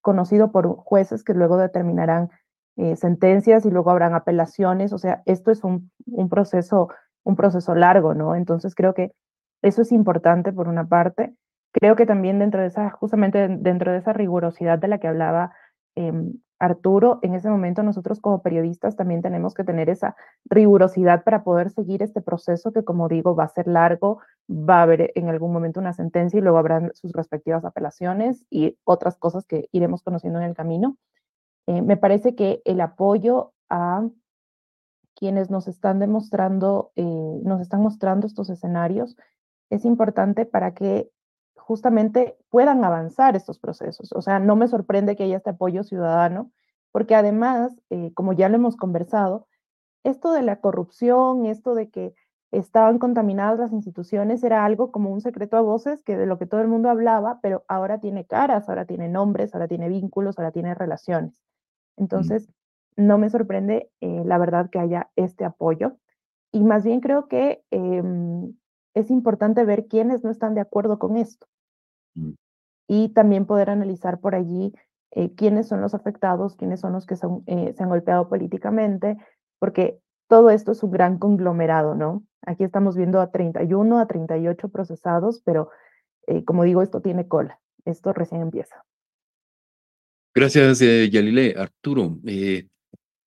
conocido 0.00 0.52
por 0.52 0.76
jueces 0.76 1.24
que 1.24 1.34
luego 1.34 1.58
determinarán 1.58 2.30
eh, 2.76 2.94
sentencias 2.94 3.64
y 3.64 3.70
luego 3.70 3.90
habrán 3.90 4.14
apelaciones, 4.14 4.92
o 4.92 4.98
sea, 4.98 5.22
esto 5.24 5.50
es 5.50 5.64
un, 5.64 5.90
proceso, 6.28 6.90
un 7.24 7.34
proceso 7.34 7.74
largo, 7.74 8.14
¿no? 8.14 8.36
Entonces 8.36 8.74
creo 8.74 8.92
que 8.92 9.12
eso 9.62 9.80
es 9.80 9.92
importante 9.92 10.52
por 10.52 10.68
una 10.68 10.86
parte. 10.86 11.34
Creo 11.78 11.94
que 11.94 12.06
también 12.06 12.38
dentro 12.38 12.62
de 12.62 12.68
esa, 12.68 12.88
justamente 12.88 13.48
dentro 13.48 13.92
de 13.92 13.98
esa 13.98 14.14
rigurosidad 14.14 14.78
de 14.78 14.88
la 14.88 14.96
que 14.98 15.08
hablaba 15.08 15.52
eh, 15.94 16.10
Arturo, 16.58 17.18
en 17.20 17.34
ese 17.34 17.50
momento 17.50 17.82
nosotros 17.82 18.18
como 18.18 18.40
periodistas 18.40 18.96
también 18.96 19.20
tenemos 19.20 19.52
que 19.52 19.62
tener 19.62 19.90
esa 19.90 20.16
rigurosidad 20.46 21.22
para 21.22 21.44
poder 21.44 21.68
seguir 21.68 22.02
este 22.02 22.22
proceso 22.22 22.72
que, 22.72 22.82
como 22.82 23.08
digo, 23.08 23.36
va 23.36 23.44
a 23.44 23.48
ser 23.48 23.68
largo, 23.68 24.20
va 24.48 24.78
a 24.78 24.82
haber 24.84 25.12
en 25.16 25.28
algún 25.28 25.52
momento 25.52 25.78
una 25.78 25.92
sentencia 25.92 26.38
y 26.38 26.40
luego 26.40 26.56
habrán 26.56 26.92
sus 26.94 27.12
respectivas 27.12 27.62
apelaciones 27.66 28.46
y 28.48 28.78
otras 28.84 29.18
cosas 29.18 29.44
que 29.44 29.68
iremos 29.70 30.02
conociendo 30.02 30.38
en 30.40 30.46
el 30.46 30.54
camino. 30.54 30.96
Eh, 31.66 31.82
me 31.82 31.98
parece 31.98 32.34
que 32.34 32.62
el 32.64 32.80
apoyo 32.80 33.52
a 33.68 34.08
quienes 35.14 35.50
nos 35.50 35.68
están 35.68 35.98
demostrando, 35.98 36.90
eh, 36.96 37.40
nos 37.42 37.60
están 37.60 37.82
mostrando 37.82 38.26
estos 38.26 38.48
escenarios 38.48 39.14
es 39.70 39.84
importante 39.84 40.46
para 40.46 40.74
que 40.74 41.10
justamente 41.66 42.38
puedan 42.48 42.84
avanzar 42.84 43.34
estos 43.34 43.58
procesos. 43.58 44.12
O 44.12 44.22
sea, 44.22 44.38
no 44.38 44.54
me 44.54 44.68
sorprende 44.68 45.16
que 45.16 45.24
haya 45.24 45.38
este 45.38 45.50
apoyo 45.50 45.82
ciudadano, 45.82 46.52
porque 46.92 47.16
además, 47.16 47.76
eh, 47.90 48.12
como 48.14 48.32
ya 48.32 48.48
lo 48.48 48.54
hemos 48.54 48.76
conversado, 48.76 49.48
esto 50.04 50.30
de 50.30 50.42
la 50.42 50.60
corrupción, 50.60 51.44
esto 51.44 51.74
de 51.74 51.90
que 51.90 52.14
estaban 52.52 53.00
contaminadas 53.00 53.58
las 53.58 53.72
instituciones, 53.72 54.44
era 54.44 54.64
algo 54.64 54.92
como 54.92 55.10
un 55.10 55.20
secreto 55.20 55.56
a 55.56 55.60
voces 55.60 56.04
que 56.04 56.16
de 56.16 56.26
lo 56.26 56.38
que 56.38 56.46
todo 56.46 56.60
el 56.60 56.68
mundo 56.68 56.88
hablaba, 56.88 57.40
pero 57.42 57.64
ahora 57.66 57.98
tiene 57.98 58.24
caras, 58.26 58.68
ahora 58.68 58.84
tiene 58.84 59.08
nombres, 59.08 59.52
ahora 59.52 59.66
tiene 59.66 59.88
vínculos, 59.88 60.38
ahora 60.38 60.52
tiene 60.52 60.72
relaciones. 60.72 61.42
Entonces, 61.96 62.48
no 62.94 63.18
me 63.18 63.28
sorprende, 63.28 63.90
eh, 64.00 64.22
la 64.24 64.38
verdad, 64.38 64.70
que 64.70 64.78
haya 64.78 65.10
este 65.16 65.44
apoyo. 65.44 65.96
Y 66.52 66.62
más 66.62 66.84
bien 66.84 67.00
creo 67.00 67.26
que 67.26 67.64
em, 67.72 68.54
es 68.94 69.10
importante 69.10 69.64
ver 69.64 69.88
quiénes 69.88 70.22
no 70.22 70.30
están 70.30 70.54
de 70.54 70.60
acuerdo 70.60 71.00
con 71.00 71.16
esto. 71.16 71.48
Y 72.88 73.08
también 73.10 73.46
poder 73.46 73.70
analizar 73.70 74.20
por 74.20 74.34
allí 74.34 74.72
eh, 75.12 75.34
quiénes 75.34 75.68
son 75.68 75.80
los 75.80 75.94
afectados, 75.94 76.56
quiénes 76.56 76.80
son 76.80 76.92
los 76.92 77.06
que 77.06 77.14
eh, 77.46 77.74
se 77.76 77.82
han 77.82 77.88
golpeado 77.88 78.28
políticamente, 78.28 79.16
porque 79.58 79.98
todo 80.28 80.50
esto 80.50 80.72
es 80.72 80.82
un 80.82 80.90
gran 80.90 81.18
conglomerado, 81.18 81.94
¿no? 81.94 82.24
Aquí 82.42 82.64
estamos 82.64 82.96
viendo 82.96 83.20
a 83.20 83.30
31, 83.30 83.98
a 83.98 84.06
38 84.06 84.68
procesados, 84.68 85.42
pero 85.44 85.70
como 86.44 86.64
digo, 86.64 86.82
esto 86.82 87.00
tiene 87.00 87.28
cola, 87.28 87.60
esto 87.84 88.12
recién 88.12 88.42
empieza. 88.42 88.84
Gracias, 90.36 90.82
eh, 90.82 91.08
Yalile. 91.08 91.54
Arturo, 91.56 92.18
eh, 92.26 92.68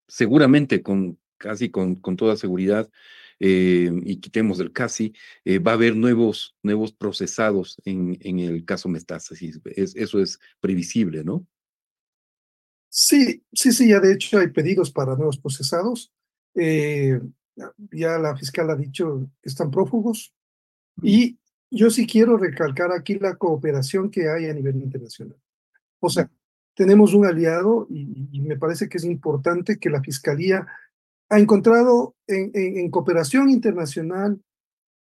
seguramente, 0.07 0.83
con 0.83 1.17
casi 1.37 1.71
con, 1.71 1.95
con 1.95 2.15
toda 2.15 2.35
seguridad, 2.35 2.87
eh, 3.39 3.91
y 4.03 4.17
quitemos 4.17 4.59
el 4.59 4.71
casi, 4.71 5.13
va 5.65 5.71
a 5.71 5.75
haber 5.75 5.95
nuevos, 5.95 6.55
nuevos 6.61 6.91
procesados 6.91 7.77
en, 7.85 8.17
en 8.21 8.39
el 8.39 8.65
caso 8.65 8.89
Metástasis. 8.89 9.59
eso 9.75 10.21
es 10.21 10.39
previsible, 10.59 11.23
¿no? 11.23 11.45
Sí, 12.89 13.43
sí, 13.53 13.71
sí, 13.71 13.89
ya 13.89 13.99
de 13.99 14.13
hecho 14.13 14.39
hay 14.39 14.47
pedidos 14.47 14.91
para 14.91 15.15
nuevos 15.15 15.37
procesados. 15.37 16.11
ya 16.55 18.17
la 18.17 18.35
fiscal 18.35 18.69
ha 18.69 18.75
dicho 18.75 19.29
que 19.41 19.49
están 19.49 19.71
prófugos. 19.71 20.33
Y 21.01 21.37
yo 21.71 21.89
sí 21.89 22.07
quiero 22.07 22.37
recalcar 22.37 22.91
aquí 22.91 23.19
la 23.19 23.35
cooperación 23.35 24.09
que 24.09 24.29
hay 24.29 24.47
a 24.47 24.53
nivel 24.53 24.77
internacional. 24.77 25.37
O 25.99 26.09
sea, 26.09 26.29
tenemos 26.73 27.13
un 27.13 27.25
aliado 27.25 27.87
y, 27.89 28.39
me 28.41 28.57
parece 28.57 28.89
que 28.89 28.97
es 28.97 29.03
importante 29.03 29.77
que 29.77 29.89
la 29.89 30.01
Fiscalía 30.01 30.65
ha 31.29 31.39
encontrado 31.39 32.15
en, 32.27 32.89
cooperación 32.91 33.49
internacional 33.49 34.41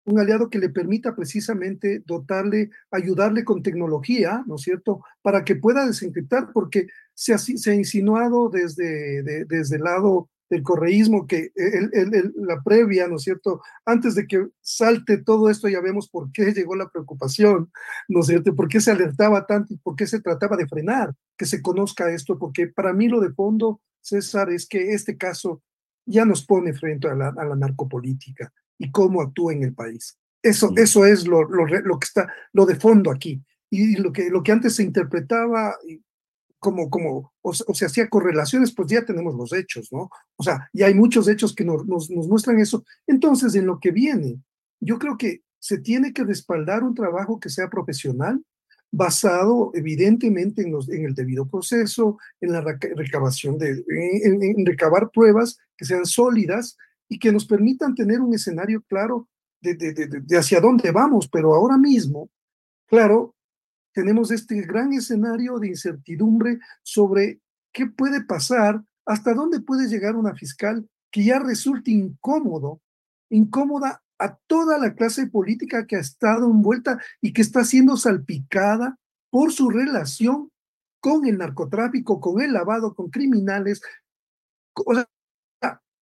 un 0.07 0.19
aliado 0.19 0.51
que 0.51 0.59
le 0.59 0.69
permita 0.69 1.15
precisamente 1.15 2.03
dotarle, 2.05 2.71
ayudarle 2.91 3.43
con 3.43 3.63
tecnología, 3.63 4.45
¿no 4.47 4.57
es 4.57 4.63
cierto?, 4.63 5.03
para 5.23 5.45
que 5.45 5.57
pueda 5.57 5.87
desencriptar, 5.87 6.51
porque 6.53 6.89
se 7.15 7.33
ha, 7.33 7.39
se 7.39 7.71
ha 7.71 7.75
insinuado 7.75 8.51
desde, 8.51 9.23
desde 9.47 9.77
el 9.77 9.83
lado 9.83 10.29
del 10.51 10.63
correísmo, 10.63 11.27
que 11.27 11.53
el, 11.55 12.35
la 12.37 12.63
previa, 12.63 13.09
¿no 13.09 13.17
es 13.17 13.23
cierto? 13.23 13.63
Antes 13.87 14.15
de 14.15 14.27
que 14.27 14.47
salte 14.61 15.19
todo 15.19 15.49
esto, 15.49 15.69
ya 15.69 15.81
vemos 15.81 16.09
por 16.09 16.31
qué 16.33 16.53
llegó 16.53 16.77
la 16.77 16.91
preocupación, 16.91 17.71
¿no 18.09 18.21
es 18.21 18.27
cierto? 18.27 18.55
¿Por 18.55 18.69
qué 18.69 18.81
se 18.81 18.91
alertaba 18.91 19.47
tanto 19.47 19.73
y 19.73 19.79
por 19.79 19.97
qué 19.97 20.07
se 20.07 20.21
trataba 20.21 20.57
de 20.57 20.69
frenar 20.69 21.15
que 21.39 21.47
se 21.47 21.63
conozca 21.63 22.11
esto? 22.11 22.39
Porque 22.39 22.69
para 22.69 22.93
mí 22.93 23.09
lo 23.09 23.21
de 23.21 23.33
fondo, 23.33 23.81
César, 24.03 24.51
es 24.51 24.67
que 24.67 24.93
este 24.93 25.17
caso 25.17 25.63
ya 26.07 26.25
nos 26.25 26.45
pone 26.45 26.73
frente 26.75 27.09
a 27.09 27.15
la, 27.15 27.29
a 27.37 27.45
la 27.45 27.57
narcopolítica 27.57 28.53
y 28.79 28.91
cómo 28.91 29.23
actúa 29.23 29.53
en 29.53 29.63
el 29.63 29.75
país. 29.75 30.19
Eso, 30.43 30.73
eso 30.77 31.07
es 31.07 31.27
lo, 31.27 31.43
lo, 31.45 31.67
lo, 31.67 31.99
que 31.99 32.05
está, 32.05 32.31
lo 32.53 32.67
de 32.67 32.77
fondo 32.77 33.11
aquí. 33.11 33.43
Y 33.71 33.97
lo 33.97 34.13
que, 34.13 34.29
lo 34.29 34.43
que 34.43 34.53
antes 34.53 34.77
se 34.77 34.83
interpretaba, 34.83 35.75
como, 36.59 36.91
como 36.91 37.33
o, 37.41 37.53
se 37.53 37.87
hacía 37.87 38.09
correlaciones, 38.09 38.75
pues 38.75 38.89
ya 38.89 39.05
tenemos 39.05 39.35
los 39.35 39.53
hechos, 39.53 39.89
¿no? 39.91 40.11
O 40.37 40.43
sea, 40.43 40.69
y 40.73 40.83
hay 40.83 40.95
muchos 40.95 41.29
hechos 41.29 41.55
que 41.55 41.65
nos, 41.65 41.87
nos, 41.87 42.11
muestran 42.11 42.61
eso. 42.61 42.85
Entonces, 43.07 43.55
en 43.55 43.67
lo 43.67 43.81
que 43.81 43.91
viene, 43.91 44.39
yo 44.81 44.99
creo 44.99 45.17
que 45.17 45.43
se 45.59 45.79
tiene 45.79 46.13
que 46.13 46.25
respaldar 46.25 46.83
un 46.85 46.95
trabajo 46.95 47.41
que 47.41 47.49
sea 47.49 47.69
profesional, 47.71 48.45
basado 48.97 49.73
evidentemente 49.75 50.63
en, 50.63 51.05
el 51.05 51.15
debido 51.15 51.49
proceso, 51.49 52.19
en 52.41 52.53
la 52.53 52.61
recabación 52.61 53.59
de, 53.59 53.85
en, 53.89 54.65
recabar 54.65 55.11
pruebas 55.11 55.59
que 55.77 55.85
sean 55.85 56.07
sólidas 56.07 56.77
y 57.09 57.19
que 57.19 57.33
nos 57.33 57.45
permitan 57.45 57.95
tener 57.95 58.21
un 58.21 58.35
escenario 58.35 58.83
claro 58.83 59.29
de, 59.61 59.75
de, 59.75 59.93
de, 59.93 60.39
hacia 60.39 60.61
dónde 60.61 60.93
vamos, 60.93 61.29
pero 61.29 61.55
ahora 61.55 61.77
mismo, 61.77 62.31
claro, 62.87 63.35
tenemos 63.93 64.31
este 64.31 64.61
gran 64.63 64.93
escenario 64.93 65.59
de 65.59 65.69
incertidumbre 65.69 66.61
sobre 66.83 67.41
qué 67.73 67.87
puede 67.87 68.23
pasar, 68.23 68.81
hasta 69.07 69.35
dónde 69.35 69.61
puede 69.61 69.89
llegar 69.89 70.15
una 70.15 70.35
fiscal 70.35 70.89
que 71.11 71.25
ya 71.25 71.41
resulte 71.41 71.91
incómodo, 71.91 72.81
incómoda 73.29 74.04
a 74.19 74.37
toda 74.47 74.79
la 74.79 74.95
clase 74.95 75.27
política 75.27 75.87
que 75.87 75.97
ha 75.97 76.01
estado 76.01 76.47
envuelta 76.47 77.01
y 77.21 77.33
que 77.33 77.43
está 77.43 77.65
siendo 77.65 77.97
salpicada 77.97 78.99
por 79.31 79.53
su 79.53 79.71
relación 79.71 80.51
con 81.01 81.27
el 81.27 81.39
narcotráfico, 81.39 82.21
con 82.21 82.41
el 82.41 82.53
lavado, 82.53 82.95
con 82.95 83.11
criminales. 83.11 83.83
O 84.75 84.95
sea, 84.95 85.07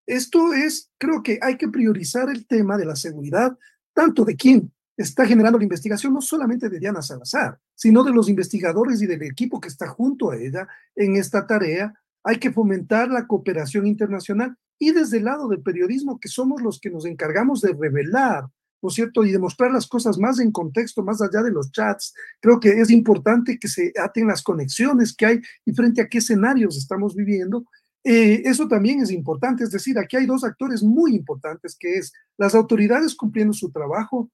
esto 0.07 0.53
es, 0.53 0.91
creo 0.99 1.23
que 1.23 1.39
hay 1.43 1.57
que 1.57 1.69
priorizar 1.69 2.29
el 2.29 2.47
tema 2.47 2.77
de 2.77 2.85
la 2.85 2.97
seguridad, 2.97 3.59
tanto 3.95 4.25
de 4.25 4.37
quién 4.37 4.73
está 4.97 5.27
generando 5.27 5.59
la 5.59 5.65
investigación 5.65 6.13
no 6.13 6.21
solamente 6.21 6.69
de 6.69 6.79
Diana 6.79 7.03
Salazar, 7.03 7.59
sino 7.75 8.05
de 8.05 8.13
los 8.13 8.29
investigadores 8.29 9.03
y 9.03 9.07
del 9.07 9.23
equipo 9.23 9.61
que 9.61 9.69
está 9.69 9.89
junto 9.89 10.31
a 10.31 10.37
ella 10.37 10.69
en 10.95 11.17
esta 11.17 11.47
tarea. 11.47 11.95
Hay 12.25 12.37
que 12.39 12.53
fomentar 12.53 13.09
la 13.09 13.27
cooperación 13.27 13.87
internacional 13.87 14.57
y 14.79 14.93
desde 14.93 15.19
el 15.19 15.25
lado 15.25 15.49
del 15.49 15.63
periodismo, 15.63 16.19
que 16.19 16.29
somos 16.29 16.63
los 16.63 16.81
que 16.81 16.91
nos 16.91 17.05
encargamos 17.05 17.61
de 17.61 17.73
revelar 17.73 18.45
¿no 18.83 18.89
es 18.89 18.95
cierto? 18.97 19.25
Y 19.25 19.31
demostrar 19.31 19.71
las 19.71 19.87
cosas 19.87 20.19
más 20.19 20.41
en 20.41 20.51
contexto, 20.51 21.03
más 21.03 21.23
allá 21.23 21.43
de 21.43 21.53
los 21.53 21.71
chats. 21.71 22.13
Creo 22.41 22.59
que 22.59 22.81
es 22.81 22.91
importante 22.91 23.59
que 23.59 23.69
se 23.69 23.93
aten 23.97 24.27
las 24.27 24.43
conexiones 24.43 25.15
que 25.15 25.27
hay 25.27 25.41
y 25.65 25.73
frente 25.73 26.03
a 26.03 26.09
qué 26.09 26.19
escenarios 26.19 26.77
estamos 26.77 27.15
viviendo. 27.15 27.65
Eh, 28.05 28.43
eso 28.45 28.67
también 28.67 29.01
es 29.01 29.13
importante, 29.13 29.63
es 29.63 29.71
decir, 29.71 29.97
aquí 29.97 30.17
hay 30.17 30.27
dos 30.27 30.43
actores 30.43 30.83
muy 30.83 31.15
importantes, 31.15 31.77
que 31.79 31.95
es 31.95 32.13
las 32.37 32.53
autoridades 32.57 33.15
cumpliendo 33.15 33.53
su 33.53 33.71
trabajo, 33.71 34.29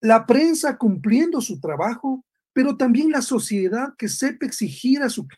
la 0.00 0.24
prensa 0.24 0.78
cumpliendo 0.78 1.42
su 1.42 1.60
trabajo, 1.60 2.24
pero 2.54 2.78
también 2.78 3.10
la 3.10 3.20
sociedad 3.20 3.92
que 3.98 4.08
sepa 4.08 4.46
exigir 4.46 5.02
a 5.02 5.10
su 5.10 5.28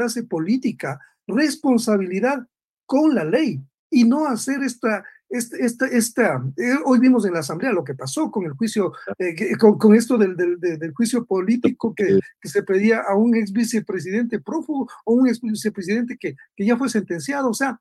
clase 0.00 0.22
política 0.22 0.98
responsabilidad 1.26 2.46
con 2.86 3.14
la 3.14 3.22
ley 3.22 3.62
y 3.90 4.04
no 4.04 4.26
hacer 4.26 4.62
esta, 4.62 5.04
esta, 5.28 5.86
esta, 5.88 6.42
eh, 6.56 6.74
hoy 6.86 6.98
vimos 6.98 7.26
en 7.26 7.34
la 7.34 7.40
Asamblea 7.40 7.70
lo 7.70 7.84
que 7.84 7.94
pasó 7.94 8.30
con 8.30 8.46
el 8.46 8.52
juicio, 8.52 8.94
eh, 9.18 9.56
con, 9.58 9.94
esto 9.94 10.16
del, 10.16 10.36
del, 10.36 10.94
juicio 10.94 11.26
político 11.26 11.94
que, 11.94 12.18
que, 12.40 12.48
se 12.48 12.62
pedía 12.62 13.00
a 13.00 13.14
un 13.14 13.36
ex 13.36 13.52
vicepresidente 13.52 14.40
prófugo 14.40 14.88
o 15.04 15.12
un 15.12 15.28
ex 15.28 15.40
vicepresidente 15.42 16.16
que, 16.16 16.34
que 16.56 16.64
ya 16.64 16.78
fue 16.78 16.88
sentenciado. 16.88 17.50
O 17.50 17.54
sea, 17.54 17.78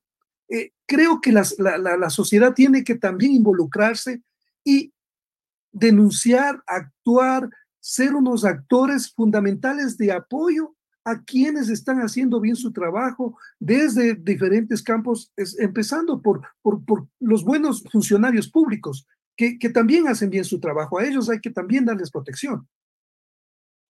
eh, 0.49 0.73
creo 0.85 1.21
que 1.21 1.31
las, 1.31 1.57
la, 1.57 1.77
la, 1.77 1.95
la 1.95 2.09
sociedad 2.09 2.53
tiene 2.53 2.83
que 2.83 2.95
también 2.95 3.31
involucrarse 3.31 4.21
y 4.65 4.91
denunciar, 5.71 6.61
actuar, 6.67 7.49
ser 7.79 8.13
unos 8.13 8.43
actores 8.43 9.13
fundamentales 9.13 9.97
de 9.97 10.11
apoyo 10.11 10.75
a 11.03 11.23
quienes 11.23 11.69
están 11.69 11.99
haciendo 11.99 12.39
bien 12.39 12.55
su 12.55 12.71
trabajo 12.71 13.37
desde 13.59 14.15
diferentes 14.15 14.83
campos, 14.83 15.31
empezando 15.57 16.21
por, 16.21 16.41
por, 16.61 17.07
los 17.19 17.43
buenos 17.43 17.83
funcionarios 17.91 18.49
públicos, 18.49 19.07
que, 19.35 19.57
que 19.57 19.69
también 19.69 20.07
hacen 20.07 20.29
bien 20.29 20.45
su 20.45 20.59
trabajo. 20.59 20.99
A 20.99 21.05
ellos 21.05 21.29
hay 21.29 21.39
que 21.39 21.49
también 21.49 21.85
darles 21.85 22.11
protección. 22.11 22.67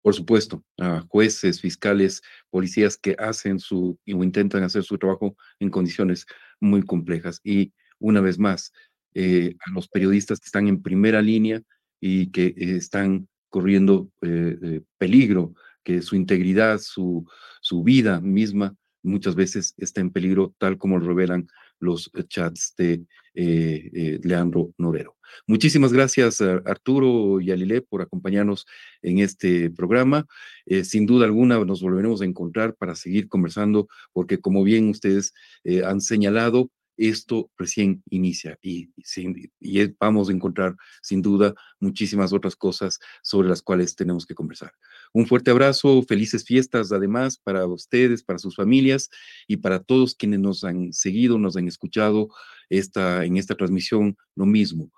Por 0.02 0.14
supuesto, 0.14 0.64
a 0.78 1.02
jueces, 1.10 1.60
fiscales, 1.60 2.22
policías 2.50 2.98
que 2.98 3.16
hacen 3.20 3.60
su 3.60 4.00
o 4.08 4.24
intentan 4.24 4.64
hacer 4.64 4.84
su 4.84 4.98
trabajo 4.98 5.36
en 5.60 5.70
condiciones 5.70 6.26
muy 6.62 6.84
complejas. 6.84 7.42
Y 7.44 7.74
una 8.00 8.22
vez 8.22 8.40
más, 8.40 8.72
eh, 9.14 9.56
a 9.66 9.72
los 9.72 9.90
periodistas 9.90 10.40
que 10.40 10.46
están 10.46 10.68
en 10.68 10.82
primera 10.82 11.22
línea 11.22 11.62
y 12.00 12.32
que 12.32 12.54
están 12.58 13.28
corriendo 13.50 14.10
eh, 14.22 14.82
peligro 14.98 15.54
que 15.84 16.02
su 16.02 16.16
integridad, 16.16 16.80
su, 16.80 17.26
su 17.62 17.84
vida 17.84 18.22
misma 18.22 18.76
muchas 19.02 19.36
veces 19.36 19.74
está 19.78 20.02
en 20.02 20.12
peligro, 20.12 20.54
tal 20.58 20.78
como 20.78 20.98
lo 20.98 21.08
revelan 21.08 21.48
los 21.80 22.12
eh, 22.14 22.24
chats 22.28 22.74
de 22.78 23.06
eh, 23.34 23.90
eh, 23.94 24.20
Leandro 24.24 24.74
Norero. 24.78 25.16
Muchísimas 25.46 25.94
gracias, 25.94 26.42
Arturo 26.42 27.40
y 27.40 27.52
Alile, 27.52 27.82
por 27.82 28.02
acompañarnos 28.02 28.66
en 29.04 29.20
este 29.20 29.70
programa. 29.70 30.26
sin 30.84 31.06
duda 31.06 31.26
alguna 31.26 31.64
nos 31.66 31.84
volveremos 31.84 32.22
a 32.22 32.26
encontrar 32.26 32.74
para 32.76 32.96
seguir 32.96 33.28
conversando, 33.28 33.88
porque 34.12 34.40
como 34.40 34.64
bien 34.64 34.90
ustedes 34.90 35.36
han 35.86 36.02
señalado, 36.02 36.72
esto 37.00 37.50
recién 37.58 38.04
inicia 38.10 38.58
y, 38.62 38.92
vamos 40.00 40.30
a 40.30 40.34
encontrar 40.34 40.76
sin 41.02 41.22
duda 41.22 41.54
muchísimas 41.80 42.34
otras 42.34 42.56
cosas 42.56 43.00
sobre 43.24 43.48
las 43.48 43.62
cuales 43.62 43.96
tenemos 43.96 44.26
que 44.26 44.36
conversar. 44.36 44.74
Un 45.14 45.26
fuerte 45.26 45.52
abrazo, 45.52 46.04
felices 46.04 46.44
fiestas 46.44 46.92
además 46.92 47.38
para 47.38 47.66
ustedes, 47.66 48.24
para 48.24 48.38
sus 48.38 48.56
familias 48.56 49.10
y 49.48 49.58
para 49.58 49.80
todos 49.80 50.14
quienes 50.14 50.40
nos 50.42 50.64
han 50.64 50.92
seguido, 50.92 51.40
nos 51.40 51.56
han 51.56 51.68
escuchado 51.68 52.30
esta, 52.70 53.24
en 53.24 53.38
esta 53.38 53.56
transmisión, 53.56 54.18
lo 54.36 54.46
mismo. 54.46 54.92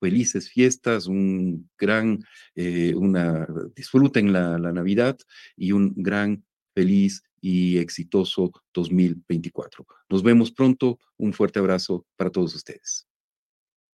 Felices 0.00 0.50
fiestas, 0.50 1.06
un 1.08 1.68
gran, 1.76 2.24
eh, 2.54 2.94
una, 2.94 3.46
disfruten 3.74 4.32
la, 4.32 4.56
la 4.58 4.72
Navidad 4.72 5.18
y 5.56 5.72
un 5.72 5.92
gran, 5.96 6.44
feliz 6.74 7.22
y 7.40 7.78
exitoso 7.78 8.52
2024. 8.74 9.86
Nos 10.08 10.22
vemos 10.22 10.52
pronto. 10.52 10.98
Un 11.16 11.32
fuerte 11.32 11.58
abrazo 11.58 12.06
para 12.16 12.30
todos 12.30 12.54
ustedes. 12.54 13.06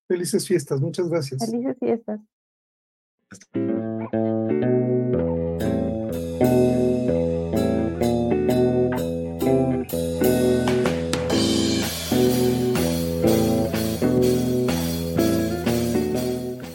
Felices 0.07 0.47
fiestas. 0.47 0.81
Muchas 0.81 1.09
gracias. 1.09 1.45
Felices 1.45 1.77
fiestas. 1.79 2.19
Hasta. 3.29 3.47